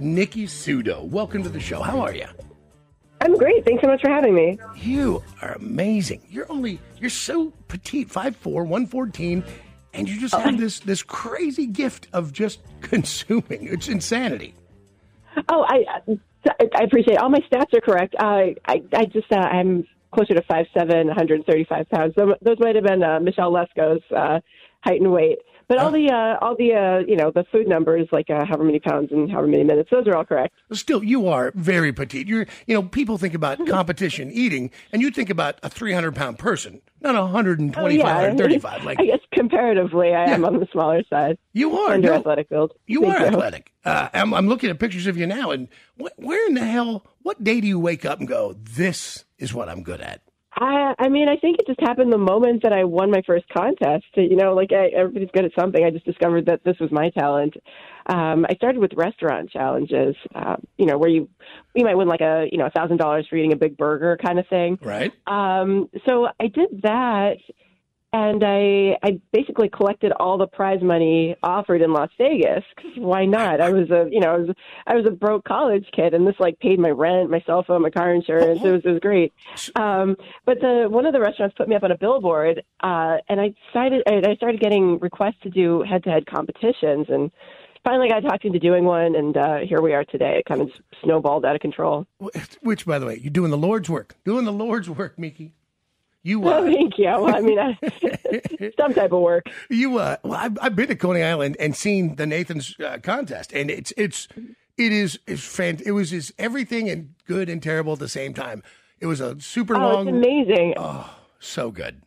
Miki 0.00 0.46
Sudo, 0.46 1.04
welcome 1.04 1.44
to 1.44 1.48
the 1.48 1.60
show. 1.60 1.80
How 1.80 2.00
are 2.00 2.12
you? 2.12 2.26
I'm 3.20 3.36
great. 3.36 3.64
Thanks 3.64 3.82
so 3.82 3.86
much 3.86 4.00
for 4.00 4.10
having 4.10 4.34
me. 4.34 4.58
You 4.74 5.22
are 5.42 5.52
amazing. 5.52 6.20
You're 6.28 6.50
only 6.50 6.80
you're 6.98 7.08
so 7.08 7.52
petite, 7.68 8.08
5'4", 8.08 8.46
114, 8.46 9.44
and 9.94 10.08
you 10.08 10.20
just 10.20 10.34
oh. 10.34 10.38
have 10.38 10.58
this 10.58 10.80
this 10.80 11.04
crazy 11.04 11.66
gift 11.66 12.08
of 12.12 12.32
just 12.32 12.60
consuming. 12.80 13.68
It's 13.68 13.86
insanity. 13.86 14.54
Oh, 15.48 15.64
I 15.68 15.84
I 16.74 16.82
appreciate 16.82 17.14
it. 17.14 17.20
all 17.20 17.30
my 17.30 17.40
stats 17.40 17.72
are 17.74 17.80
correct. 17.80 18.14
I 18.18 18.54
I, 18.66 18.82
I 18.94 19.04
just 19.06 19.30
uh, 19.32 19.36
I'm 19.36 19.84
closer 20.12 20.34
to 20.34 20.42
five 20.42 20.66
seven, 20.76 21.06
135 21.06 21.88
pounds. 21.90 22.14
Those, 22.16 22.34
those 22.42 22.56
might 22.58 22.74
have 22.74 22.84
been 22.84 23.02
uh, 23.02 23.20
Michelle 23.20 23.52
Lesco's 23.52 24.00
uh, 24.16 24.40
height 24.80 25.00
and 25.00 25.12
weight. 25.12 25.38
But 25.68 25.78
all 25.78 25.90
the 25.90 26.10
uh, 26.10 26.42
all 26.44 26.56
the 26.56 26.72
uh, 26.74 26.98
you 27.06 27.14
know 27.14 27.30
the 27.30 27.44
food 27.52 27.68
numbers 27.68 28.08
like 28.10 28.30
uh, 28.30 28.46
however 28.46 28.64
many 28.64 28.80
pounds 28.80 29.12
and 29.12 29.30
however 29.30 29.46
many 29.48 29.64
minutes 29.64 29.90
those 29.90 30.06
are 30.06 30.16
all 30.16 30.24
correct. 30.24 30.54
Still, 30.72 31.04
you 31.04 31.28
are 31.28 31.52
very 31.54 31.92
petite. 31.92 32.26
You're 32.26 32.46
you 32.66 32.74
know 32.74 32.82
people 32.82 33.18
think 33.18 33.34
about 33.34 33.64
competition 33.66 34.30
eating, 34.32 34.70
and 34.92 35.02
you 35.02 35.10
think 35.10 35.28
about 35.28 35.58
a 35.62 35.68
300 35.68 36.14
pound 36.14 36.38
person, 36.38 36.80
not 37.02 37.14
a 37.16 37.20
125 37.20 37.84
Oh, 37.84 37.88
yeah. 37.88 38.02
135. 38.04 38.84
Like 38.84 38.98
I 39.00 39.04
guess 39.04 39.20
comparatively, 39.32 40.14
I 40.14 40.24
am 40.30 40.46
on 40.46 40.58
the 40.58 40.66
smaller 40.72 41.02
side. 41.10 41.36
You 41.52 41.76
are 41.78 41.92
under 41.92 42.08
no. 42.08 42.14
athletic 42.14 42.48
build. 42.48 42.72
You 42.86 43.02
Thank 43.02 43.14
are 43.20 43.26
athletic. 43.26 43.72
Uh, 43.84 44.08
I'm, 44.14 44.32
I'm 44.32 44.48
looking 44.48 44.70
at 44.70 44.78
pictures 44.78 45.06
of 45.06 45.18
you 45.18 45.26
now, 45.26 45.50
and 45.50 45.68
wh- 46.00 46.18
where 46.18 46.46
in 46.48 46.54
the 46.54 46.64
hell? 46.64 47.04
What 47.22 47.44
day 47.44 47.60
do 47.60 47.66
you 47.66 47.78
wake 47.78 48.06
up 48.06 48.20
and 48.20 48.26
go, 48.28 48.54
"This 48.58 49.24
is 49.38 49.52
what 49.52 49.68
I'm 49.68 49.82
good 49.82 50.00
at"? 50.00 50.22
I, 50.60 50.94
I 50.98 51.08
mean, 51.08 51.28
I 51.28 51.36
think 51.36 51.58
it 51.58 51.66
just 51.66 51.80
happened 51.80 52.12
the 52.12 52.18
moment 52.18 52.62
that 52.64 52.72
I 52.72 52.84
won 52.84 53.10
my 53.10 53.22
first 53.26 53.44
contest. 53.48 54.04
You 54.14 54.36
know, 54.36 54.54
like 54.54 54.72
I, 54.72 54.88
everybody's 54.88 55.30
good 55.32 55.44
at 55.44 55.52
something. 55.58 55.84
I 55.84 55.90
just 55.90 56.04
discovered 56.04 56.46
that 56.46 56.64
this 56.64 56.76
was 56.80 56.90
my 56.90 57.10
talent. 57.10 57.54
Um, 58.06 58.44
I 58.48 58.54
started 58.54 58.80
with 58.80 58.92
restaurant 58.96 59.50
challenges. 59.50 60.16
Uh, 60.34 60.56
you 60.76 60.86
know, 60.86 60.98
where 60.98 61.10
you 61.10 61.28
you 61.74 61.84
might 61.84 61.94
win 61.94 62.08
like 62.08 62.20
a 62.20 62.46
you 62.50 62.58
know 62.58 62.66
a 62.66 62.70
thousand 62.70 62.96
dollars 62.96 63.26
for 63.28 63.36
eating 63.36 63.52
a 63.52 63.56
big 63.56 63.76
burger 63.76 64.18
kind 64.22 64.38
of 64.38 64.46
thing. 64.48 64.78
Right. 64.82 65.12
Um, 65.26 65.88
so 66.06 66.28
I 66.40 66.48
did 66.48 66.82
that, 66.82 67.36
and 68.12 68.42
I 68.44 68.96
I 69.02 69.20
basically 69.32 69.68
collected 69.68 70.12
all 70.12 70.38
the 70.38 70.46
prize 70.46 70.80
money 70.82 71.36
offered 71.42 71.82
in 71.82 71.92
Las 71.92 72.10
Vegas. 72.18 72.64
'cause 72.76 72.92
why 72.96 73.26
not? 73.26 73.60
I 73.60 73.70
was 73.70 73.90
a 73.90 74.08
you 74.10 74.20
know 74.20 74.34
I 74.34 74.36
was 74.38 74.48
I 74.86 74.94
was 74.94 75.06
a 75.06 75.10
broke 75.10 75.44
college 75.44 75.86
kid, 75.92 76.14
and 76.14 76.26
this 76.26 76.36
like 76.38 76.58
paid 76.58 76.78
my 76.78 76.90
rent, 76.90 77.30
my 77.30 77.40
cell 77.46 77.62
phone, 77.62 77.82
my 77.82 77.90
car 77.90 78.12
insurance. 78.14 78.62
It 78.64 78.70
was 78.70 78.82
it 78.84 78.90
was 78.90 79.00
great. 79.00 79.32
Um, 79.76 80.16
but 80.46 80.60
the 80.60 80.86
one 80.88 81.06
of 81.06 81.12
the 81.12 81.20
restaurants 81.20 81.54
put 81.56 81.68
me 81.68 81.76
up 81.76 81.82
on 81.82 81.90
a 81.92 81.98
billboard, 81.98 82.62
uh, 82.82 83.18
and 83.28 83.40
I 83.40 83.54
decided 83.72 84.02
I 84.06 84.34
started 84.36 84.60
getting 84.60 84.98
requests 84.98 85.40
to 85.42 85.50
do 85.50 85.82
head 85.82 86.04
to 86.04 86.10
head 86.10 86.26
competitions, 86.26 87.06
and 87.10 87.30
finally 87.84 88.10
I 88.10 88.20
got 88.20 88.28
talked 88.28 88.44
into 88.46 88.58
doing 88.58 88.84
one, 88.84 89.14
and 89.16 89.36
uh, 89.36 89.58
here 89.58 89.80
we 89.82 89.92
are 89.92 90.04
today. 90.04 90.38
It 90.38 90.46
kind 90.46 90.62
of 90.62 90.70
snowballed 91.04 91.44
out 91.44 91.54
of 91.54 91.60
control. 91.60 92.06
Which, 92.62 92.86
by 92.86 92.98
the 92.98 93.06
way, 93.06 93.18
you're 93.22 93.30
doing 93.30 93.50
the 93.50 93.58
Lord's 93.58 93.90
work. 93.90 94.16
Doing 94.24 94.44
the 94.46 94.52
Lord's 94.52 94.88
work, 94.88 95.18
Miki. 95.18 95.52
You 96.28 96.40
Well, 96.48 96.62
uh, 96.64 96.66
thank 96.70 96.98
you. 96.98 97.04
Well, 97.06 97.34
I 97.34 97.40
mean, 97.40 97.58
I, 97.58 97.78
some 98.78 98.92
type 98.92 99.12
of 99.12 99.20
work. 99.22 99.46
You, 99.70 99.96
uh, 99.98 100.16
well, 100.22 100.34
I've, 100.38 100.58
I've 100.60 100.76
been 100.76 100.88
to 100.88 100.94
Coney 100.96 101.22
Island 101.22 101.56
and 101.58 101.74
seen 101.74 102.16
the 102.16 102.26
Nathan's 102.26 102.76
uh, 102.84 102.98
contest, 103.02 103.52
and 103.54 103.70
it's 103.70 103.92
it's 103.96 104.28
it 104.76 104.92
is 104.92 105.18
it's 105.26 105.42
fan. 105.42 105.80
It 105.86 105.92
was 105.92 106.10
just 106.10 106.32
everything 106.38 106.90
and 106.90 107.14
good 107.26 107.48
and 107.48 107.62
terrible 107.62 107.94
at 107.94 107.98
the 107.98 108.08
same 108.08 108.34
time. 108.34 108.62
It 109.00 109.06
was 109.06 109.20
a 109.20 109.40
super 109.40 109.74
Oh, 109.76 109.78
long. 109.78 110.08
amazing. 110.08 110.74
Oh, 110.76 111.08
so 111.38 111.70
good. 111.70 112.02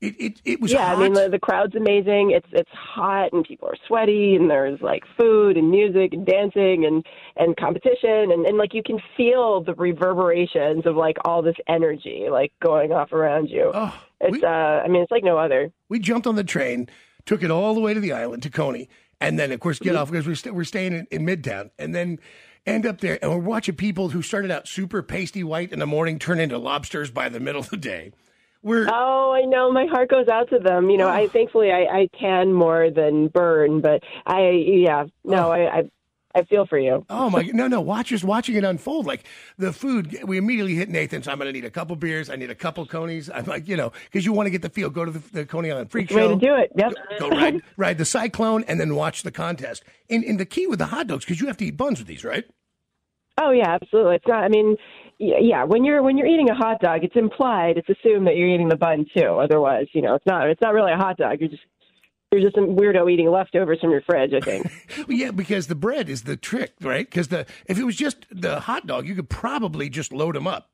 It 0.00 0.14
it 0.18 0.42
it 0.46 0.60
was 0.60 0.72
yeah, 0.72 0.86
hot. 0.86 0.96
I 0.96 1.02
mean 1.02 1.12
the, 1.12 1.28
the 1.28 1.38
crowd's 1.38 1.74
amazing. 1.74 2.30
It's 2.30 2.46
it's 2.52 2.70
hot 2.72 3.32
and 3.32 3.44
people 3.44 3.68
are 3.68 3.76
sweaty 3.86 4.34
and 4.34 4.48
there's 4.50 4.80
like 4.80 5.02
food 5.18 5.56
and 5.58 5.70
music 5.70 6.14
and 6.14 6.24
dancing 6.24 6.86
and 6.86 7.04
and 7.36 7.54
competition 7.56 8.32
and 8.32 8.46
and 8.46 8.56
like 8.56 8.72
you 8.72 8.82
can 8.82 8.98
feel 9.16 9.62
the 9.62 9.74
reverberations 9.74 10.86
of 10.86 10.96
like 10.96 11.18
all 11.24 11.42
this 11.42 11.56
energy 11.68 12.28
like 12.30 12.52
going 12.62 12.92
off 12.92 13.12
around 13.12 13.48
you. 13.50 13.70
Oh, 13.74 13.94
it's 14.20 14.42
uh 14.42 14.46
I 14.46 14.88
mean 14.88 15.02
it's 15.02 15.10
like 15.10 15.24
no 15.24 15.36
other. 15.38 15.70
we 15.90 15.98
jumped 15.98 16.26
on 16.26 16.34
the 16.34 16.44
train, 16.44 16.88
took 17.26 17.42
it 17.42 17.50
all 17.50 17.74
the 17.74 17.80
way 17.80 17.92
to 17.92 18.00
the 18.00 18.12
island 18.12 18.42
to 18.44 18.50
Coney, 18.50 18.88
and 19.20 19.38
then 19.38 19.52
of 19.52 19.60
course 19.60 19.78
Mm-hmm. 19.78 19.84
get 19.84 19.96
off 19.96 20.10
because 20.10 20.26
we're 20.26 20.34
st- 20.34 20.54
we're 20.54 20.64
staying 20.64 20.92
in, 20.94 21.06
in 21.10 21.26
Midtown, 21.26 21.70
and 21.78 21.94
then 21.94 22.18
end 22.66 22.86
up 22.86 23.00
there 23.02 23.18
and 23.20 23.30
we're 23.30 23.38
watching 23.38 23.74
people 23.74 24.08
who 24.10 24.22
started 24.22 24.50
out 24.50 24.66
super 24.66 25.02
pasty 25.02 25.44
white 25.44 25.72
in 25.72 25.78
the 25.78 25.86
morning 25.86 26.18
turn 26.18 26.40
into 26.40 26.56
lobsters 26.58 27.10
by 27.10 27.28
the 27.28 27.40
middle 27.40 27.60
of 27.60 27.68
the 27.70 27.76
day. 27.76 28.12
We're 28.62 28.88
Oh, 28.90 29.32
I 29.32 29.42
know. 29.42 29.72
My 29.72 29.86
heart 29.86 30.10
goes 30.10 30.28
out 30.28 30.50
to 30.50 30.58
them. 30.58 30.90
You 30.90 30.98
know, 30.98 31.08
I 31.08 31.22
oh. 31.22 31.28
thankfully 31.28 31.70
I, 31.70 31.84
I 31.84 32.08
tan 32.18 32.52
more 32.52 32.90
than 32.90 33.28
burn, 33.28 33.80
but 33.80 34.02
I 34.26 34.50
yeah 34.50 35.04
no 35.24 35.48
oh. 35.48 35.52
I, 35.52 35.78
I 35.78 35.90
I 36.32 36.44
feel 36.44 36.66
for 36.66 36.78
you. 36.78 37.04
Oh 37.08 37.30
my 37.30 37.42
no 37.52 37.66
no 37.66 37.80
watch 37.80 38.08
just 38.08 38.22
watching 38.22 38.56
it 38.56 38.64
unfold 38.64 39.06
like 39.06 39.24
the 39.56 39.72
food 39.72 40.16
we 40.24 40.36
immediately 40.36 40.74
hit 40.74 40.88
Nathan's 40.88 41.26
I'm 41.26 41.38
gonna 41.38 41.52
need 41.52 41.64
a 41.64 41.70
couple 41.70 41.96
beers 41.96 42.30
I 42.30 42.36
need 42.36 42.50
a 42.50 42.54
couple 42.54 42.84
conies 42.86 43.30
I'm 43.32 43.46
like 43.46 43.66
you 43.66 43.76
know 43.76 43.92
because 44.04 44.24
you 44.24 44.32
want 44.32 44.46
to 44.46 44.50
get 44.50 44.62
the 44.62 44.68
feel 44.68 44.90
go 44.90 45.04
to 45.04 45.10
the, 45.10 45.18
the 45.32 45.46
Coney 45.46 45.70
Island 45.70 45.90
Freak 45.90 46.10
Way 46.10 46.16
Show 46.16 46.28
to 46.34 46.36
do 46.36 46.54
it. 46.54 46.70
Yep. 46.76 46.92
go 47.18 47.30
ride 47.30 47.62
ride 47.76 47.98
the 47.98 48.04
Cyclone 48.04 48.64
and 48.68 48.78
then 48.78 48.94
watch 48.94 49.22
the 49.22 49.32
contest 49.32 49.82
and, 50.08 50.22
and 50.22 50.38
the 50.38 50.46
key 50.46 50.66
with 50.66 50.78
the 50.78 50.86
hot 50.86 51.06
dogs 51.08 51.24
because 51.24 51.40
you 51.40 51.46
have 51.46 51.56
to 51.56 51.64
eat 51.64 51.76
buns 51.76 51.98
with 51.98 52.06
these 52.06 52.24
right 52.24 52.44
Oh 53.40 53.50
yeah, 53.50 53.70
absolutely. 53.70 54.16
It's 54.16 54.26
not. 54.26 54.44
I 54.44 54.48
mean, 54.48 54.76
yeah. 55.20 55.64
When 55.64 55.84
you're 55.84 56.02
when 56.02 56.16
you're 56.16 56.26
eating 56.26 56.48
a 56.50 56.54
hot 56.54 56.80
dog, 56.80 57.04
it's 57.04 57.16
implied. 57.16 57.76
It's 57.76 57.88
assumed 57.88 58.26
that 58.26 58.36
you're 58.36 58.48
eating 58.48 58.68
the 58.68 58.76
bun 58.76 59.06
too. 59.16 59.38
Otherwise, 59.40 59.86
you 59.92 60.02
know, 60.02 60.14
it's 60.14 60.26
not. 60.26 60.48
It's 60.48 60.60
not 60.60 60.74
really 60.74 60.92
a 60.92 60.96
hot 60.96 61.18
dog. 61.18 61.40
You're 61.40 61.50
just 61.50 61.62
you're 62.32 62.40
just 62.40 62.54
some 62.54 62.76
weirdo 62.76 63.10
eating 63.12 63.30
leftovers 63.30 63.80
from 63.80 63.90
your 63.90 64.02
fridge. 64.02 64.32
I 64.34 64.40
think. 64.40 64.66
Well, 65.08 65.16
yeah 65.16 65.30
because 65.30 65.66
the 65.66 65.74
bread 65.74 66.08
is 66.08 66.22
the 66.22 66.36
trick 66.36 66.74
right 66.80 67.08
because 67.08 67.28
the 67.28 67.46
if 67.66 67.78
it 67.78 67.84
was 67.84 67.96
just 67.96 68.26
the 68.30 68.60
hot 68.60 68.86
dog 68.86 69.06
you 69.06 69.14
could 69.14 69.30
probably 69.30 69.88
just 69.88 70.12
load 70.12 70.34
them 70.34 70.46
up 70.46 70.70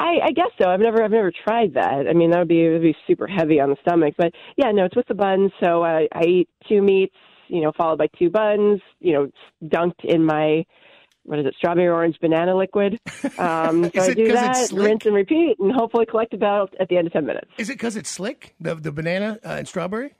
I, 0.00 0.18
I 0.24 0.30
guess 0.32 0.50
so. 0.60 0.68
I've 0.68 0.80
never 0.80 1.02
I've 1.02 1.10
never 1.10 1.30
tried 1.30 1.74
that. 1.74 2.06
I 2.08 2.14
mean, 2.14 2.30
that 2.30 2.38
would 2.38 2.48
be 2.48 2.68
would 2.70 2.82
be 2.82 2.96
super 3.06 3.26
heavy 3.26 3.60
on 3.60 3.68
the 3.68 3.76
stomach. 3.82 4.14
But 4.16 4.32
yeah, 4.56 4.70
no, 4.72 4.86
it's 4.86 4.96
with 4.96 5.06
the 5.08 5.14
buns. 5.14 5.52
So 5.62 5.82
uh, 5.82 6.00
I 6.14 6.24
eat 6.24 6.48
two 6.66 6.80
meats, 6.80 7.14
you 7.48 7.60
know, 7.60 7.72
followed 7.76 7.98
by 7.98 8.06
two 8.18 8.30
buns, 8.30 8.80
you 9.00 9.12
know, 9.12 9.30
dunked 9.62 10.04
in 10.04 10.24
my 10.24 10.64
what 11.24 11.38
is 11.38 11.46
it, 11.46 11.54
strawberry 11.56 11.88
orange 11.88 12.18
banana 12.20 12.56
liquid. 12.56 12.98
Um, 13.38 13.90
so 13.94 14.02
I 14.02 14.14
do 14.14 14.32
that, 14.32 14.70
rinse 14.72 15.06
and 15.06 15.14
repeat, 15.14 15.58
and 15.58 15.72
hopefully 15.72 16.06
collect 16.06 16.34
about 16.34 16.74
at 16.80 16.88
the 16.88 16.96
end 16.96 17.06
of 17.06 17.12
ten 17.12 17.26
minutes. 17.26 17.50
is 17.58 17.70
it 17.70 17.74
because 17.74 17.96
it's 17.96 18.10
slick 18.10 18.54
the 18.60 18.74
the 18.74 18.92
banana 18.92 19.38
uh, 19.44 19.50
and 19.58 19.68
strawberry 19.68 20.12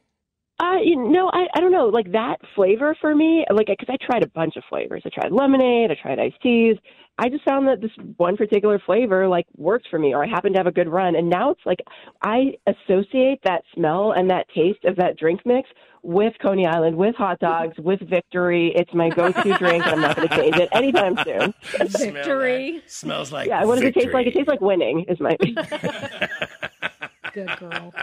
Uh, 0.61 0.77
you 0.85 1.11
know, 1.11 1.31
I, 1.33 1.47
I 1.55 1.61
don't 1.61 1.73
know, 1.73 1.87
like 1.87 2.13
that 2.13 2.37
flavor 2.55 2.95
for 3.01 3.15
me, 3.15 3.47
like, 3.51 3.67
because 3.67 3.89
I 3.89 3.97
tried 4.05 4.23
a 4.23 4.29
bunch 4.29 4.57
of 4.57 4.65
flavors. 4.69 5.03
I 5.07 5.09
tried 5.09 5.33
lemonade, 5.33 5.91
I 5.91 5.97
tried 6.01 6.19
iced 6.19 6.41
teas. 6.43 6.77
I 7.19 7.29
just 7.29 7.45
found 7.45 7.67
that 7.69 7.81
this 7.81 7.91
one 8.17 8.37
particular 8.37 8.79
flavor, 8.85 9.27
like, 9.27 9.47
worked 9.57 9.89
for 9.91 9.99
me, 9.99 10.15
or 10.15 10.25
I 10.25 10.29
happened 10.29 10.55
to 10.55 10.59
have 10.59 10.67
a 10.67 10.73
good 10.73 10.89
run. 10.89 11.17
And 11.17 11.31
now 11.31 11.51
it's 11.51 11.61
like 11.65 11.81
I 12.23 12.53
associate 12.67 13.41
that 13.45 13.63
smell 13.75 14.13
and 14.13 14.29
that 14.31 14.47
taste 14.55 14.85
of 14.85 14.97
that 14.97 15.17
drink 15.19 15.41
mix 15.47 15.69
with 16.03 16.35
Coney 16.43 16.67
Island, 16.67 16.97
with 16.97 17.15
hot 17.15 17.39
dogs, 17.41 17.77
with 17.83 18.01
victory. 18.09 18.73
It's 18.75 18.93
my 18.93 19.09
go 19.09 19.33
to 19.33 19.59
drink, 19.59 19.85
and 19.87 19.95
I'm 19.95 20.01
not 20.01 20.17
going 20.17 20.29
to 20.29 20.37
change 20.37 20.57
it 20.57 20.69
anytime 20.73 21.17
soon. 21.25 21.55
Victory. 21.89 22.83
smells 22.87 23.33
like 23.33 23.49
yeah, 23.49 23.65
what 23.65 23.77
does 23.77 23.85
it 23.85 23.95
taste 23.95 24.13
like? 24.13 24.27
It 24.27 24.35
tastes 24.35 24.49
like 24.49 24.61
winning, 24.61 25.07
is 25.09 25.19
my. 25.21 25.37
Good 27.33 27.51
girl. 27.59 27.95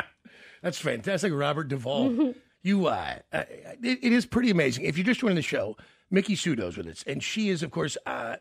That's 0.62 0.78
fantastic, 0.80 1.34
Robert 1.34 1.68
Duvall. 1.68 2.34
You, 2.68 2.88
uh, 2.88 3.20
uh, 3.32 3.44
it, 3.82 4.00
it 4.04 4.12
is 4.12 4.26
pretty 4.26 4.50
amazing. 4.50 4.84
If 4.84 4.98
you're 4.98 5.06
just 5.06 5.22
joining 5.22 5.38
the 5.38 5.42
show, 5.42 5.78
Miki 6.12 6.36
Sudo's 6.36 6.76
with 6.76 6.88
us, 6.88 7.02
and 7.08 7.24
she 7.24 7.48
is, 7.48 7.64
of 7.64 7.72
course, 7.72 7.96
uh, 8.06 8.36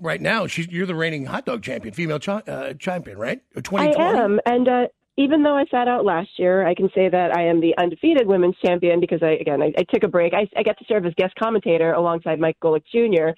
right 0.00 0.20
now. 0.20 0.48
She's 0.48 0.66
you're 0.66 0.84
the 0.84 0.96
reigning 0.96 1.26
hot 1.26 1.46
dog 1.46 1.62
champion, 1.62 1.94
female 1.94 2.18
cha- 2.18 2.42
uh, 2.48 2.74
champion, 2.74 3.18
right? 3.18 3.40
I 3.76 3.92
am, 4.24 4.40
and 4.46 4.68
uh, 4.68 4.86
even 5.16 5.44
though 5.44 5.56
I 5.56 5.64
sat 5.70 5.86
out 5.86 6.04
last 6.04 6.30
year, 6.38 6.66
I 6.66 6.74
can 6.74 6.90
say 6.92 7.08
that 7.08 7.36
I 7.36 7.42
am 7.46 7.60
the 7.60 7.72
undefeated 7.78 8.26
women's 8.26 8.56
champion 8.64 8.98
because 8.98 9.22
I 9.22 9.38
again 9.40 9.62
I, 9.62 9.72
I 9.78 9.84
took 9.94 10.02
a 10.02 10.08
break. 10.08 10.34
I, 10.34 10.48
I 10.56 10.64
get 10.64 10.76
to 10.80 10.84
serve 10.88 11.06
as 11.06 11.14
guest 11.16 11.34
commentator 11.38 11.92
alongside 11.92 12.40
Mike 12.40 12.56
Golic 12.60 12.82
Jr. 12.90 13.30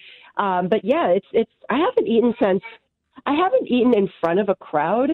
Um, 0.42 0.68
but 0.68 0.81
yeah, 0.85 1.09
it's 1.09 1.26
it's 1.33 1.53
I 1.68 1.76
haven't 1.76 2.09
eaten 2.09 2.33
since 2.40 2.62
I 3.26 3.35
haven't 3.35 3.66
eaten 3.66 3.92
in 3.94 4.09
front 4.22 4.40
of 4.40 4.48
a 4.48 4.55
crowd 4.55 5.11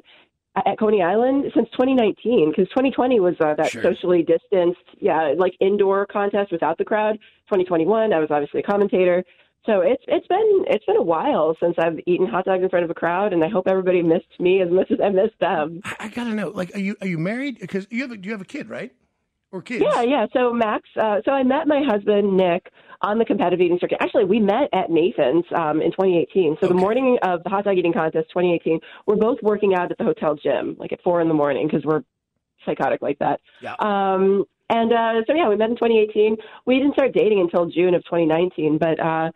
at 0.64 0.78
Coney 0.78 1.02
Island 1.02 1.44
since 1.54 1.68
2019 1.72 2.50
because 2.50 2.68
2020 2.70 3.20
was 3.20 3.34
uh, 3.40 3.54
that 3.54 3.70
Sure. 3.70 3.82
socially 3.82 4.22
distanced, 4.22 4.80
yeah, 4.98 5.34
like 5.36 5.54
indoor 5.60 6.06
contest 6.06 6.50
without 6.50 6.78
the 6.78 6.84
crowd. 6.84 7.14
2021, 7.48 8.12
I 8.12 8.18
was 8.18 8.30
obviously 8.30 8.60
a 8.60 8.62
commentator. 8.62 9.22
So 9.66 9.80
it's 9.80 10.02
it's 10.06 10.26
been 10.28 10.64
it's 10.68 10.84
been 10.84 10.96
a 10.96 11.02
while 11.02 11.56
since 11.60 11.74
I've 11.78 11.98
eaten 12.06 12.26
hot 12.26 12.44
dogs 12.44 12.62
in 12.62 12.68
front 12.68 12.84
of 12.84 12.90
a 12.90 12.94
crowd, 12.94 13.32
and 13.32 13.42
I 13.44 13.48
hope 13.48 13.66
everybody 13.66 14.00
missed 14.00 14.38
me 14.38 14.62
as 14.62 14.70
much 14.70 14.90
as 14.92 14.98
I 15.02 15.08
missed 15.08 15.38
them. 15.40 15.80
I, 15.84 15.96
I 16.00 16.08
gotta 16.08 16.34
know, 16.34 16.50
like, 16.50 16.74
are 16.76 16.78
you 16.78 16.96
are 17.00 17.06
you 17.08 17.18
married? 17.18 17.58
Because 17.58 17.86
you 17.90 18.02
have 18.02 18.12
a, 18.12 18.18
you 18.18 18.30
have 18.30 18.40
a 18.40 18.44
kid, 18.44 18.68
right? 18.70 18.92
Or 19.50 19.62
kids? 19.62 19.84
Yeah, 19.84 20.02
yeah. 20.02 20.26
So 20.32 20.52
Max, 20.52 20.88
uh, 21.00 21.20
so 21.24 21.32
I 21.32 21.42
met 21.42 21.66
my 21.66 21.82
husband 21.84 22.36
Nick 22.36 22.70
on 23.02 23.18
the 23.18 23.24
competitive 23.24 23.60
eating 23.60 23.78
circuit. 23.80 23.98
Actually, 24.00 24.24
we 24.24 24.40
met 24.40 24.68
at 24.72 24.90
Nathan's 24.90 25.44
um, 25.54 25.80
in 25.80 25.90
2018. 25.90 26.56
So 26.60 26.68
the 26.68 26.74
morning 26.74 27.18
of 27.22 27.42
the 27.44 27.50
hot 27.50 27.64
dog 27.64 27.76
eating 27.76 27.92
contest 27.92 28.28
2018, 28.30 28.80
we're 29.06 29.16
both 29.16 29.38
working 29.42 29.74
out 29.74 29.90
at 29.90 29.98
the 29.98 30.04
hotel 30.04 30.34
gym, 30.34 30.76
like 30.78 30.92
at 30.92 31.02
four 31.02 31.20
in 31.20 31.28
the 31.28 31.34
morning, 31.34 31.66
because 31.66 31.84
we're 31.84 32.02
psychotic 32.64 33.02
like 33.02 33.18
that. 33.18 33.40
Yeah. 33.60 33.74
Um, 33.78 34.44
and 34.68 34.92
uh, 34.92 35.22
so 35.26 35.34
yeah, 35.34 35.48
we 35.48 35.56
met 35.56 35.70
in 35.70 35.76
2018. 35.76 36.36
We 36.64 36.78
didn't 36.78 36.94
start 36.94 37.12
dating 37.12 37.40
until 37.40 37.66
June 37.66 37.94
of 37.94 38.04
2019, 38.04 38.78
but 38.78 38.98
uh, 38.98 39.30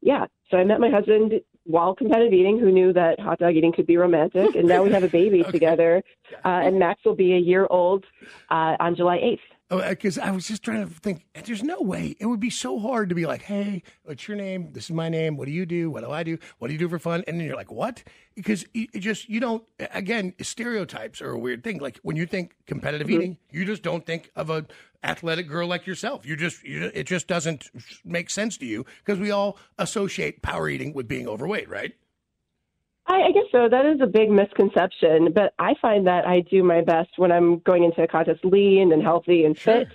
yeah. 0.00 0.26
So 0.50 0.58
I 0.58 0.64
met 0.64 0.80
my 0.80 0.90
husband 0.90 1.40
while 1.64 1.94
competitive 1.94 2.32
eating, 2.32 2.60
who 2.60 2.70
knew 2.70 2.92
that 2.92 3.18
hot 3.18 3.40
dog 3.40 3.56
eating 3.56 3.72
could 3.72 3.86
be 3.86 3.96
romantic, 3.96 4.54
and 4.54 4.68
now 4.68 4.84
we 4.84 4.92
have 4.92 5.02
a 5.02 5.08
baby 5.08 5.42
together. 5.50 6.02
Uh, 6.44 6.62
and 6.64 6.78
Max 6.78 7.04
will 7.04 7.16
be 7.16 7.34
a 7.34 7.38
year 7.38 7.66
old 7.68 8.04
uh, 8.50 8.76
on 8.78 8.94
July 8.94 9.18
8th. 9.18 9.38
Because 9.68 10.18
I 10.18 10.30
was 10.30 10.46
just 10.46 10.62
trying 10.62 10.86
to 10.86 10.92
think. 10.92 11.26
There's 11.44 11.62
no 11.62 11.80
way 11.80 12.16
it 12.20 12.26
would 12.26 12.40
be 12.40 12.50
so 12.50 12.78
hard 12.78 13.08
to 13.08 13.14
be 13.14 13.26
like, 13.26 13.42
"Hey, 13.42 13.82
what's 14.04 14.28
your 14.28 14.36
name? 14.36 14.72
This 14.72 14.84
is 14.84 14.90
my 14.92 15.08
name. 15.08 15.36
What 15.36 15.46
do 15.46 15.52
you 15.52 15.66
do? 15.66 15.90
What 15.90 16.04
do 16.04 16.10
I 16.10 16.22
do? 16.22 16.38
What 16.58 16.68
do 16.68 16.72
you 16.72 16.78
do 16.78 16.88
for 16.88 16.98
fun?" 16.98 17.24
And 17.26 17.38
then 17.40 17.46
you're 17.46 17.56
like, 17.56 17.72
"What?" 17.72 18.04
Because 18.34 18.64
it 18.74 18.98
just 19.00 19.28
you 19.28 19.40
don't. 19.40 19.64
Again, 19.92 20.34
stereotypes 20.40 21.20
are 21.20 21.30
a 21.30 21.38
weird 21.38 21.64
thing. 21.64 21.78
Like 21.78 21.98
when 22.02 22.16
you 22.16 22.26
think 22.26 22.54
competitive 22.66 23.08
Mm-hmm. 23.08 23.16
eating, 23.16 23.38
you 23.50 23.64
just 23.64 23.82
don't 23.82 24.06
think 24.06 24.30
of 24.36 24.50
a 24.50 24.66
athletic 25.02 25.48
girl 25.48 25.68
like 25.68 25.86
yourself. 25.86 26.24
You 26.26 26.36
just 26.36 26.62
you, 26.64 26.90
it 26.94 27.04
just 27.04 27.26
doesn't 27.26 27.70
make 28.04 28.30
sense 28.30 28.56
to 28.58 28.66
you 28.66 28.84
because 29.04 29.18
we 29.18 29.30
all 29.30 29.58
associate 29.78 30.42
power 30.42 30.68
eating 30.68 30.92
with 30.92 31.08
being 31.08 31.28
overweight, 31.28 31.68
right? 31.68 31.94
I, 33.06 33.22
I 33.22 33.32
guess 33.32 33.44
so. 33.52 33.68
That 33.68 33.86
is 33.86 34.00
a 34.00 34.06
big 34.06 34.30
misconception, 34.30 35.32
but 35.32 35.54
I 35.58 35.74
find 35.80 36.06
that 36.06 36.26
I 36.26 36.40
do 36.40 36.62
my 36.62 36.80
best 36.80 37.10
when 37.16 37.30
I'm 37.30 37.60
going 37.60 37.84
into 37.84 38.02
a 38.02 38.08
contest 38.08 38.44
lean 38.44 38.92
and 38.92 39.02
healthy 39.02 39.44
and 39.44 39.56
fit. 39.56 39.88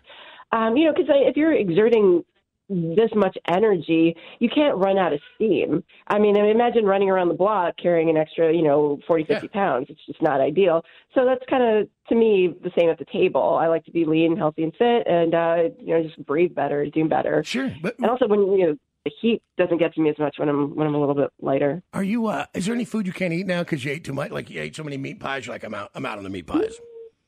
Um, 0.51 0.75
you 0.77 0.85
know, 0.85 0.93
because 0.93 1.09
if 1.09 1.37
you're 1.37 1.53
exerting 1.53 2.23
this 2.71 3.09
much 3.15 3.37
energy, 3.47 4.15
you 4.39 4.49
can't 4.49 4.77
run 4.77 4.97
out 4.97 5.11
of 5.13 5.19
steam. 5.35 5.83
I 6.07 6.19
mean, 6.19 6.37
I 6.37 6.41
mean, 6.41 6.51
imagine 6.51 6.85
running 6.85 7.09
around 7.09 7.27
the 7.27 7.33
block 7.33 7.75
carrying 7.81 8.09
an 8.09 8.17
extra, 8.17 8.53
you 8.53 8.61
know, 8.61 8.99
40, 9.07 9.25
50 9.25 9.47
pounds. 9.49 9.87
It's 9.89 9.99
just 10.05 10.21
not 10.21 10.39
ideal. 10.39 10.83
So 11.13 11.25
that's 11.25 11.43
kind 11.49 11.63
of, 11.63 11.89
to 12.09 12.15
me, 12.15 12.53
the 12.63 12.71
same 12.77 12.89
at 12.89 12.97
the 12.97 13.05
table. 13.05 13.57
I 13.61 13.67
like 13.67 13.83
to 13.85 13.91
be 13.91 14.05
lean, 14.05 14.37
healthy, 14.37 14.63
and 14.63 14.73
fit 14.75 15.05
and, 15.05 15.35
uh, 15.35 15.63
you 15.79 15.93
know, 15.93 16.03
just 16.03 16.25
breathe 16.25 16.55
better, 16.55 16.85
do 16.85 17.07
better. 17.07 17.43
Sure. 17.43 17.73
But 17.81 17.97
and 17.97 18.07
also 18.07 18.27
when, 18.27 18.39
you 18.53 18.67
know, 18.67 18.77
the 19.05 19.11
heat 19.21 19.41
doesn't 19.57 19.77
get 19.77 19.93
to 19.95 20.01
me 20.01 20.09
as 20.09 20.19
much 20.19 20.35
when 20.37 20.49
I'm 20.49 20.75
when 20.75 20.87
I'm 20.87 20.95
a 20.95 20.99
little 20.99 21.15
bit 21.15 21.31
lighter. 21.39 21.81
Are 21.93 22.03
you? 22.03 22.27
Uh, 22.27 22.45
is 22.53 22.65
there 22.65 22.75
any 22.75 22.85
food 22.85 23.07
you 23.07 23.13
can't 23.13 23.33
eat 23.33 23.47
now 23.47 23.59
because 23.63 23.83
you 23.83 23.91
ate 23.91 24.03
too 24.03 24.13
much? 24.13 24.31
Like 24.31 24.49
you 24.49 24.61
ate 24.61 24.75
so 24.75 24.83
many 24.83 24.97
meat 24.97 25.19
pies. 25.19 25.45
You're 25.45 25.55
like, 25.55 25.63
I'm 25.63 25.73
out. 25.73 25.89
I'm 25.95 26.05
out 26.05 26.17
on 26.17 26.23
the 26.23 26.29
meat 26.29 26.47
pies. 26.47 26.75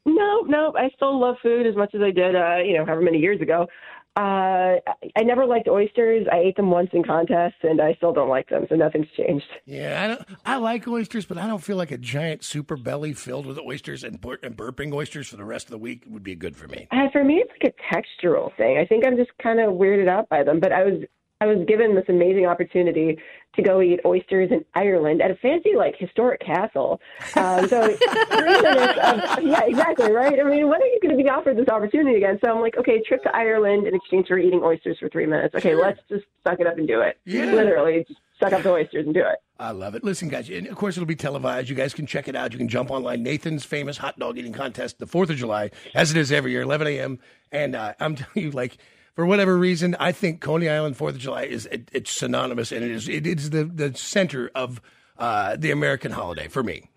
No, 0.06 0.42
no, 0.42 0.74
I 0.78 0.90
still 0.96 1.18
love 1.20 1.36
food 1.42 1.66
as 1.66 1.76
much 1.76 1.96
as 1.96 2.02
I 2.02 2.12
did, 2.12 2.36
uh, 2.36 2.58
you 2.58 2.78
know, 2.78 2.86
however 2.86 3.02
many 3.02 3.20
years 3.20 3.40
ago. 3.42 3.68
Uh, 4.16 4.78
I- 5.16 5.24
never 5.24 5.46
liked 5.46 5.68
oysters. 5.68 6.28
I 6.32 6.38
ate 6.40 6.56
them 6.58 6.70
once 6.70 6.90
in 6.94 7.04
contests, 7.04 7.56
and 7.64 7.82
I 7.82 7.96
still 7.96 8.14
don't 8.14 8.30
like 8.30 8.48
them. 8.50 8.68
So 8.70 8.76
nothing's 8.76 9.08
changed. 9.18 9.46
Yeah, 9.66 10.04
I 10.04 10.08
don't. 10.08 10.40
I 10.46 10.58
like 10.58 10.88
oysters, 10.88 11.26
but 11.26 11.38
I 11.40 11.48
don't 11.48 11.64
feel 11.64 11.78
like 11.78 11.90
a 11.90 11.98
giant 11.98 12.44
super 12.44 12.78
belly 12.78 13.14
filled 13.14 13.48
with 13.48 13.58
oysters 13.58 14.04
and, 14.04 14.22
bur- 14.22 14.38
and 14.44 14.56
burping 14.56 14.94
oysters 14.94 15.30
for 15.30 15.38
the 15.38 15.46
rest 15.46 15.66
of 15.68 15.72
the 15.72 15.78
week 15.80 16.04
would 16.08 16.22
be 16.22 16.36
good 16.36 16.56
for 16.56 16.68
me. 16.68 16.88
Uh, 16.92 17.10
for 17.12 17.24
me, 17.24 17.38
it's 17.44 17.52
like 17.64 17.74
a 17.74 17.96
textural 17.96 18.56
thing. 18.56 18.78
I 18.78 18.86
think 18.86 19.08
I'm 19.08 19.16
just 19.18 19.32
kind 19.42 19.60
of 19.60 19.74
weirded 19.74 20.08
out 20.10 20.30
by 20.30 20.44
them. 20.44 20.60
But 20.60 20.74
I 20.74 20.84
was 20.84 21.02
I 21.44 21.46
was 21.46 21.66
given 21.68 21.94
this 21.94 22.06
amazing 22.08 22.46
opportunity 22.46 23.18
to 23.56 23.62
go 23.62 23.82
eat 23.82 24.00
oysters 24.06 24.50
in 24.50 24.64
Ireland 24.76 25.22
at 25.22 25.30
a 25.30 25.36
fancy 25.36 25.72
like 25.76 25.94
historic 25.98 26.40
castle. 26.40 27.02
Um, 27.36 27.68
so 27.68 27.84
of, 27.92 28.00
yeah, 28.00 29.64
exactly 29.66 30.10
right. 30.10 30.40
I 30.40 30.44
mean, 30.44 30.70
when 30.70 30.82
are 30.82 30.86
you 30.86 31.00
going 31.02 31.18
to 31.18 31.22
be 31.22 31.30
offered 31.30 31.58
this 31.58 31.68
opportunity 31.68 32.16
again? 32.16 32.40
So 32.42 32.50
I'm 32.50 32.62
like, 32.62 32.78
okay, 32.78 33.04
trip 33.06 33.22
to 33.24 33.36
Ireland 33.36 33.88
in 33.88 33.94
exchange 33.94 34.28
for 34.28 34.38
eating 34.38 34.62
oysters 34.64 34.98
for 35.00 35.10
three 35.10 35.26
minutes. 35.26 35.54
Okay, 35.54 35.76
let's 35.76 36.00
just 36.08 36.24
suck 36.48 36.62
it 36.62 36.68
up 36.68 36.78
and 36.78 36.88
do 36.88 37.02
it. 37.02 37.20
Yeah. 37.26 37.52
Literally, 37.52 38.06
just 38.08 38.22
suck 38.42 38.54
up 38.54 38.64
the 38.64 38.72
oysters 38.72 39.06
and 39.06 39.14
do 39.14 39.20
it. 39.20 39.40
I 39.60 39.72
love 39.72 39.96
it. 39.96 40.04
Listen, 40.06 40.30
guys, 40.30 40.50
and 40.50 40.68
of 40.68 40.78
course 40.78 40.96
it'll 40.96 41.06
be 41.06 41.16
televised. 41.16 41.68
You 41.68 41.76
guys 41.76 41.94
can 41.94 42.06
check 42.06 42.30
it 42.30 42.38
out. 42.38 42.54
You 42.54 42.58
can 42.58 42.70
jump 42.70 42.90
online. 42.90 43.22
Nathan's 43.22 43.66
famous 43.66 43.98
hot 43.98 44.18
dog 44.18 44.38
eating 44.38 44.54
contest, 44.54 45.00
the 45.00 45.08
Fourth 45.08 45.30
of 45.30 45.36
July, 45.36 45.72
as 45.94 46.10
it 46.10 46.16
is 46.16 46.32
every 46.32 46.52
year, 46.52 46.62
11 46.62 46.88
a.m. 46.88 47.20
And 47.52 47.76
uh, 47.76 47.96
I'm 48.00 48.16
telling 48.16 48.46
you, 48.46 48.52
like 48.52 48.78
for 49.16 49.26
whatever 49.26 49.58
reason, 49.58 49.96
I 50.00 50.12
think 50.12 50.42
Coney 50.42 50.70
Island 50.70 50.98
Fourth 50.98 51.16
of 51.16 51.22
July 51.22 51.44
is 51.44 51.66
it, 51.68 51.90
it's 51.94 52.12
synonymous, 52.12 52.72
and 52.72 52.84
it 52.84 52.92
is 52.92 53.08
it 53.10 53.26
is 53.28 53.50
the 53.52 53.66
the 53.66 53.96
center 53.96 54.50
of 54.56 54.82
uh, 55.18 55.56
the 55.58 55.72
American 55.72 56.12
holiday 56.12 56.48
for 56.48 56.64
me. 56.64 56.90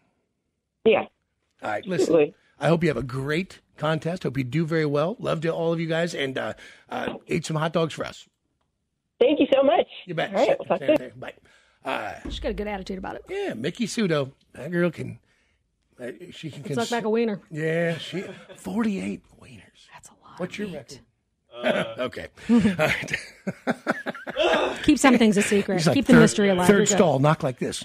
Yeah. 0.84 1.04
All 1.62 1.70
right, 1.70 1.84
listen. 1.86 2.02
Absolutely. 2.04 2.34
I 2.58 2.68
hope 2.68 2.82
you 2.82 2.88
have 2.88 2.96
a 2.96 3.02
great 3.02 3.60
contest. 3.76 4.22
Hope 4.22 4.38
you 4.38 4.44
do 4.44 4.64
very 4.64 4.86
well. 4.86 5.16
Love 5.18 5.40
to 5.42 5.48
all 5.50 5.72
of 5.72 5.80
you 5.80 5.86
guys, 5.86 6.14
and 6.14 6.38
uh, 6.38 6.54
uh, 6.88 7.14
eat 7.26 7.44
some 7.44 7.56
hot 7.56 7.72
dogs 7.72 7.92
for 7.94 8.04
us. 8.04 8.26
Thank 9.20 9.40
you 9.40 9.46
so 9.52 9.62
much. 9.62 9.86
You 10.06 10.14
bet. 10.14 10.34
All 10.34 10.46
right, 10.46 10.56
we'll 10.58 10.66
talk 10.68 10.78
Say- 10.80 10.86
soon. 10.86 10.96
say- 10.98 11.12
Bye. 11.16 11.32
Uh, 11.84 12.14
She's 12.24 12.40
got 12.40 12.50
a 12.50 12.54
good 12.54 12.66
attitude 12.66 12.98
about 12.98 13.14
it. 13.16 13.24
yeah, 13.28 13.54
Miki 13.54 13.86
Sudo. 13.86 14.32
That 14.54 14.70
girl 14.72 14.90
can. 14.90 15.18
Uh, 16.00 16.10
she 16.32 16.50
can. 16.50 16.64
It's 16.66 16.76
like 16.76 16.90
back 16.90 17.04
a 17.04 17.10
wiener. 17.10 17.40
Yeah, 17.50 17.96
she. 17.98 18.24
Forty-eight 18.56 19.22
wieners. 19.40 19.86
That's 19.92 20.08
a 20.08 20.12
lot. 20.22 20.38
What's 20.38 20.58
your 20.58 20.68
record? 20.68 20.98
Uh, 21.62 21.84
okay. 21.98 22.28
Keep 24.84 24.98
some 24.98 25.18
things 25.18 25.36
a 25.36 25.42
secret. 25.42 25.84
Like 25.86 25.94
Keep 25.94 26.06
the 26.06 26.12
third- 26.14 26.20
mystery 26.20 26.48
alive. 26.50 26.66
Third 26.66 26.88
stall, 26.88 27.18
knock 27.18 27.42
like 27.42 27.58
this. 27.58 27.84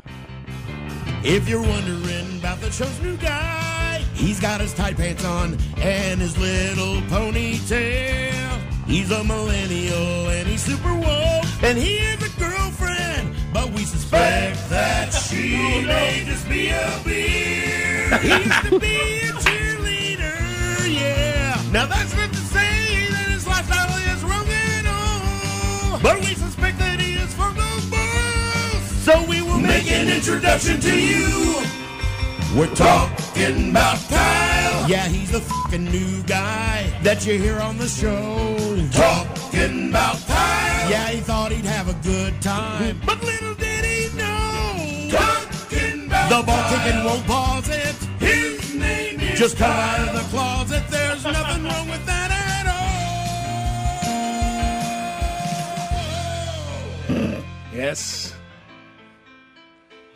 If 1.24 1.48
you're 1.48 1.62
wondering 1.62 2.40
about 2.40 2.60
the 2.62 2.72
show's 2.72 3.00
new 3.02 3.16
guy, 3.18 4.00
he's 4.14 4.40
got 4.40 4.60
his 4.62 4.74
tight 4.74 4.98
pants 4.98 5.24
on 5.24 5.58
and 5.78 6.20
his 6.20 6.38
little 6.38 7.02
ponytail. 7.04 8.60
He's 8.88 9.12
a 9.12 9.24
millennial 9.24 10.30
and 10.30 10.48
he's 10.48 10.64
super 10.64 10.94
woke, 10.94 11.64
and 11.64 11.78
he 11.78 11.98
has 12.00 12.22
a 12.24 12.40
girlfriend, 12.40 13.36
but 13.54 13.70
we 13.72 13.84
suspect 13.86 14.68
that 14.70 15.12
she 15.14 15.86
may 15.86 16.24
just 16.26 16.50
be 16.50 16.70
a 16.70 17.02
beer. 17.06 18.18
He 18.18 18.30
used 18.30 18.64
to 18.70 18.80
be 18.80 19.22
a 19.30 19.34
introduction 30.12 30.80
to 30.82 31.00
you. 31.00 31.56
We're 32.56 32.74
talking 32.76 33.70
about 33.72 33.98
Kyle. 34.10 34.90
Yeah, 34.90 35.08
he's 35.08 35.32
the 35.32 35.40
fucking 35.40 35.86
new 35.86 36.22
guy 36.24 36.92
that 37.02 37.26
you 37.26 37.38
hear 37.38 37.60
on 37.60 37.78
the 37.78 37.88
show. 37.88 38.58
Talking 38.92 39.90
about 39.90 40.18
Kyle. 40.28 40.90
Yeah, 40.90 41.08
he 41.08 41.22
thought 41.22 41.52
he'd 41.52 41.66
have 41.66 41.88
a 41.88 41.94
good 42.04 42.42
time. 42.42 43.00
But 43.06 43.24
little 43.24 43.56
did 43.56 43.86
he 43.86 44.10
know. 44.18 45.10
Talking 45.18 46.08
about 46.08 46.30
The 46.30 46.44
ball 46.46 46.64
kicking 46.70 47.04
won't 47.06 47.26
pause 47.26 47.70
it. 47.70 47.96
His 48.20 48.76
name 48.76 49.20
is 49.22 49.40
Just 49.40 49.58
come 49.58 49.72
out 49.72 50.10
of 50.10 50.14
the 50.14 50.24
closet. 50.30 50.84
There's 50.90 51.24
nothing 51.24 51.64
wrong 51.64 51.90
with 51.90 52.06
that 52.06 52.32
at 52.32 52.68
all. 57.18 57.44
Yes. 57.74 58.34